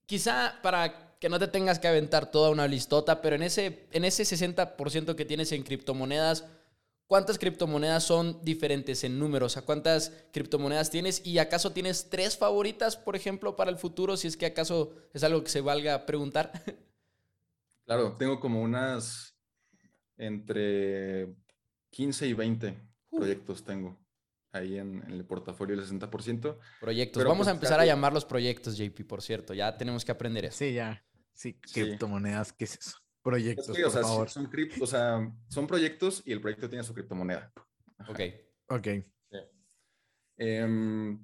quizá 0.06 0.60
para 0.62 1.18
que 1.20 1.30
no 1.30 1.40
te 1.40 1.48
tengas 1.48 1.80
que 1.80 1.88
aventar 1.88 2.32
toda 2.32 2.50
una 2.50 2.68
listota, 2.68 3.22
pero 3.22 3.36
en 3.36 3.44
ese, 3.44 3.88
en 3.92 4.06
ese 4.06 4.24
60% 4.24 5.16
que 5.16 5.26
tienes 5.26 5.52
en 5.52 5.64
criptomonedas, 5.64 6.46
¿Cuántas 7.08 7.40
criptomonedas 7.40 8.04
son 8.04 8.44
diferentes 8.44 9.06
en 9.06 9.18
números? 9.18 9.56
¿A 9.56 9.62
cuántas 9.62 10.12
criptomonedas 10.34 10.92
tienes? 10.92 11.26
¿Y 11.26 11.40
acaso 11.40 11.72
tienes 11.72 12.10
tres 12.10 12.38
favoritas, 12.38 12.98
por 12.98 13.16
ejemplo, 13.16 13.56
para 13.56 13.72
el 13.72 13.78
futuro? 13.78 14.18
Si 14.18 14.28
es 14.28 14.36
que 14.36 14.46
acaso 14.46 14.94
es 15.14 15.24
algo 15.24 15.42
que 15.42 15.50
se 15.50 15.62
valga 15.62 16.06
preguntar. 16.06 16.52
Claro, 17.86 18.18
tengo 18.18 18.42
como 18.42 18.62
unas 18.62 19.34
entre 20.18 21.34
15 21.92 22.28
y 22.28 22.34
20 22.34 22.78
proyectos 23.10 23.64
tengo. 23.64 23.98
ahí 24.52 24.78
en, 24.78 25.04
el 25.10 25.24
portafolio 25.24 25.78
del 25.78 25.86
60%. 25.86 26.58
Proyectos. 26.82 27.24
Vamos 27.24 27.48
a 27.48 27.52
pues, 27.52 27.56
empezar 27.56 27.80
a 27.80 27.86
llamar 27.86 28.12
los 28.12 28.26
proyectos, 28.26 28.76
JP, 28.76 29.08
por 29.08 29.22
cierto. 29.22 29.54
Ya 29.54 29.78
tenemos 29.78 30.04
que 30.04 30.12
aprender 30.12 30.44
eso. 30.44 30.58
Sí, 30.58 30.74
ya. 30.74 31.02
Sí, 31.32 31.54
criptomonedas, 31.54 32.52
¿qué 32.52 32.66
es 32.66 32.78
eso? 32.78 32.98
Proyectos, 33.28 33.78
por 33.78 33.92
favor. 33.92 34.30
Son, 34.30 34.50
o 34.80 34.88
sea, 34.88 35.34
son 35.50 35.68
proyectos 35.68 36.24
y 36.26 36.32
el 36.32 36.40
proyecto 36.40 36.70
tiene 36.70 36.86
su 36.86 36.94
criptomoneda. 36.94 37.52
Ok. 38.08 38.22
Ok. 38.70 38.88
Em, 40.38 41.22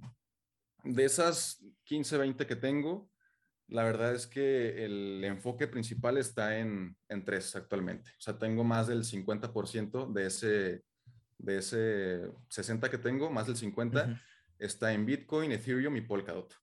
de 0.84 1.06
esas 1.06 1.64
15, 1.86 2.18
20 2.18 2.45
que 2.45 2.58
tengo, 2.58 3.10
la 3.70 3.86
verdad 3.86 4.14
es 4.14 4.28
que 4.28 4.84
el 4.84 5.24
enfoque 5.24 5.66
principal 5.66 6.18
está 6.18 6.58
en, 6.58 6.97
en 7.08 7.24
tres 7.24 7.56
actualmente. 7.56 8.10
O 8.18 8.22
sea, 8.22 8.38
tengo 8.38 8.66
más 8.66 8.88
del 8.88 9.06
50% 9.06 10.12
de 10.12 10.26
ese, 10.26 10.84
de 11.38 11.58
ese 11.58 12.32
60 12.49 12.89
que 12.89 12.97
tengo, 12.97 13.30
más 13.30 13.47
del 13.47 13.56
50 13.56 14.22
está 14.60 14.91
en 14.91 15.06
Bitcoin, 15.06 15.54
Ethereum 15.54 15.95
y 15.95 16.01
Polkadot. 16.01 16.54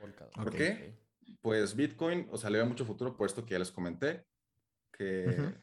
Polkadot. 0.00 0.34
¿Por 0.34 0.50
qué? 0.50 0.98
Pues 1.40 1.76
Bitcoin, 1.76 2.26
o 2.32 2.36
sea, 2.36 2.50
le 2.50 2.58
veo 2.58 2.66
mucho 2.66 2.84
futuro 2.84 3.16
por 3.16 3.28
esto 3.28 3.44
que 3.44 3.52
ya 3.52 3.60
les 3.60 3.70
comenté, 3.70 4.26
que 5.00 5.54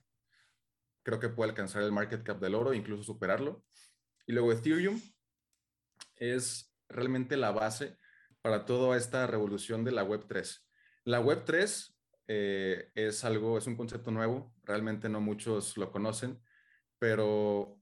creo 1.03 1.19
que 1.19 1.29
puede 1.29 1.51
alcanzar 1.51 1.83
el 1.83 1.91
market 1.91 2.23
cap 2.23 2.39
del 2.39 2.55
oro, 2.55 2.73
incluso 2.73 3.03
superarlo. 3.03 3.63
Y 4.25 4.33
luego 4.33 4.51
Ethereum 4.51 4.99
es 6.15 6.73
realmente 6.89 7.37
la 7.37 7.51
base 7.51 7.97
para 8.41 8.65
toda 8.65 8.97
esta 8.97 9.27
revolución 9.27 9.83
de 9.83 9.91
la 9.91 10.03
Web 10.03 10.25
3. 10.27 10.67
La 11.03 11.19
Web 11.19 11.43
3 11.45 11.95
eh, 12.27 12.91
es 12.95 13.23
algo, 13.23 13.59
es 13.59 13.67
un 13.67 13.77
concepto 13.77 14.09
nuevo, 14.09 14.55
realmente 14.63 15.07
no 15.07 15.21
muchos 15.21 15.77
lo 15.77 15.91
conocen, 15.91 16.41
pero 16.97 17.79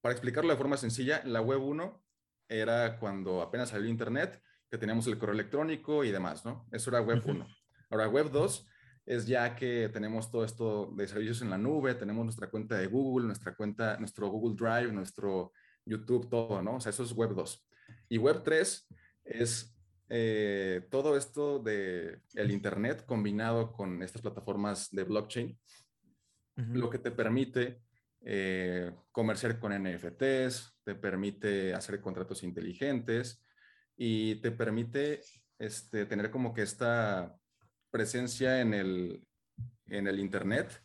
para 0.00 0.12
explicarlo 0.12 0.50
de 0.50 0.58
forma 0.58 0.76
sencilla, 0.76 1.22
la 1.24 1.40
Web 1.40 1.62
1 1.62 2.04
era 2.48 2.98
cuando 2.98 3.40
apenas 3.42 3.70
salió 3.70 3.88
Internet, 3.88 4.42
que 4.68 4.76
teníamos 4.76 5.06
el 5.06 5.18
correo 5.18 5.34
electrónico 5.34 6.02
y 6.02 6.10
demás, 6.10 6.44
¿no? 6.44 6.66
Eso 6.72 6.90
era 6.90 7.00
Web 7.00 7.22
1. 7.24 7.46
Ahora, 7.90 8.08
Web 8.08 8.30
2 8.30 8.66
es 9.04 9.26
ya 9.26 9.54
que 9.56 9.88
tenemos 9.92 10.30
todo 10.30 10.44
esto 10.44 10.92
de 10.96 11.08
servicios 11.08 11.42
en 11.42 11.50
la 11.50 11.58
nube, 11.58 11.94
tenemos 11.94 12.24
nuestra 12.24 12.48
cuenta 12.48 12.78
de 12.78 12.86
Google, 12.86 13.26
nuestra 13.26 13.54
cuenta, 13.54 13.96
nuestro 13.98 14.28
Google 14.28 14.56
Drive, 14.56 14.92
nuestro 14.92 15.52
YouTube, 15.84 16.28
todo, 16.28 16.62
¿no? 16.62 16.76
O 16.76 16.80
sea, 16.80 16.90
eso 16.90 17.02
es 17.02 17.12
Web 17.12 17.34
2. 17.34 17.68
Y 18.08 18.18
Web 18.18 18.42
3 18.44 18.88
es 19.24 19.76
eh, 20.08 20.86
todo 20.90 21.16
esto 21.16 21.58
de 21.58 22.20
el 22.34 22.50
Internet 22.50 23.04
combinado 23.06 23.72
con 23.72 24.02
estas 24.02 24.22
plataformas 24.22 24.90
de 24.90 25.04
blockchain, 25.04 25.58
lo 26.56 26.90
que 26.90 26.98
te 26.98 27.10
permite 27.10 27.80
eh, 28.20 28.92
comerciar 29.10 29.58
con 29.58 29.72
NFTs, 29.72 30.76
te 30.84 30.94
permite 30.94 31.74
hacer 31.74 32.00
contratos 32.00 32.42
inteligentes 32.42 33.42
y 33.96 34.36
te 34.36 34.52
permite 34.52 35.22
este, 35.58 36.06
tener 36.06 36.30
como 36.30 36.52
que 36.52 36.62
esta 36.62 37.34
presencia 37.92 38.60
en 38.60 38.74
el, 38.74 39.24
en 39.86 40.08
el 40.08 40.18
Internet 40.18 40.82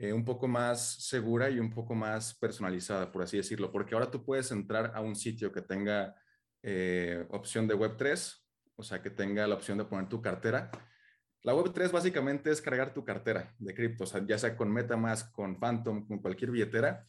eh, 0.00 0.12
un 0.12 0.24
poco 0.24 0.46
más 0.46 0.80
segura 0.80 1.50
y 1.50 1.58
un 1.58 1.70
poco 1.70 1.92
más 1.92 2.32
personalizada, 2.34 3.10
por 3.10 3.22
así 3.22 3.36
decirlo, 3.36 3.72
porque 3.72 3.94
ahora 3.94 4.08
tú 4.08 4.24
puedes 4.24 4.52
entrar 4.52 4.92
a 4.94 5.00
un 5.00 5.16
sitio 5.16 5.50
que 5.50 5.60
tenga 5.60 6.14
eh, 6.62 7.26
opción 7.30 7.66
de 7.66 7.74
Web3, 7.74 8.36
o 8.76 8.82
sea, 8.84 9.02
que 9.02 9.10
tenga 9.10 9.44
la 9.48 9.56
opción 9.56 9.76
de 9.76 9.84
poner 9.84 10.08
tu 10.08 10.22
cartera. 10.22 10.70
La 11.42 11.52
Web3 11.52 11.90
básicamente 11.90 12.52
es 12.52 12.62
cargar 12.62 12.94
tu 12.94 13.04
cartera 13.04 13.52
de 13.58 13.74
cripto, 13.74 14.04
o 14.04 14.26
ya 14.26 14.38
sea 14.38 14.56
con 14.56 14.72
Metamask, 14.72 15.32
con 15.32 15.58
Phantom, 15.58 16.06
con 16.06 16.18
cualquier 16.20 16.52
billetera, 16.52 17.04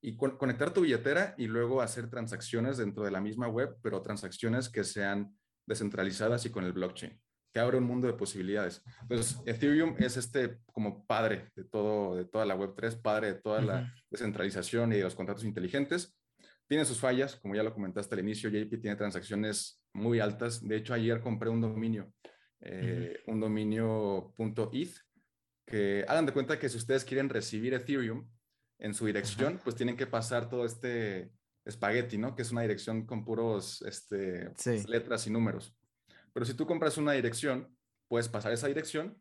y 0.00 0.16
conectar 0.16 0.72
tu 0.72 0.80
billetera 0.80 1.36
y 1.38 1.46
luego 1.46 1.80
hacer 1.80 2.10
transacciones 2.10 2.76
dentro 2.76 3.04
de 3.04 3.12
la 3.12 3.20
misma 3.20 3.46
web, 3.46 3.76
pero 3.82 4.02
transacciones 4.02 4.68
que 4.68 4.82
sean 4.82 5.32
descentralizadas 5.64 6.44
y 6.44 6.50
con 6.50 6.64
el 6.64 6.72
blockchain, 6.72 7.20
que 7.52 7.60
abre 7.60 7.76
un 7.76 7.84
mundo 7.84 8.06
de 8.06 8.14
posibilidades. 8.14 8.82
Entonces, 9.02 9.38
Ethereum 9.44 9.94
es 9.98 10.16
este 10.16 10.58
como 10.72 11.06
padre 11.06 11.50
de, 11.54 11.64
todo, 11.64 12.16
de 12.16 12.24
toda 12.24 12.46
la 12.46 12.56
Web3, 12.56 13.00
padre 13.00 13.34
de 13.34 13.40
toda 13.40 13.60
la 13.60 13.94
descentralización 14.10 14.92
y 14.92 14.96
de 14.96 15.02
los 15.02 15.14
contratos 15.14 15.44
inteligentes, 15.44 16.16
tiene 16.66 16.86
sus 16.86 16.98
fallas, 16.98 17.36
como 17.36 17.54
ya 17.54 17.62
lo 17.62 17.74
comentaste 17.74 18.14
al 18.14 18.22
inicio, 18.22 18.48
JP 18.48 18.80
tiene 18.80 18.96
transacciones 18.96 19.82
muy 19.92 20.20
altas. 20.20 20.66
De 20.66 20.76
hecho, 20.76 20.94
ayer 20.94 21.20
compré 21.20 21.50
un 21.50 21.60
dominio, 21.60 22.10
eh, 22.60 23.20
un 23.26 23.40
dominio 23.40 24.32
.eth, 24.72 24.96
que 25.66 26.04
hagan 26.08 26.24
de 26.24 26.32
cuenta 26.32 26.58
que 26.58 26.70
si 26.70 26.78
ustedes 26.78 27.04
quieren 27.04 27.28
recibir 27.28 27.74
Ethereum 27.74 28.26
en 28.78 28.94
su 28.94 29.04
dirección, 29.04 29.60
pues 29.62 29.76
tienen 29.76 29.96
que 29.96 30.06
pasar 30.06 30.48
todo 30.48 30.64
este 30.64 31.30
espagueti, 31.64 32.16
¿no? 32.16 32.34
Que 32.34 32.42
es 32.42 32.50
una 32.50 32.62
dirección 32.62 33.04
con 33.04 33.24
puros 33.24 33.82
este, 33.82 34.50
letras 34.88 35.26
y 35.26 35.30
números. 35.30 35.76
Pero 36.32 36.46
si 36.46 36.54
tú 36.54 36.66
compras 36.66 36.96
una 36.98 37.12
dirección, 37.12 37.76
puedes 38.08 38.28
pasar 38.28 38.52
esa 38.52 38.68
dirección 38.68 39.18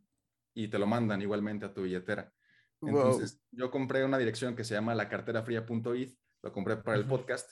y 0.54 0.68
te 0.68 0.80
lo 0.80 0.88
mandan 0.88 1.22
igualmente 1.22 1.66
a 1.66 1.74
tu 1.74 1.84
billetera. 1.84 2.34
Entonces, 2.82 3.42
yo 3.52 3.70
compré 3.70 4.04
una 4.04 4.18
dirección 4.18 4.56
que 4.56 4.64
se 4.64 4.74
llama 4.74 4.96
la 4.96 5.08
cartera 5.08 5.44
fría.eth 5.44 6.18
lo 6.42 6.52
compré 6.52 6.78
para 6.78 6.98
el 6.98 7.06
podcast. 7.06 7.52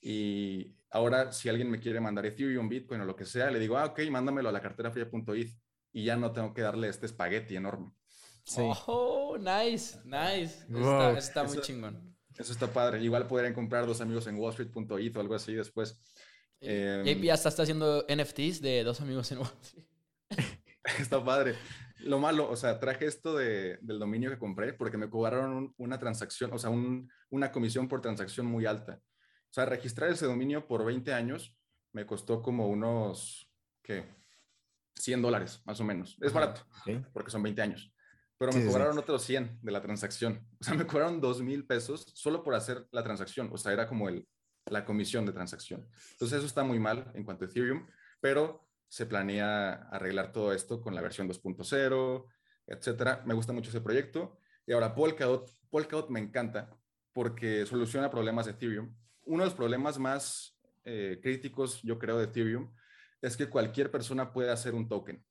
Y 0.00 0.76
ahora, 0.90 1.32
si 1.32 1.48
alguien 1.48 1.70
me 1.70 1.80
quiere 1.80 2.00
mandar 2.00 2.26
Ethereum, 2.26 2.68
Bitcoin 2.68 3.00
o 3.00 3.04
lo 3.04 3.16
que 3.16 3.24
sea, 3.24 3.50
le 3.50 3.58
digo, 3.58 3.76
ah, 3.78 3.86
ok, 3.86 4.00
mándamelo 4.10 4.48
a 4.48 4.52
la 4.52 4.60
cartera 4.60 4.90
fría.eth 4.90 5.58
y 5.92 6.04
ya 6.04 6.16
no 6.16 6.32
tengo 6.32 6.52
que 6.52 6.62
darle 6.62 6.88
este 6.88 7.06
espagueti 7.06 7.56
enorme. 7.56 7.92
Sí. 8.44 8.60
Oh, 8.86 9.36
nice, 9.38 9.98
nice. 10.04 10.66
Está, 11.16 11.44
muy 11.44 11.60
chingón. 11.60 12.16
Eso 12.36 12.52
está 12.52 12.68
padre. 12.68 13.02
Igual 13.02 13.26
podrían 13.26 13.54
comprar 13.54 13.86
dos 13.86 14.00
amigos 14.00 14.26
en 14.26 14.36
wallstreet.it 14.36 15.16
o 15.16 15.20
algo 15.20 15.34
así 15.34 15.54
después. 15.54 15.98
Eh, 16.60 17.02
JP 17.04 17.24
ya 17.24 17.34
está, 17.34 17.48
haciendo 17.48 18.06
NFTs 18.08 18.60
de 18.60 18.82
dos 18.84 19.00
amigos 19.00 19.30
en 19.32 19.38
Wall 19.38 19.52
Street. 19.62 19.86
está 20.98 21.24
padre. 21.24 21.54
Lo 21.98 22.18
malo, 22.18 22.48
o 22.50 22.56
sea, 22.56 22.78
traje 22.78 23.06
esto 23.06 23.36
de, 23.36 23.78
del 23.80 23.98
dominio 23.98 24.30
que 24.30 24.38
compré 24.38 24.72
porque 24.72 24.98
me 24.98 25.08
cobraron 25.08 25.74
una 25.78 25.98
transacción, 25.98 26.52
o 26.52 26.58
sea, 26.58 26.70
una 26.70 27.52
comisión 27.52 27.88
por 27.88 28.00
transacción 28.00 28.46
muy 28.46 28.66
alta. 28.66 29.00
O 29.02 29.52
sea, 29.52 29.64
registrar 29.64 30.10
ese 30.10 30.26
dominio 30.26 30.66
por 30.66 30.84
20 30.84 31.12
años 31.12 31.56
me 31.92 32.06
costó 32.06 32.42
como 32.42 32.68
unos, 32.68 33.50
¿qué? 33.82 34.04
100 34.96 35.22
dólares, 35.22 35.62
más 35.64 35.80
o 35.80 35.84
menos. 35.84 36.16
Es 36.20 36.32
barato, 36.32 36.62
porque 37.12 37.30
son 37.30 37.42
20 37.42 37.62
años. 37.62 37.92
Pero 38.38 38.52
me 38.52 38.66
cobraron 38.66 38.98
otros 38.98 39.22
100 39.22 39.60
de 39.62 39.72
la 39.72 39.80
transacción. 39.80 40.46
O 40.60 40.64
sea, 40.64 40.74
me 40.74 40.86
cobraron 40.86 41.20
2 41.20 41.42
mil 41.42 41.66
pesos 41.66 42.06
solo 42.14 42.42
por 42.42 42.54
hacer 42.54 42.86
la 42.92 43.02
transacción. 43.02 43.48
O 43.50 43.56
sea, 43.56 43.72
era 43.72 43.88
como 43.88 44.10
el, 44.10 44.26
la 44.70 44.84
comisión 44.84 45.24
de 45.26 45.32
transacción. 45.32 45.88
Entonces, 46.12 46.38
eso 46.38 46.46
está 46.46 46.64
muy 46.64 46.78
mal 46.78 47.10
en 47.14 47.24
cuanto 47.24 47.44
a 47.44 47.48
Ethereum, 47.48 47.86
pero 48.20 48.68
se 48.88 49.06
planea 49.06 49.88
arreglar 49.90 50.32
todo 50.32 50.52
esto 50.52 50.80
con 50.80 50.94
la 50.94 51.00
versión 51.00 51.28
2.0, 51.28 52.26
etcétera. 52.66 53.22
Me 53.26 53.34
gusta 53.34 53.52
mucho 53.52 53.70
ese 53.70 53.80
proyecto. 53.80 54.38
Y 54.66 54.72
ahora 54.72 54.94
Polkadot, 54.94 55.50
Polkadot 55.70 56.10
me 56.10 56.20
encanta 56.20 56.70
porque 57.12 57.64
soluciona 57.66 58.10
problemas 58.10 58.46
de 58.46 58.52
Ethereum. 58.52 58.94
Uno 59.24 59.42
de 59.42 59.50
los 59.50 59.56
problemas 59.56 59.98
más 59.98 60.58
eh, 60.84 61.18
críticos, 61.22 61.82
yo 61.82 61.98
creo, 61.98 62.18
de 62.18 62.24
Ethereum 62.24 62.72
es 63.22 63.36
que 63.36 63.48
cualquier 63.48 63.90
persona 63.90 64.32
puede 64.32 64.50
hacer 64.50 64.74
un 64.74 64.88
token. 64.88 65.24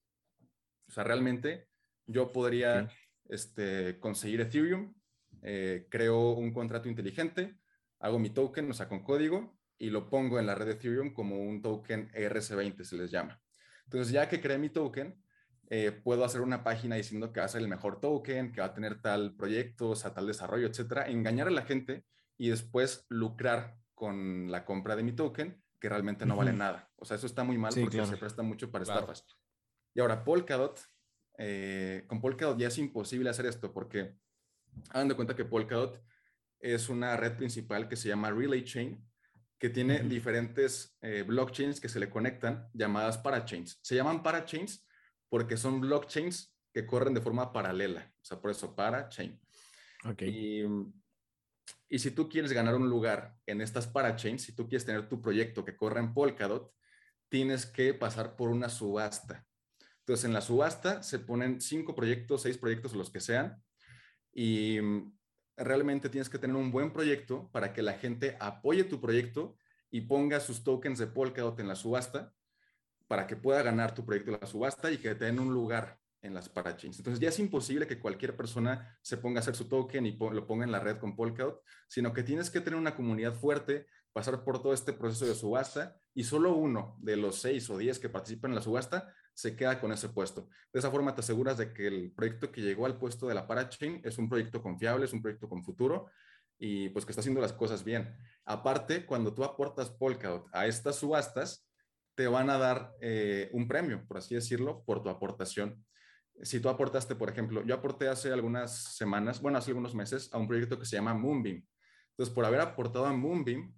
O 0.87 0.91
sea, 0.91 1.03
realmente 1.03 1.67
yo 2.05 2.31
podría 2.31 2.89
este, 3.29 3.99
conseguir 3.99 4.41
Ethereum, 4.41 4.93
eh, 5.41 5.87
creo 5.89 6.31
un 6.31 6.53
contrato 6.53 6.89
inteligente, 6.89 7.57
hago 7.99 8.19
mi 8.19 8.29
token, 8.29 8.69
o 8.69 8.73
sea, 8.73 8.87
con 8.87 9.03
código, 9.03 9.57
y 9.77 9.89
lo 9.89 10.09
pongo 10.09 10.39
en 10.39 10.45
la 10.45 10.55
red 10.55 10.65
de 10.65 10.71
Ethereum 10.73 11.13
como 11.13 11.41
un 11.41 11.61
token 11.61 12.09
ERC20, 12.11 12.83
se 12.83 12.95
les 12.97 13.11
llama. 13.11 13.41
Entonces, 13.85 14.11
ya 14.11 14.29
que 14.29 14.41
creé 14.41 14.57
mi 14.57 14.69
token, 14.69 15.21
eh, 15.69 15.91
puedo 15.91 16.23
hacer 16.23 16.41
una 16.41 16.63
página 16.63 16.95
diciendo 16.95 17.31
que 17.33 17.39
va 17.39 17.45
a 17.45 17.49
ser 17.49 17.61
el 17.61 17.67
mejor 17.67 17.99
token, 17.99 18.51
que 18.51 18.61
va 18.61 18.67
a 18.67 18.73
tener 18.73 19.01
tal 19.01 19.35
proyecto, 19.35 19.89
o 19.89 19.95
sea, 19.95 20.13
tal 20.13 20.27
desarrollo, 20.27 20.67
etcétera, 20.67 21.07
engañar 21.07 21.47
a 21.47 21.51
la 21.51 21.63
gente 21.63 22.05
y 22.37 22.49
después 22.49 23.05
lucrar 23.09 23.77
con 23.93 24.51
la 24.51 24.65
compra 24.65 24.95
de 24.95 25.03
mi 25.03 25.13
token, 25.13 25.61
que 25.79 25.89
realmente 25.89 26.25
no 26.25 26.35
vale 26.35 26.53
nada. 26.53 26.89
O 26.97 27.05
sea, 27.05 27.17
eso 27.17 27.25
está 27.25 27.43
muy 27.43 27.57
mal 27.57 27.73
porque 27.79 28.05
se 28.05 28.17
presta 28.17 28.43
mucho 28.43 28.71
para 28.71 28.83
estafas. 28.83 29.25
Y 29.93 30.01
ahora, 30.01 30.23
Polkadot, 30.23 30.79
eh, 31.37 32.03
con 32.07 32.21
Polkadot 32.21 32.57
ya 32.57 32.67
es 32.67 32.77
imposible 32.77 33.29
hacer 33.29 33.45
esto 33.45 33.73
porque 33.73 34.15
hagan 34.89 35.07
de 35.07 35.15
cuenta 35.15 35.35
que 35.35 35.45
Polkadot 35.45 36.01
es 36.59 36.89
una 36.89 37.15
red 37.17 37.35
principal 37.37 37.87
que 37.87 37.95
se 37.95 38.07
llama 38.07 38.31
Relay 38.31 38.63
Chain, 38.63 39.03
que 39.59 39.69
tiene 39.69 39.99
diferentes 40.03 40.97
eh, 41.01 41.23
blockchains 41.23 41.79
que 41.79 41.89
se 41.89 41.99
le 41.99 42.09
conectan 42.09 42.69
llamadas 42.73 43.17
parachains. 43.17 43.79
Se 43.81 43.95
llaman 43.95 44.21
parachains 44.21 44.85
porque 45.29 45.57
son 45.57 45.81
blockchains 45.81 46.55
que 46.73 46.85
corren 46.85 47.13
de 47.13 47.21
forma 47.21 47.53
paralela, 47.53 48.13
o 48.21 48.25
sea, 48.25 48.39
por 48.39 48.51
eso 48.51 48.75
parachain. 48.75 49.39
Okay. 50.03 50.29
Y, 50.29 50.65
y 51.89 51.99
si 51.99 52.11
tú 52.11 52.27
quieres 52.27 52.51
ganar 52.51 52.75
un 52.75 52.89
lugar 52.89 53.37
en 53.45 53.61
estas 53.61 53.87
parachains, 53.87 54.43
si 54.43 54.53
tú 54.53 54.67
quieres 54.67 54.85
tener 54.85 55.07
tu 55.07 55.21
proyecto 55.21 55.63
que 55.63 55.75
corre 55.75 55.99
en 55.99 56.13
Polkadot, 56.13 56.73
tienes 57.29 57.65
que 57.65 57.93
pasar 57.93 58.35
por 58.35 58.49
una 58.49 58.69
subasta. 58.69 59.45
Entonces, 59.99 60.25
en 60.25 60.33
la 60.33 60.41
subasta 60.41 61.01
se 61.01 61.17
ponen 61.17 61.59
cinco 61.59 61.95
proyectos, 61.95 62.43
seis 62.43 62.57
proyectos, 62.57 62.93
los 62.93 63.09
que 63.09 63.19
sean, 63.19 63.63
y 64.31 64.79
realmente 65.57 66.09
tienes 66.09 66.29
que 66.29 66.39
tener 66.39 66.55
un 66.55 66.71
buen 66.71 66.91
proyecto 66.91 67.49
para 67.51 67.73
que 67.73 67.81
la 67.81 67.93
gente 67.93 68.37
apoye 68.39 68.83
tu 68.83 68.99
proyecto 68.99 69.57
y 69.89 70.01
ponga 70.01 70.39
sus 70.39 70.63
tokens 70.63 70.99
de 70.99 71.07
Polkadot 71.07 71.59
en 71.59 71.67
la 71.67 71.75
subasta 71.75 72.33
para 73.07 73.27
que 73.27 73.35
pueda 73.35 73.61
ganar 73.61 73.93
tu 73.93 74.05
proyecto 74.05 74.31
en 74.31 74.39
la 74.41 74.47
subasta 74.47 74.91
y 74.91 74.97
que 74.97 75.15
te 75.15 75.25
den 75.25 75.39
un 75.39 75.53
lugar 75.53 75.99
en 76.21 76.33
las 76.33 76.49
parachains. 76.49 76.97
Entonces 76.97 77.19
ya 77.19 77.29
es 77.29 77.39
imposible 77.39 77.87
que 77.87 77.99
cualquier 77.99 78.35
persona 78.35 78.97
se 79.01 79.17
ponga 79.17 79.39
a 79.39 79.41
hacer 79.41 79.55
su 79.55 79.69
token 79.69 80.05
y 80.05 80.17
lo 80.17 80.47
ponga 80.47 80.65
en 80.65 80.71
la 80.71 80.79
red 80.79 80.97
con 80.97 81.15
Polkadot, 81.15 81.61
sino 81.87 82.13
que 82.13 82.23
tienes 82.23 82.49
que 82.49 82.61
tener 82.61 82.79
una 82.79 82.95
comunidad 82.95 83.35
fuerte, 83.35 83.85
pasar 84.11 84.43
por 84.43 84.61
todo 84.61 84.73
este 84.73 84.91
proceso 84.91 85.25
de 85.25 85.35
subasta 85.35 85.97
y 86.13 86.23
solo 86.23 86.55
uno 86.55 86.97
de 86.99 87.17
los 87.17 87.39
seis 87.39 87.69
o 87.69 87.77
diez 87.77 87.99
que 87.99 88.09
participan 88.09 88.51
en 88.51 88.55
la 88.55 88.61
subasta 88.61 89.13
se 89.35 89.55
queda 89.55 89.79
con 89.79 89.91
ese 89.91 90.09
puesto. 90.09 90.49
De 90.73 90.79
esa 90.79 90.89
forma 90.89 91.13
te 91.13 91.19
aseguras 91.19 91.57
de 91.57 91.73
que 91.73 91.87
el 91.87 92.11
proyecto 92.11 92.51
que 92.51 92.61
llegó 92.61 92.85
al 92.85 92.97
puesto 92.97 93.27
de 93.27 93.35
la 93.35 93.45
parachain 93.45 94.01
es 94.03 94.17
un 94.17 94.29
proyecto 94.29 94.63
confiable, 94.63 95.05
es 95.05 95.13
un 95.13 95.21
proyecto 95.21 95.49
con 95.49 95.63
futuro 95.63 96.09
y 96.57 96.87
pues 96.89 97.05
que 97.05 97.11
está 97.11 97.19
haciendo 97.19 97.41
las 97.41 97.51
cosas 97.51 97.83
bien. 97.83 98.15
Aparte, 98.45 99.05
cuando 99.05 99.33
tú 99.33 99.43
aportas 99.43 99.91
Polkadot 99.91 100.47
a 100.53 100.67
estas 100.67 100.95
subastas, 100.95 101.67
te 102.15 102.27
van 102.27 102.49
a 102.49 102.57
dar 102.57 102.93
eh, 103.01 103.49
un 103.51 103.67
premio, 103.67 104.05
por 104.07 104.17
así 104.17 104.35
decirlo, 104.35 104.83
por 104.85 105.03
tu 105.03 105.09
aportación. 105.09 105.85
Si 106.41 106.61
tú 106.61 106.69
aportaste, 106.69 107.15
por 107.15 107.29
ejemplo, 107.29 107.61
yo 107.65 107.75
aporté 107.75 108.07
hace 108.07 108.31
algunas 108.31 108.95
semanas, 108.95 109.41
bueno, 109.41 109.57
hace 109.57 109.71
algunos 109.71 109.93
meses, 109.93 110.29
a 110.33 110.37
un 110.37 110.47
proyecto 110.47 110.79
que 110.79 110.85
se 110.85 110.95
llama 110.95 111.13
Moonbeam. 111.13 111.65
Entonces, 112.11 112.33
por 112.33 112.45
haber 112.45 112.61
aportado 112.61 113.05
a 113.05 113.11
Moonbeam, 113.11 113.73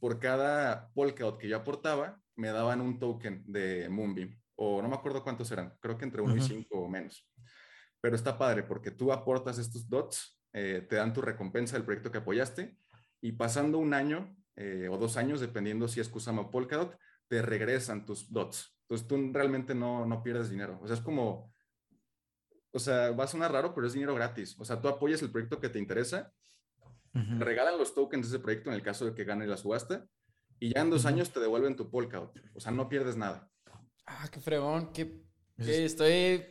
por 0.00 0.18
cada 0.18 0.90
Polkadot 0.94 1.38
que 1.38 1.48
yo 1.48 1.58
aportaba, 1.58 2.18
me 2.34 2.48
daban 2.48 2.80
un 2.80 2.98
token 2.98 3.44
de 3.46 3.90
Moonbeam. 3.90 4.41
O 4.64 4.80
no 4.80 4.88
me 4.88 4.94
acuerdo 4.94 5.24
cuántos 5.24 5.50
eran, 5.50 5.76
creo 5.80 5.98
que 5.98 6.04
entre 6.04 6.22
uno 6.22 6.36
y 6.36 6.40
cinco 6.40 6.82
o 6.82 6.88
menos. 6.88 7.28
Pero 8.00 8.14
está 8.14 8.38
padre 8.38 8.62
porque 8.62 8.92
tú 8.92 9.12
aportas 9.12 9.58
estos 9.58 9.88
dots, 9.88 10.40
eh, 10.52 10.86
te 10.88 10.94
dan 10.96 11.12
tu 11.12 11.20
recompensa 11.20 11.74
del 11.74 11.84
proyecto 11.84 12.12
que 12.12 12.18
apoyaste 12.18 12.78
y 13.20 13.32
pasando 13.32 13.78
un 13.78 13.92
año 13.92 14.36
eh, 14.54 14.88
o 14.88 14.96
dos 14.98 15.16
años, 15.16 15.40
dependiendo 15.40 15.88
si 15.88 15.98
es 15.98 16.08
Kusama 16.08 16.42
o 16.42 16.50
Polkadot, 16.52 16.96
te 17.26 17.42
regresan 17.42 18.06
tus 18.06 18.32
dots. 18.32 18.78
Entonces 18.82 19.08
tú 19.08 19.32
realmente 19.32 19.74
no, 19.74 20.06
no 20.06 20.22
pierdes 20.22 20.48
dinero. 20.48 20.78
O 20.80 20.86
sea, 20.86 20.94
es 20.94 21.02
como, 21.02 21.52
o 22.70 22.78
sea, 22.78 23.10
va 23.10 23.24
a 23.24 23.26
sonar 23.26 23.50
raro, 23.50 23.74
pero 23.74 23.88
es 23.88 23.94
dinero 23.94 24.14
gratis. 24.14 24.54
O 24.60 24.64
sea, 24.64 24.80
tú 24.80 24.86
apoyas 24.86 25.22
el 25.22 25.32
proyecto 25.32 25.58
que 25.58 25.70
te 25.70 25.80
interesa, 25.80 26.32
te 27.12 27.44
regalan 27.44 27.78
los 27.78 27.96
tokens 27.96 28.30
de 28.30 28.36
ese 28.36 28.42
proyecto 28.42 28.70
en 28.70 28.76
el 28.76 28.82
caso 28.82 29.06
de 29.06 29.14
que 29.14 29.24
gane 29.24 29.44
la 29.44 29.56
subasta, 29.56 30.06
y 30.60 30.72
ya 30.72 30.82
en 30.82 30.90
dos 30.90 31.04
años 31.04 31.32
te 31.32 31.40
devuelven 31.40 31.74
tu 31.74 31.90
Polkadot. 31.90 32.38
O 32.54 32.60
sea, 32.60 32.70
no 32.70 32.88
pierdes 32.88 33.16
nada. 33.16 33.51
Ah, 34.06 34.28
qué 34.30 34.40
fregón, 34.40 34.92
qué, 34.92 35.22
estoy... 35.58 36.46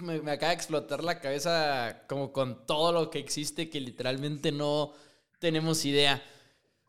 Me, 0.00 0.22
me, 0.22 0.30
acaba 0.30 0.48
de 0.50 0.54
explotar 0.54 1.04
la 1.04 1.20
cabeza 1.20 2.04
como 2.08 2.32
con 2.32 2.64
todo 2.66 2.92
lo 2.92 3.10
que 3.10 3.18
existe 3.18 3.68
que 3.68 3.78
literalmente 3.78 4.50
no 4.50 4.94
tenemos 5.38 5.84
idea. 5.84 6.22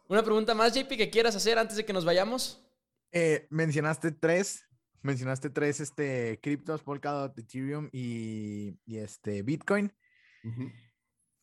Una 0.08 0.24
pregunta 0.24 0.54
más, 0.54 0.74
JP, 0.74 0.96
que 0.96 1.10
quieras 1.10 1.36
hacer 1.36 1.58
antes 1.58 1.76
de 1.76 1.86
que 1.86 1.92
nos 1.92 2.06
vayamos. 2.06 2.64
Eh, 3.12 3.48
mencionaste 3.50 4.12
tres, 4.12 4.66
mencionaste 5.02 5.50
tres 5.50 5.80
este, 5.80 6.40
criptos, 6.42 6.82
Polkadot, 6.84 7.38
Ethereum 7.38 7.90
y, 7.92 8.78
este, 8.86 9.42
Bitcoin. 9.42 9.94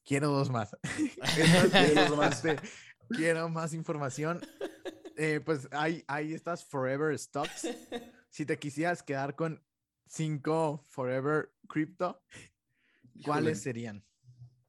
Quiero 0.05 0.29
dos 0.29 0.51
más. 0.51 0.77
Este, 2.31 2.57
quiero, 3.09 3.49
más 3.49 3.75
información. 3.75 4.41
Eh, 5.17 5.41
pues 5.45 5.69
hay, 5.73 6.05
hay 6.07 6.33
estas 6.33 6.65
Forever 6.65 7.19
Stocks. 7.19 7.69
Si 8.31 8.47
te 8.47 8.59
quisieras 8.59 9.03
quedar 9.03 9.35
con 9.35 9.63
cinco 10.07 10.85
Forever 10.89 11.53
Crypto, 11.69 12.23
¿cuáles 13.25 13.61
serían? 13.61 14.05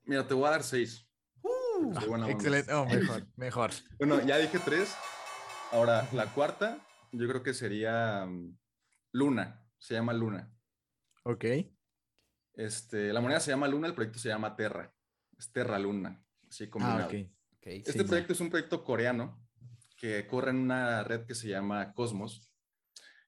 Mira, 0.04 0.28
te 0.28 0.34
voy 0.34 0.48
a 0.48 0.52
dar 0.52 0.64
seis. 0.64 1.08
Uh, 1.44 2.28
excelente. 2.28 2.74
Oh, 2.74 2.86
mejor, 2.90 3.28
mejor. 3.36 3.72
Bueno, 4.00 4.20
ya 4.26 4.38
dije 4.38 4.60
tres. 4.66 4.96
Ahora, 5.72 6.10
la 6.12 6.26
cuarta 6.34 6.86
yo 7.12 7.28
creo 7.28 7.44
que 7.44 7.54
sería 7.54 8.26
mm, 8.26 8.58
Luna, 9.14 9.64
se 9.78 9.94
llama 9.94 10.14
Luna. 10.14 10.52
Ok. 11.24 11.46
Este, 12.54 13.14
la 13.14 13.22
moneda 13.22 13.40
se 13.40 13.52
llama 13.52 13.68
Luna, 13.68 13.88
el 13.88 13.94
proyecto 13.94 14.20
se 14.20 14.30
llama 14.30 14.56
Terra. 14.56 14.94
Es 15.38 15.52
Terra 15.52 15.78
Luna, 15.78 16.26
así 16.50 16.66
ah, 16.66 16.70
combinado. 16.70 17.04
Ah, 17.04 17.06
okay. 17.06 17.84
este 17.86 18.04
proyecto 18.06 18.34
es 18.34 18.40
un 18.40 18.50
proyecto 18.50 18.84
coreano 18.84 19.48
que 19.98 20.26
corre 20.26 20.50
en 20.50 20.58
una 20.58 21.04
red 21.04 21.26
que 21.26 21.36
se 21.36 21.48
llama 21.48 21.94
Cosmos. 21.94 22.51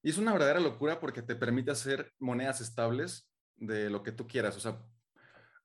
Y 0.03 0.09
es 0.09 0.17
una 0.17 0.33
verdadera 0.33 0.59
locura 0.59 0.99
porque 0.99 1.21
te 1.21 1.35
permite 1.35 1.71
hacer 1.71 2.11
monedas 2.19 2.59
estables 2.59 3.31
de 3.55 3.89
lo 3.89 4.03
que 4.03 4.11
tú 4.11 4.27
quieras. 4.27 4.57
O 4.57 4.59
sea, 4.59 4.79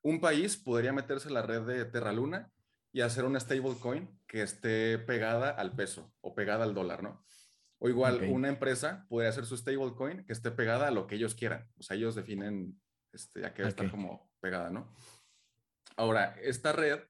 un 0.01 0.21
país 0.21 0.57
podría 0.57 0.93
meterse 0.93 1.27
en 1.29 1.35
la 1.35 1.43
red 1.43 1.63
de 1.63 1.85
Terra 1.85 2.13
Luna 2.13 2.49
y 2.93 3.01
hacer 3.01 3.25
una 3.25 3.41
stablecoin 3.41 4.09
que 4.29 4.43
esté 4.43 4.99
pegada 4.99 5.51
al 5.51 5.75
peso 5.75 6.15
o 6.21 6.37
pegada 6.37 6.65
al 6.65 6.73
dólar, 6.73 7.03
¿no? 7.03 7.25
O 7.81 7.89
igual, 7.89 8.23
una 8.31 8.49
empresa 8.49 9.07
puede 9.09 9.29
hacer 9.29 9.45
su 9.45 9.57
stablecoin 9.57 10.25
que 10.25 10.33
esté 10.33 10.53
pegada 10.53 10.89
a 10.89 10.91
lo 10.93 11.09
que 11.09 11.17
ellos 11.17 11.35
quieran. 11.35 11.69
O 11.77 11.83
sea, 11.83 11.97
ellos 11.97 12.15
definen 12.15 12.81
este, 13.13 13.45
a 13.45 13.53
qué 13.53 13.65
está 13.65 13.91
como 13.91 14.31
pegada, 14.41 14.71
¿no? 14.71 14.95
Ahora, 15.97 16.37
esta 16.41 16.73
red 16.73 17.01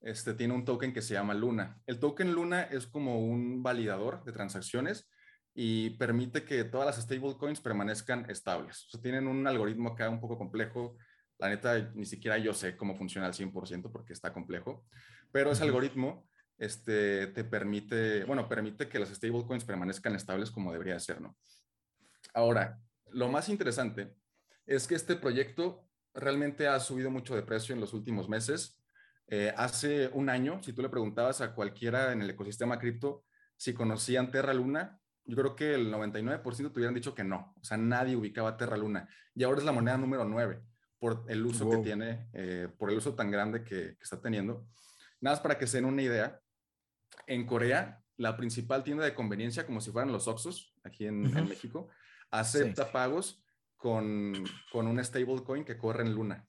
este, 0.00 0.34
tiene 0.34 0.54
un 0.54 0.64
token 0.64 0.92
que 0.92 1.02
se 1.02 1.14
llama 1.14 1.34
Luna. 1.34 1.80
El 1.86 1.98
token 1.98 2.32
Luna 2.32 2.62
es 2.62 2.86
como 2.86 3.24
un 3.24 3.62
validador 3.62 4.22
de 4.24 4.32
transacciones 4.32 5.08
y 5.62 5.90
permite 5.90 6.42
que 6.42 6.64
todas 6.64 6.86
las 6.86 7.04
stablecoins 7.04 7.60
permanezcan 7.60 8.24
estables. 8.30 8.86
O 8.86 8.88
sea, 8.92 9.02
tienen 9.02 9.26
un 9.26 9.46
algoritmo 9.46 9.90
acá 9.90 10.08
un 10.08 10.18
poco 10.18 10.38
complejo. 10.38 10.96
La 11.36 11.50
neta, 11.50 11.92
ni 11.94 12.06
siquiera 12.06 12.38
yo 12.38 12.54
sé 12.54 12.78
cómo 12.78 12.96
funciona 12.96 13.26
al 13.26 13.34
100% 13.34 13.92
porque 13.92 14.14
está 14.14 14.32
complejo, 14.32 14.86
pero 15.30 15.52
ese 15.52 15.62
algoritmo 15.62 16.26
este, 16.56 17.26
te 17.26 17.44
permite, 17.44 18.24
bueno, 18.24 18.48
permite 18.48 18.88
que 18.88 18.98
las 18.98 19.10
stablecoins 19.10 19.66
permanezcan 19.66 20.14
estables 20.14 20.50
como 20.50 20.72
debería 20.72 20.98
ser, 20.98 21.20
¿no? 21.20 21.36
Ahora, 22.32 22.80
lo 23.10 23.28
más 23.28 23.50
interesante 23.50 24.14
es 24.64 24.86
que 24.86 24.94
este 24.94 25.14
proyecto 25.14 25.86
realmente 26.14 26.68
ha 26.68 26.80
subido 26.80 27.10
mucho 27.10 27.36
de 27.36 27.42
precio 27.42 27.74
en 27.74 27.82
los 27.82 27.92
últimos 27.92 28.30
meses. 28.30 28.80
Eh, 29.26 29.52
hace 29.54 30.08
un 30.14 30.30
año, 30.30 30.62
si 30.62 30.72
tú 30.72 30.80
le 30.80 30.88
preguntabas 30.88 31.42
a 31.42 31.54
cualquiera 31.54 32.14
en 32.14 32.22
el 32.22 32.30
ecosistema 32.30 32.78
cripto 32.78 33.26
si 33.58 33.74
conocían 33.74 34.30
Terra 34.30 34.54
Luna, 34.54 34.96
yo 35.30 35.36
creo 35.36 35.56
que 35.56 35.74
el 35.74 35.92
99% 35.92 36.42
te 36.42 36.78
hubieran 36.78 36.94
dicho 36.94 37.14
que 37.14 37.24
no. 37.24 37.54
O 37.60 37.64
sea, 37.64 37.76
nadie 37.76 38.16
ubicaba 38.16 38.56
Terra 38.56 38.76
Luna. 38.76 39.08
Y 39.34 39.44
ahora 39.44 39.58
es 39.58 39.64
la 39.64 39.72
moneda 39.72 39.96
número 39.96 40.24
9 40.24 40.60
por 40.98 41.24
el 41.28 41.46
uso 41.46 41.70
que 41.70 41.78
tiene, 41.78 42.28
eh, 42.32 42.68
por 42.76 42.90
el 42.90 42.98
uso 42.98 43.14
tan 43.14 43.30
grande 43.30 43.62
que, 43.62 43.96
que, 43.96 44.02
está 44.02 44.20
teniendo. 44.20 44.66
Nada 45.20 45.36
más 45.36 45.40
para 45.40 45.56
que 45.56 45.66
se 45.66 45.78
den 45.78 45.86
una 45.86 46.02
idea, 46.02 46.40
en 47.26 47.46
Corea, 47.46 48.02
la 48.16 48.36
principal 48.36 48.82
tienda 48.82 49.04
de 49.04 49.14
conveniencia, 49.14 49.64
como 49.64 49.80
si 49.80 49.90
fueran 49.90 50.12
los 50.12 50.28
Oxos, 50.28 50.74
aquí 50.84 51.06
en, 51.06 51.22
México, 51.48 51.88
acepta 52.30 52.92
pagos 52.92 53.42
con, 53.76 54.34
con 54.72 54.86
un 54.86 55.02
stablecoin 55.02 55.64
que 55.64 55.78
corre 55.78 56.02
en 56.02 56.14
Luna. 56.14 56.46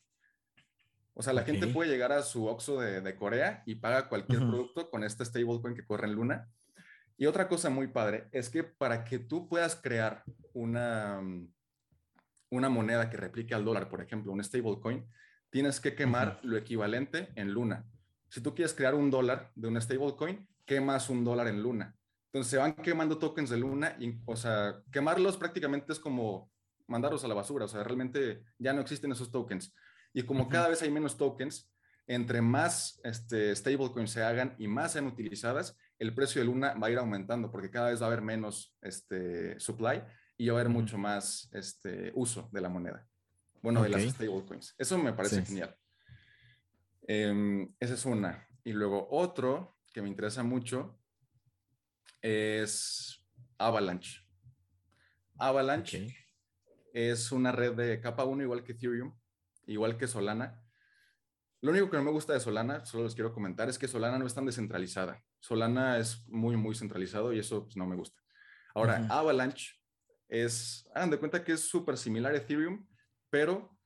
O 1.14 1.22
sea, 1.22 1.34
la 1.34 1.44
gente 1.44 1.68
puede 1.68 1.90
llegar 1.90 2.12
a 2.12 2.24
su 2.24 2.48
Oxxo 2.48 2.80
de, 2.80 3.16
Corea 3.16 3.64
y 3.66 3.76
paga 3.76 4.10
cualquier 4.10 4.40
producto 4.40 4.90
con 4.90 5.04
este 5.04 5.26
stablecoin 5.26 5.76
que 5.76 5.86
corre 5.86 6.08
en 6.08 6.14
Luna. 6.14 6.50
Y 7.22 7.28
otra 7.28 7.48
cosa 7.48 7.70
muy 7.70 7.86
padre 7.86 8.28
es 8.32 8.50
que 8.50 8.64
para 8.64 9.04
que 9.04 9.20
tú 9.20 9.48
puedas 9.48 9.76
crear 9.76 10.24
una, 10.54 11.22
una 12.50 12.68
moneda 12.68 13.12
que 13.12 13.18
replique 13.18 13.54
al 13.54 13.64
dólar, 13.64 13.90
por 13.90 14.02
ejemplo, 14.02 14.32
un 14.32 14.44
stablecoin, 14.44 15.06
tienes 15.52 15.80
que 15.80 15.94
quemar 15.94 16.40
lo 16.42 16.58
equivalente 16.58 17.32
en 17.36 17.52
Luna. 17.52 17.86
Si 18.28 18.42
tú 18.42 18.56
quieres 18.56 18.74
crear 18.74 18.96
un 18.96 19.12
dólar 19.12 19.52
de 19.54 19.68
un 19.68 19.80
stablecoin, 19.80 20.48
quemas 20.66 21.12
un 21.12 21.24
dólar 21.24 21.46
en 21.46 21.62
Luna. 21.62 21.96
Entonces 22.34 22.50
se 22.50 22.58
van 22.58 22.74
quemando 22.74 23.20
tokens 23.20 23.52
de 23.52 23.58
Luna 23.58 23.96
y, 24.00 24.20
o 24.26 24.36
sea, 24.36 24.82
quemarlos 24.92 25.38
prácticamente 25.38 25.94
es 25.94 26.00
como 26.00 26.52
mandarlos 26.88 27.24
a 27.24 27.28
la 27.28 27.36
basura. 27.36 27.66
O 27.66 27.68
sea, 27.68 27.84
realmente 27.84 28.42
ya 28.58 28.74
no 28.74 28.82
existen 28.82 29.12
esos 29.12 29.30
tokens. 29.30 29.76
Y 30.12 30.24
como 30.24 30.50
cada 30.50 30.70
vez 30.70 30.82
hay 30.82 30.90
menos 30.90 31.18
tokens, 31.18 31.72
entre 32.08 32.42
más 32.42 33.00
este, 33.04 33.56
stablecoins 33.56 34.10
se 34.10 34.24
hagan 34.24 34.56
y 34.58 34.68
más 34.68 34.94
sean 34.94 35.06
utilizadas, 35.06 35.78
el 36.02 36.16
precio 36.16 36.42
de 36.42 36.46
Luna 36.46 36.74
va 36.74 36.88
a 36.88 36.90
ir 36.90 36.98
aumentando 36.98 37.52
porque 37.52 37.70
cada 37.70 37.92
vez 37.92 38.02
va 38.02 38.06
a 38.06 38.08
haber 38.08 38.24
menos 38.24 38.76
este, 38.82 39.60
supply 39.60 40.02
y 40.36 40.50
va 40.50 40.58
a 40.58 40.60
haber 40.60 40.74
mucho 40.74 40.98
más 40.98 41.48
este, 41.54 42.12
uso 42.16 42.50
de 42.52 42.60
la 42.60 42.70
moneda. 42.70 43.08
Bueno, 43.62 43.84
de 43.84 43.90
las 43.90 44.02
stablecoins. 44.02 44.74
Eso 44.80 44.98
me 44.98 45.14
parece 45.14 45.46
genial. 45.46 45.78
Em, 47.04 47.72
esa 47.80 47.94
es 47.94 48.04
una. 48.06 48.48
Y 48.64 48.74
luego 48.74 49.10
otro 49.12 49.78
que 49.94 50.02
me 50.02 50.10
interesa 50.10 50.42
mucho 50.42 51.00
es 52.20 53.24
Avalanche. 53.60 54.22
Avalanche 55.38 56.18
es 56.94 57.32
una 57.32 57.52
red 57.52 57.74
de 57.74 58.02
capa 58.02 58.26
1 58.26 58.42
igual 58.42 58.64
que 58.64 58.72
Ethereum, 58.72 59.16
igual 59.68 60.00
que 60.00 60.08
Solana. 60.08 60.64
Lo 61.62 61.70
único 61.70 61.92
que 61.92 61.98
no 61.98 62.04
me 62.04 62.12
gusta 62.12 62.34
de 62.34 62.40
Solana, 62.40 62.86
solo 62.86 63.04
les 63.04 63.14
quiero 63.14 63.36
comentar, 63.36 63.70
es 63.70 63.78
que 63.78 63.88
Solana 63.88 64.18
no 64.18 64.26
es 64.26 64.34
tan 64.34 64.48
descentralizada. 64.48 65.24
Solana 65.42 65.98
es 65.98 66.26
muy, 66.30 66.56
muy 66.56 66.74
centralizado 66.76 67.34
y 67.34 67.40
eso 67.40 67.66
pues, 67.66 67.76
no 67.76 67.86
me 67.86 67.98
gusta. 67.98 68.22
Ahora, 68.74 69.06
Avalanche 69.10 69.74
es, 70.30 70.90
hagan 70.96 71.10
de 71.10 71.18
cuenta 71.20 71.44
que 71.44 71.52
es 71.52 71.68
súper 71.68 71.98
similar 71.98 72.34
a 72.34 72.38
Ethereum, 72.38 72.88
pero 73.30 73.78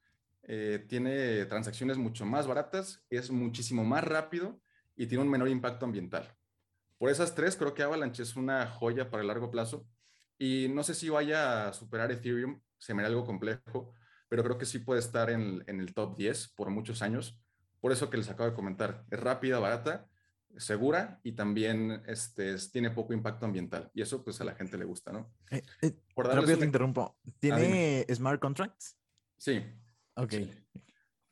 eh, 0.43 0.85
tiene 0.87 1.45
transacciones 1.45 1.97
mucho 1.97 2.23
más 2.25 2.45
baratas, 2.45 3.03
es 3.09 3.31
muchísimo 3.31 3.83
más 3.83 4.03
rápido 4.03 4.61
y 4.95 5.07
tiene 5.07 5.23
un 5.23 5.29
menor 5.29 5.49
impacto 5.49 5.85
ambiental. 5.85 6.35
Por 6.99 7.09
esas 7.09 7.33
tres, 7.33 7.55
creo 7.55 7.73
que 7.73 7.83
Avalanche 7.83 8.21
es 8.21 8.35
una 8.35 8.67
joya 8.67 9.09
para 9.09 9.21
el 9.21 9.27
largo 9.27 9.49
plazo. 9.49 9.87
Y 10.37 10.67
no 10.69 10.83
sé 10.83 10.93
si 10.93 11.09
vaya 11.09 11.67
a 11.67 11.73
superar 11.73 12.11
Ethereum, 12.11 12.61
se 12.77 12.93
me 12.93 13.01
da 13.01 13.07
algo 13.07 13.25
complejo, 13.25 13.93
pero 14.27 14.43
creo 14.43 14.57
que 14.57 14.65
sí 14.65 14.79
puede 14.79 14.99
estar 14.99 15.29
en, 15.29 15.63
el 15.67 15.93
top 15.93 16.15
10 16.15 16.49
por 16.49 16.69
muchos 16.69 17.01
años. 17.01 17.41
Por 17.79 17.91
eso 17.91 18.09
que 18.09 18.17
les 18.17 18.29
acabo 18.29 18.49
de 18.49 18.55
comentar, 18.55 19.05
es 19.09 19.19
rápida, 19.19 19.59
barata, 19.59 20.07
segura 20.57 21.19
y 21.23 21.33
también 21.33 22.03
este, 22.07 22.55
tiene 22.71 22.91
poco 22.91 23.13
impacto 23.13 23.45
ambiental. 23.45 23.91
Y 23.93 24.01
eso 24.01 24.23
pues 24.23 24.39
a 24.41 24.43
la 24.43 24.55
gente 24.55 24.77
le 24.77 24.85
gusta, 24.85 25.11
¿no? 25.11 25.33
Eh, 25.51 25.61
eh, 25.81 25.93
por 26.13 26.27
rápido 26.27 26.57
te 26.57 26.65
interrumpo. 26.65 27.17
Ah, 27.25 27.31
¿Tiene 27.39 28.05
smart 28.13 28.39
contracts? 28.39 28.97
Sí. 29.37 29.61
Ok. 30.15 30.33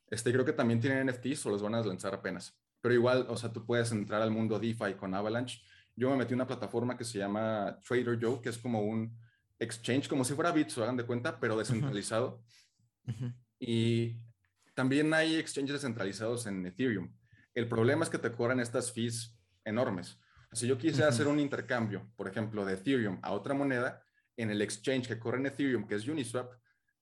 Este, 0.09 0.31
creo 0.31 0.45
que 0.45 0.53
también 0.53 0.79
tiene 0.79 1.03
NFTs 1.03 1.45
o 1.45 1.49
los 1.49 1.61
van 1.61 1.75
a 1.75 1.81
lanzar 1.81 2.13
apenas. 2.13 2.55
Pero 2.81 2.93
igual, 2.93 3.25
o 3.29 3.37
sea, 3.37 3.51
tú 3.51 3.65
puedes 3.65 3.91
entrar 3.91 4.21
al 4.21 4.31
mundo 4.31 4.59
DeFi 4.59 4.95
con 4.95 5.13
Avalanche. 5.13 5.61
Yo 5.95 6.09
me 6.09 6.17
metí 6.17 6.33
en 6.33 6.39
una 6.39 6.47
plataforma 6.47 6.97
que 6.97 7.03
se 7.03 7.17
llama 7.17 7.79
Trader 7.87 8.19
Joe, 8.21 8.41
que 8.41 8.49
es 8.49 8.57
como 8.57 8.81
un 8.81 9.17
exchange, 9.57 10.07
como 10.07 10.25
si 10.25 10.33
fuera 10.33 10.51
Bits, 10.51 10.77
hagan 10.77 10.97
de 10.97 11.05
cuenta, 11.05 11.39
pero 11.39 11.57
descentralizado. 11.57 12.43
Y 13.59 14.19
también 14.73 15.13
hay 15.13 15.35
exchanges 15.35 15.73
descentralizados 15.73 16.45
en 16.47 16.65
Ethereum. 16.65 17.09
El 17.53 17.67
problema 17.67 18.03
es 18.03 18.09
que 18.09 18.17
te 18.17 18.31
cobran 18.31 18.59
estas 18.59 18.91
fees 18.91 19.37
enormes. 19.63 20.19
Si 20.51 20.67
yo 20.67 20.77
quise 20.77 21.03
hacer 21.03 21.27
un 21.27 21.39
intercambio, 21.39 22.11
por 22.15 22.27
ejemplo, 22.27 22.65
de 22.65 22.73
Ethereum 22.73 23.19
a 23.21 23.31
otra 23.31 23.53
moneda, 23.53 24.03
en 24.37 24.49
el 24.49 24.61
exchange 24.61 25.07
que 25.07 25.19
corre 25.19 25.37
en 25.37 25.45
Ethereum, 25.45 25.87
que 25.87 25.95
es 25.95 26.07
Uniswap, 26.07 26.51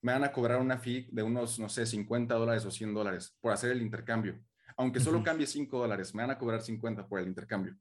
me 0.02 0.14
van 0.14 0.24
a 0.24 0.32
cobrar 0.32 0.60
una 0.60 0.78
fee 0.78 1.08
de 1.12 1.24
unos, 1.24 1.60
no 1.60 1.70
sé, 1.70 1.86
50 1.86 2.34
dólares 2.36 2.66
o 2.66 2.72
100 2.72 2.94
dólares 2.94 3.38
por 3.40 3.52
hacer 3.52 3.72
el 3.72 3.82
intercambio. 3.82 4.40
Aunque 4.78 5.00
solo 5.00 5.24
cambie 5.24 5.48
5 5.48 5.78
dólares, 5.78 6.16
me 6.16 6.24
van 6.24 6.32
a 6.32 6.38
cobrar 6.38 6.62
50 6.62 7.08
por 7.08 7.20
el 7.20 7.28
intercambio. 7.28 7.78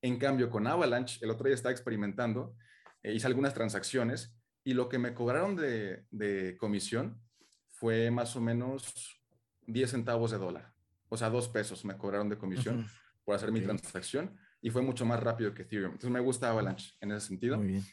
En 0.00 0.18
cambio, 0.18 0.50
con 0.50 0.66
Avalanche, 0.66 1.18
el 1.22 1.30
otro 1.30 1.46
día 1.46 1.54
estaba 1.54 1.72
experimentando, 1.72 2.56
eh, 3.02 3.12
hice 3.12 3.26
algunas 3.26 3.54
transacciones 3.54 4.36
y 4.62 4.74
lo 4.74 4.88
que 4.88 4.98
me 4.98 5.14
cobraron 5.14 5.56
de, 5.56 6.06
de 6.10 6.56
comisión 6.58 7.20
fue 7.70 8.10
más 8.10 8.36
o 8.36 8.40
menos 8.40 9.20
10 9.66 9.90
centavos 9.90 10.30
de 10.30 10.38
dólar. 10.38 10.73
O 11.14 11.16
sea, 11.16 11.30
2 11.30 11.48
pesos 11.48 11.84
me 11.84 11.96
cobraron 11.96 12.28
de 12.28 12.36
comisión 12.36 12.88
por 13.24 13.36
hacer 13.36 13.52
mi 13.52 13.60
transacción 13.60 14.36
y 14.60 14.70
fue 14.70 14.82
mucho 14.82 15.06
más 15.06 15.20
rápido 15.20 15.54
que 15.54 15.62
Ethereum. 15.62 15.92
Entonces 15.92 16.10
me 16.10 16.18
gusta 16.18 16.50
Avalanche 16.50 16.92
en 17.00 17.12
ese 17.12 17.28
sentido. 17.28 17.56
Muy 17.56 17.68
bien. 17.68 17.84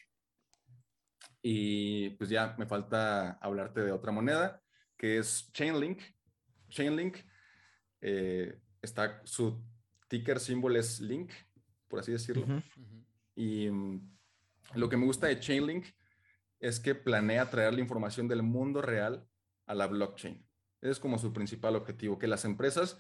Y 1.44 2.10
pues 2.12 2.32
ya 2.32 2.56
me 2.58 2.66
falta 2.66 3.34
hablarte 3.34 3.82
de 3.82 3.92
otra 3.92 4.12
moneda, 4.12 4.60
que 4.98 5.20
es 5.20 5.52
Chainlink. 5.54 6.02
Chainlink 6.70 7.18
eh, 8.02 8.60
está, 8.82 9.22
su 9.24 9.64
ticker 10.08 10.40
símbolo 10.40 10.80
es 10.80 11.00
Link, 11.00 11.32
por 11.88 12.00
así 12.00 12.12
decirlo. 12.12 12.48
Y 13.36 13.70
mm, 13.70 14.18
lo 14.74 14.90
que 14.90 14.98
me 14.98 15.06
gusta 15.06 15.28
de 15.28 15.40
Chainlink 15.40 15.86
es 16.60 16.80
que 16.80 16.96
planea 16.96 17.52
traer 17.52 17.76
la 17.76 17.82
información 17.82 18.28
del 18.28 18.42
mundo 18.42 18.82
real 18.82 19.28
a 19.68 19.76
la 19.76 19.86
blockchain. 19.86 20.44
Ese 20.82 20.92
es 20.92 21.00
como 21.00 21.20
su 21.20 21.32
principal 21.32 21.76
objetivo, 21.76 22.18
que 22.18 22.26
las 22.26 22.46
empresas 22.46 23.00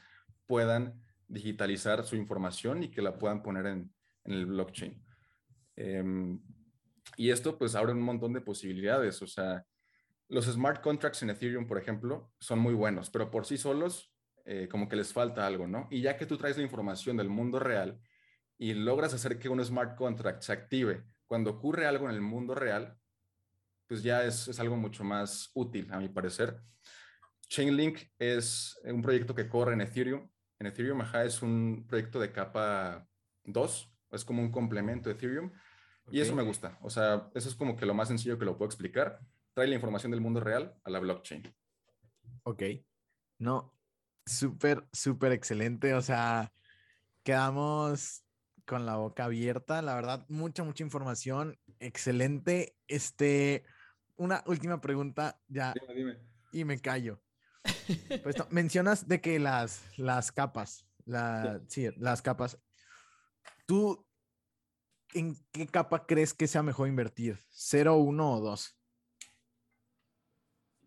puedan 0.51 1.01
digitalizar 1.29 2.03
su 2.03 2.17
información 2.17 2.83
y 2.83 2.91
que 2.91 3.01
la 3.01 3.17
puedan 3.17 3.41
poner 3.41 3.67
en, 3.67 3.89
el 4.25 4.45
blockchain. 4.47 5.01
Em, 5.77 6.41
y 7.15 7.29
esto 7.29 7.57
pues 7.57 7.73
abre 7.73 7.93
un 7.93 8.01
montón 8.01 8.33
de 8.33 8.41
posibilidades. 8.41 9.21
O 9.21 9.27
sea, 9.27 9.65
los 10.27 10.47
smart 10.47 10.81
contracts 10.83 11.23
en 11.23 11.29
Ethereum, 11.29 11.67
por 11.67 11.77
ejemplo, 11.77 12.33
son 12.37 12.59
muy 12.59 12.73
buenos, 12.73 13.09
pero 13.09 13.31
por 13.31 13.45
sí 13.45 13.57
solos 13.57 14.13
eh, 14.43 14.67
como 14.69 14.89
que 14.89 14.97
les 14.97 15.13
falta 15.13 15.47
algo, 15.47 15.69
¿no? 15.69 15.87
Y 15.89 16.01
ya 16.01 16.17
que 16.17 16.25
tú 16.25 16.37
traes 16.37 16.57
la 16.57 16.63
información 16.63 17.15
del 17.15 17.29
mundo 17.29 17.57
real 17.57 17.97
y 18.57 18.73
logras 18.73 19.13
hacer 19.13 19.39
que 19.39 19.47
un 19.47 19.63
smart 19.63 19.95
contract 19.95 20.41
se 20.41 20.51
active 20.51 21.05
cuando 21.27 21.51
ocurre 21.51 21.87
algo 21.87 22.09
en 22.09 22.15
el 22.15 22.21
mundo 22.21 22.55
real, 22.55 22.97
pues 23.87 24.03
ya 24.03 24.25
es, 24.25 24.49
es 24.49 24.59
algo 24.59 24.75
mucho 24.75 25.05
más 25.05 25.49
útil, 25.53 25.87
a 25.93 25.97
mi 25.97 26.09
parecer. 26.09 26.59
Chainlink 27.47 27.99
es 28.19 28.77
un 28.83 29.01
proyecto 29.01 29.33
que 29.33 29.47
corre 29.47 29.73
en 29.73 29.81
Ethereum. 29.81 30.30
En 30.61 30.67
Ethereum, 30.67 31.01
ajá, 31.01 31.25
es 31.25 31.41
un 31.41 31.87
proyecto 31.87 32.19
de 32.19 32.31
capa 32.31 33.09
2, 33.45 33.95
es 34.11 34.23
como 34.23 34.43
un 34.43 34.51
complemento 34.51 35.09
de 35.09 35.15
Ethereum 35.15 35.51
y 36.11 36.21
eso 36.21 36.35
me 36.35 36.43
gusta. 36.43 36.77
O 36.83 36.89
sea, 36.91 37.31
eso 37.33 37.49
es 37.49 37.55
como 37.55 37.75
que 37.75 37.87
lo 37.87 37.95
más 37.95 38.09
sencillo 38.09 38.37
que 38.37 38.45
lo 38.45 38.59
puedo 38.59 38.67
explicar. 38.67 39.19
Trae 39.55 39.67
la 39.67 39.73
información 39.73 40.11
del 40.11 40.21
mundo 40.21 40.39
real 40.39 40.79
a 40.83 40.91
la 40.91 40.99
blockchain. 40.99 41.51
Ok. 42.43 42.61
No, 43.39 43.75
súper, 44.23 44.87
súper 44.93 45.31
excelente. 45.31 45.95
O 45.95 46.01
sea, 46.03 46.53
quedamos 47.23 48.23
con 48.67 48.85
la 48.85 48.97
boca 48.97 49.25
abierta. 49.25 49.81
La 49.81 49.95
verdad, 49.95 50.27
mucha, 50.29 50.63
mucha 50.63 50.83
información. 50.83 51.57
Excelente. 51.79 52.77
Este, 52.87 53.65
una 54.15 54.43
última 54.45 54.79
pregunta 54.79 55.41
ya. 55.47 55.73
Dime, 55.73 55.95
dime. 55.95 56.19
Y 56.51 56.65
me 56.65 56.79
callo. 56.79 57.19
Pues 58.23 58.35
mencionas 58.49 59.07
de 59.07 59.21
que 59.21 59.39
las, 59.39 59.83
las 59.97 60.31
capas, 60.31 60.85
la, 61.05 61.61
sí, 61.67 61.89
las 61.97 62.21
capas. 62.21 62.57
¿Tú 63.65 64.05
¿en 65.13 65.35
qué 65.51 65.67
capa 65.67 66.05
crees 66.05 66.33
que 66.33 66.47
sea 66.47 66.63
mejor 66.63 66.87
invertir? 66.87 67.39
¿Cero, 67.49 67.95
uno 67.97 68.33
o 68.33 68.39
dos? 68.41 68.77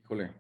Híjole. 0.03 0.35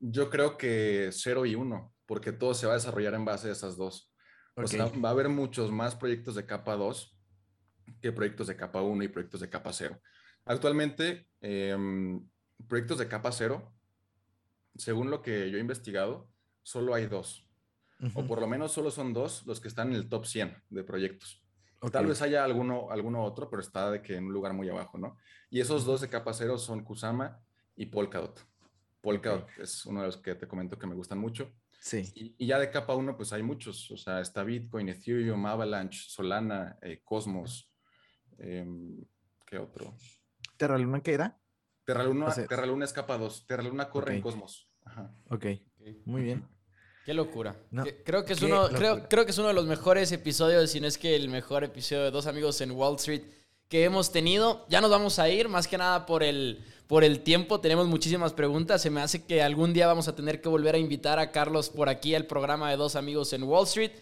Yo 0.00 0.28
creo 0.28 0.58
que 0.58 1.10
cero 1.12 1.46
y 1.46 1.54
uno, 1.54 1.94
porque 2.06 2.32
todo 2.32 2.52
se 2.54 2.66
va 2.66 2.72
a 2.72 2.76
desarrollar 2.76 3.14
en 3.14 3.24
base 3.24 3.48
a 3.48 3.52
esas 3.52 3.76
dos. 3.76 4.12
O 4.56 4.66
sea, 4.66 4.86
va 4.86 5.08
a 5.08 5.12
haber 5.12 5.28
muchos 5.28 5.72
más 5.72 5.96
proyectos 5.96 6.34
de 6.34 6.46
capa 6.46 6.76
2 6.76 7.18
que 8.00 8.12
proyectos 8.12 8.46
de 8.46 8.56
capa 8.56 8.82
1 8.82 9.02
y 9.02 9.08
proyectos 9.08 9.40
de 9.40 9.50
capa 9.50 9.72
0. 9.72 10.00
Actualmente, 10.44 11.26
em, 11.40 12.20
proyectos 12.68 12.98
de 12.98 13.08
capa 13.08 13.32
0, 13.32 13.72
según 14.76 15.10
lo 15.10 15.22
que 15.22 15.50
yo 15.50 15.58
he 15.58 15.60
investigado, 15.60 16.28
solo 16.62 16.94
hay 16.94 17.06
dos 17.06 17.44
o 18.14 18.26
por 18.26 18.40
lo 18.40 18.46
menos 18.46 18.72
solo 18.72 18.90
son 18.90 19.12
dos 19.12 19.46
los 19.46 19.60
que 19.60 19.68
están 19.68 19.88
en 19.88 19.94
el 19.94 20.08
top 20.08 20.26
100 20.26 20.62
de 20.70 20.84
proyectos. 20.84 21.40
Tal 21.92 22.06
vez 22.06 22.22
haya 22.22 22.44
alguno, 22.44 22.90
alguno 22.90 23.22
otro, 23.22 23.50
pero 23.50 23.60
está 23.60 23.90
de 23.90 24.00
que 24.00 24.16
en 24.16 24.24
un 24.24 24.32
lugar 24.32 24.54
muy 24.54 24.68
abajo, 24.70 24.96
¿no? 24.96 25.18
Y 25.50 25.60
esos 25.60 25.84
dos 25.84 26.00
de 26.00 26.08
capa 26.08 26.32
cero 26.32 26.56
son 26.56 26.82
Kusama 26.82 27.38
y 27.76 27.86
Polkadot. 27.86 28.40
Polkadot 29.02 29.46
es 29.58 29.84
uno 29.84 30.00
de 30.00 30.06
los 30.06 30.16
que 30.16 30.34
te 30.34 30.48
comento 30.48 30.78
que 30.78 30.86
me 30.86 30.94
gustan 30.94 31.18
mucho. 31.18 31.52
Sí. 31.78 32.34
Y, 32.38 32.46
ya 32.46 32.58
de 32.58 32.70
capa 32.70 32.94
uno, 32.94 33.14
pues 33.18 33.34
hay 33.34 33.42
muchos. 33.42 33.90
O 33.90 33.98
sea, 33.98 34.20
está 34.20 34.42
Bitcoin, 34.44 34.88
Ethereum, 34.88 35.44
Avalanche, 35.44 36.04
Solana, 36.08 36.78
eh, 36.80 37.02
Cosmos. 37.04 37.70
Em, 38.38 39.04
¿Qué 39.44 39.58
otro? 39.58 39.94
¿Terra 40.56 40.78
Luna 40.78 41.02
qué 41.02 41.12
era? 41.12 41.38
Terra 41.84 42.04
Luna, 42.04 42.84
es 42.84 42.92
capa 42.92 43.18
2. 43.18 43.46
Terra 43.46 43.62
Luna 43.62 43.90
corre 43.90 44.14
en 44.16 44.22
Cosmos. 44.22 44.68
Ajá. 44.84 45.12
ok, 45.30 45.46
muy 46.04 46.22
bien. 46.22 46.46
Qué 47.04 47.12
locura. 47.12 47.54
creo, 48.04 48.24
que 48.24 48.32
es 48.32 48.42
uno, 48.42 48.68
creo, 48.70 49.08
creo 49.08 49.24
que 49.24 49.30
es 49.30 49.38
uno 49.38 49.48
de 49.48 49.54
los 49.54 49.66
mejores 49.66 50.10
episodios, 50.12 50.70
si 50.70 50.80
no 50.80 50.86
es 50.86 50.96
que 50.96 51.14
el 51.14 51.28
mejor 51.28 51.62
episodio 51.62 52.04
de 52.04 52.10
Dos 52.10 52.26
Amigos 52.26 52.60
en 52.62 52.70
Wall 52.70 52.96
Street 52.96 53.22
que 53.68 53.84
hemos 53.84 54.12
tenido. 54.12 54.66
Ya 54.68 54.80
nos 54.80 54.90
vamos 54.90 55.18
a 55.18 55.28
ir, 55.28 55.48
más 55.48 55.66
que 55.66 55.78
nada 55.78 56.06
por 56.06 56.22
el, 56.22 56.64
por 56.86 57.04
el 57.04 57.20
tiempo. 57.20 57.60
Tenemos 57.60 57.86
muchísimas 57.86 58.32
preguntas. 58.32 58.82
Se 58.82 58.90
me 58.90 59.00
hace 59.00 59.24
que 59.24 59.42
algún 59.42 59.72
día 59.72 59.86
vamos 59.86 60.08
a 60.08 60.14
tener 60.14 60.40
que 60.40 60.48
volver 60.48 60.74
a 60.74 60.78
invitar 60.78 61.18
a 61.18 61.30
Carlos 61.30 61.70
por 61.70 61.88
aquí 61.88 62.14
al 62.14 62.26
programa 62.26 62.70
de 62.70 62.76
Dos 62.76 62.96
Amigos 62.96 63.32
en 63.32 63.42
Wall 63.42 63.64
Street. 63.64 63.92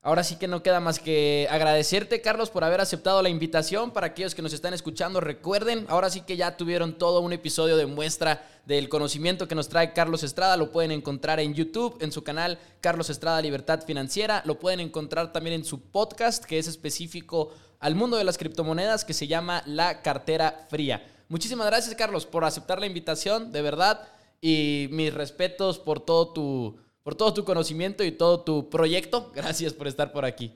Ahora 0.00 0.22
sí 0.22 0.36
que 0.36 0.46
no 0.46 0.62
queda 0.62 0.78
más 0.78 1.00
que 1.00 1.48
agradecerte, 1.50 2.20
Carlos, 2.20 2.50
por 2.50 2.62
haber 2.62 2.80
aceptado 2.80 3.20
la 3.20 3.30
invitación. 3.30 3.90
Para 3.90 4.06
aquellos 4.06 4.32
que 4.32 4.42
nos 4.42 4.52
están 4.52 4.72
escuchando, 4.72 5.20
recuerden, 5.20 5.86
ahora 5.88 6.08
sí 6.08 6.20
que 6.20 6.36
ya 6.36 6.56
tuvieron 6.56 6.96
todo 6.96 7.20
un 7.20 7.32
episodio 7.32 7.76
de 7.76 7.86
muestra 7.86 8.46
del 8.64 8.88
conocimiento 8.88 9.48
que 9.48 9.56
nos 9.56 9.68
trae 9.68 9.92
Carlos 9.92 10.22
Estrada. 10.22 10.56
Lo 10.56 10.70
pueden 10.70 10.92
encontrar 10.92 11.40
en 11.40 11.52
YouTube, 11.52 11.98
en 12.00 12.12
su 12.12 12.22
canal 12.22 12.60
Carlos 12.80 13.10
Estrada 13.10 13.42
Libertad 13.42 13.82
Financiera. 13.84 14.40
Lo 14.46 14.60
pueden 14.60 14.78
encontrar 14.78 15.32
también 15.32 15.54
en 15.54 15.64
su 15.64 15.80
podcast, 15.90 16.44
que 16.44 16.60
es 16.60 16.68
específico 16.68 17.50
al 17.80 17.96
mundo 17.96 18.16
de 18.16 18.24
las 18.24 18.38
criptomonedas, 18.38 19.04
que 19.04 19.14
se 19.14 19.26
llama 19.26 19.64
La 19.66 20.00
Cartera 20.02 20.64
Fría. 20.70 21.04
Muchísimas 21.28 21.66
gracias, 21.66 21.96
Carlos, 21.96 22.24
por 22.24 22.44
aceptar 22.44 22.78
la 22.78 22.86
invitación, 22.86 23.50
de 23.50 23.62
verdad. 23.62 24.08
Y 24.40 24.86
mis 24.92 25.12
respetos 25.12 25.80
por 25.80 25.98
todo 25.98 26.32
tu 26.32 26.78
por 27.08 27.14
todo 27.14 27.32
tu 27.32 27.42
conocimiento 27.42 28.04
y 28.04 28.12
todo 28.12 28.44
tu 28.44 28.68
proyecto. 28.68 29.32
Gracias 29.34 29.72
por 29.72 29.86
estar 29.86 30.12
por 30.12 30.26
aquí. 30.26 30.54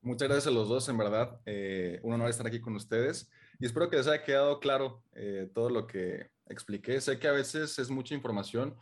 Muchas 0.00 0.26
gracias 0.26 0.48
a 0.48 0.50
los 0.50 0.68
dos, 0.68 0.88
en 0.88 0.98
verdad. 0.98 1.40
Eh, 1.46 2.00
un 2.02 2.14
honor 2.14 2.30
estar 2.30 2.48
aquí 2.48 2.60
con 2.60 2.74
ustedes 2.74 3.30
y 3.60 3.66
espero 3.66 3.88
que 3.88 3.96
les 3.96 4.08
haya 4.08 4.24
quedado 4.24 4.58
claro 4.58 5.04
eh, 5.12 5.48
todo 5.54 5.70
lo 5.70 5.86
que 5.86 6.32
expliqué. 6.46 7.00
Sé 7.00 7.20
que 7.20 7.28
a 7.28 7.32
veces 7.32 7.78
es 7.78 7.90
mucha 7.90 8.12
información 8.12 8.74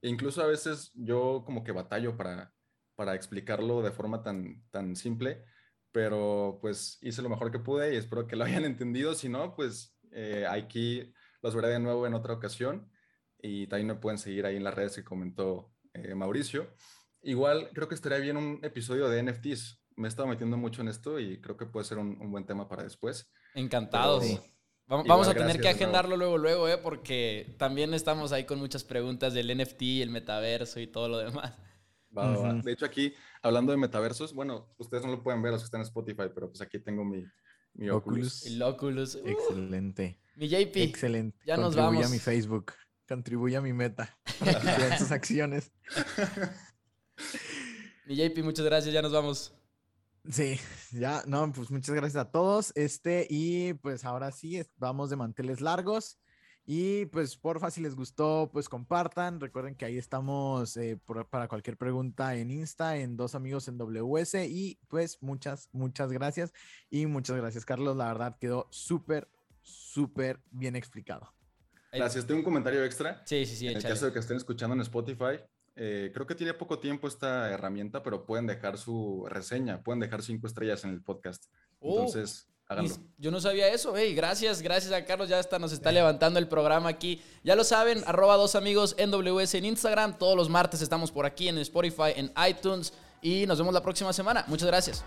e 0.00 0.08
incluso 0.10 0.40
a 0.40 0.46
veces 0.46 0.92
yo 0.94 1.42
como 1.44 1.64
que 1.64 1.72
batallo 1.72 2.16
para, 2.16 2.54
para 2.94 3.16
explicarlo 3.16 3.82
de 3.82 3.90
forma 3.90 4.22
tan, 4.22 4.62
tan 4.70 4.94
simple, 4.94 5.44
pero 5.90 6.60
pues 6.60 6.98
hice 7.02 7.20
lo 7.20 7.30
mejor 7.30 7.50
que 7.50 7.58
pude 7.58 7.94
y 7.94 7.96
espero 7.96 8.28
que 8.28 8.36
lo 8.36 8.44
hayan 8.44 8.64
entendido. 8.64 9.16
Si 9.16 9.28
no, 9.28 9.56
pues 9.56 9.98
eh, 10.12 10.46
aquí 10.48 11.12
los 11.42 11.56
veré 11.56 11.70
de 11.70 11.80
nuevo 11.80 12.06
en 12.06 12.14
otra 12.14 12.34
ocasión. 12.34 12.88
Y 13.40 13.66
también 13.66 13.88
me 13.88 13.94
pueden 13.96 14.18
seguir 14.18 14.46
ahí 14.46 14.54
en 14.54 14.62
las 14.64 14.74
redes 14.74 14.94
que 14.94 15.04
comentó 15.04 15.72
eh, 15.94 16.14
Mauricio. 16.14 16.68
Igual 17.22 17.70
creo 17.72 17.88
que 17.88 17.94
estaría 17.94 18.18
bien 18.18 18.36
un 18.36 18.60
episodio 18.62 19.08
de 19.08 19.22
NFTs. 19.22 19.82
Me 19.96 20.06
he 20.06 20.08
estado 20.08 20.28
metiendo 20.28 20.56
mucho 20.56 20.82
en 20.82 20.88
esto 20.88 21.18
y 21.18 21.40
creo 21.40 21.56
que 21.56 21.66
puede 21.66 21.84
ser 21.84 21.98
un, 21.98 22.30
buen 22.30 22.46
tema 22.46 22.68
para 22.68 22.84
después. 22.84 23.30
Encantados. 23.54 24.24
Vamos, 24.86 25.28
a 25.28 25.34
tener 25.34 25.60
que 25.60 25.68
agendarlo 25.68 26.16
luego, 26.16 26.38
luego, 26.38 26.66
¿eh? 26.66 26.78
porque 26.78 27.54
también 27.58 27.92
estamos 27.92 28.32
ahí 28.32 28.44
con 28.44 28.58
muchas 28.58 28.84
preguntas 28.84 29.34
del 29.34 29.54
NFT, 29.54 29.82
el 30.00 30.08
metaverso 30.08 30.80
y 30.80 30.86
todo 30.86 31.08
lo 31.08 31.18
demás. 31.18 31.52
De 32.64 32.72
hecho, 32.72 32.86
aquí, 32.86 33.12
hablando 33.42 33.72
de 33.72 33.78
metaversos, 33.78 34.32
bueno, 34.32 34.72
ustedes 34.78 35.04
no 35.04 35.10
lo 35.10 35.22
pueden 35.22 35.42
ver 35.42 35.52
los 35.52 35.60
que 35.60 35.66
están 35.66 35.82
en 35.82 35.86
Spotify, 35.86 36.30
pero 36.34 36.48
pues 36.48 36.62
aquí 36.62 36.78
tengo 36.78 37.04
mi, 37.04 37.22
mi 37.74 37.90
Oculus. 37.90 38.46
El 38.46 38.62
Oculus. 38.62 39.16
Uh. 39.16 39.28
Excelente. 39.28 40.20
Mi 40.36 40.48
JP. 40.48 40.76
Excelente. 40.76 41.38
Ya 41.44 41.56
nos 41.56 41.76
vamos. 41.76 42.06
a 42.06 42.08
mi 42.08 42.18
Facebook. 42.18 42.72
Contribuye 43.08 43.56
a 43.56 43.60
mi 43.60 43.72
meta. 43.72 44.16
Para 44.38 44.98
sus 44.98 45.10
acciones. 45.10 45.72
Mi 48.06 48.16
JP, 48.16 48.42
muchas 48.44 48.66
gracias. 48.66 48.92
Ya 48.92 49.02
nos 49.02 49.12
vamos. 49.12 49.54
Sí, 50.30 50.60
ya, 50.92 51.22
no, 51.26 51.50
pues 51.52 51.70
muchas 51.70 51.94
gracias 51.94 52.20
a 52.20 52.30
todos. 52.30 52.72
Este, 52.74 53.26
y 53.30 53.72
pues 53.74 54.04
ahora 54.04 54.30
sí, 54.30 54.62
vamos 54.76 55.08
de 55.08 55.16
manteles 55.16 55.60
largos. 55.60 56.18
Y 56.66 57.06
pues 57.06 57.34
porfa, 57.38 57.70
si 57.70 57.80
les 57.80 57.96
gustó, 57.96 58.50
pues 58.52 58.68
compartan. 58.68 59.40
Recuerden 59.40 59.74
que 59.74 59.86
ahí 59.86 59.96
estamos 59.96 60.76
eh, 60.76 61.00
para 61.30 61.48
cualquier 61.48 61.78
pregunta 61.78 62.36
en 62.36 62.50
Insta, 62.50 62.98
en 62.98 63.16
Dos 63.16 63.34
Amigos 63.34 63.68
en 63.68 63.78
WS. 63.78 64.46
Y 64.46 64.78
pues 64.88 65.16
muchas, 65.22 65.70
muchas 65.72 66.12
gracias. 66.12 66.52
Y 66.90 67.06
muchas 67.06 67.38
gracias, 67.38 67.64
Carlos. 67.64 67.96
La 67.96 68.08
verdad 68.08 68.36
quedó 68.38 68.68
súper, 68.70 69.30
súper 69.62 70.42
bien 70.50 70.76
explicado. 70.76 71.37
Gracias. 71.92 72.26
Tengo 72.26 72.38
un 72.38 72.44
comentario 72.44 72.84
extra. 72.84 73.22
Sí, 73.24 73.46
sí, 73.46 73.56
sí. 73.56 73.68
En 73.68 73.76
el 73.76 73.82
caso 73.82 74.06
de 74.06 74.12
que 74.12 74.18
estén 74.18 74.36
escuchando 74.36 74.74
en 74.74 74.82
Spotify, 74.82 75.40
eh, 75.76 76.10
creo 76.12 76.26
que 76.26 76.34
tiene 76.34 76.54
poco 76.54 76.78
tiempo 76.78 77.08
esta 77.08 77.50
herramienta, 77.50 78.02
pero 78.02 78.26
pueden 78.26 78.46
dejar 78.46 78.78
su 78.78 79.26
reseña, 79.28 79.82
pueden 79.82 80.00
dejar 80.00 80.22
cinco 80.22 80.46
estrellas 80.46 80.84
en 80.84 80.90
el 80.90 81.02
podcast. 81.02 81.46
Oh. 81.80 82.00
Entonces, 82.00 82.48
yo 83.16 83.30
no 83.30 83.40
sabía 83.40 83.68
eso, 83.68 83.94
hey, 83.96 84.14
gracias, 84.14 84.60
gracias 84.60 84.92
a 84.92 85.04
Carlos, 85.04 85.28
ya 85.28 85.40
está, 85.40 85.58
nos 85.58 85.72
está 85.72 85.90
levantando 85.90 86.38
el 86.38 86.48
programa 86.48 86.90
aquí. 86.90 87.22
Ya 87.42 87.56
lo 87.56 87.64
saben, 87.64 88.02
arroba 88.06 88.36
dos 88.36 88.54
amigos 88.56 88.94
NWS 88.98 89.54
en 89.54 89.64
Instagram, 89.64 90.18
todos 90.18 90.36
los 90.36 90.48
martes 90.48 90.82
estamos 90.82 91.10
por 91.10 91.24
aquí 91.24 91.48
en 91.48 91.58
Spotify, 91.58 92.12
en 92.14 92.30
iTunes 92.48 92.92
y 93.22 93.46
nos 93.46 93.58
vemos 93.58 93.72
la 93.72 93.82
próxima 93.82 94.12
semana. 94.12 94.44
Muchas 94.48 94.68
gracias. 94.68 95.04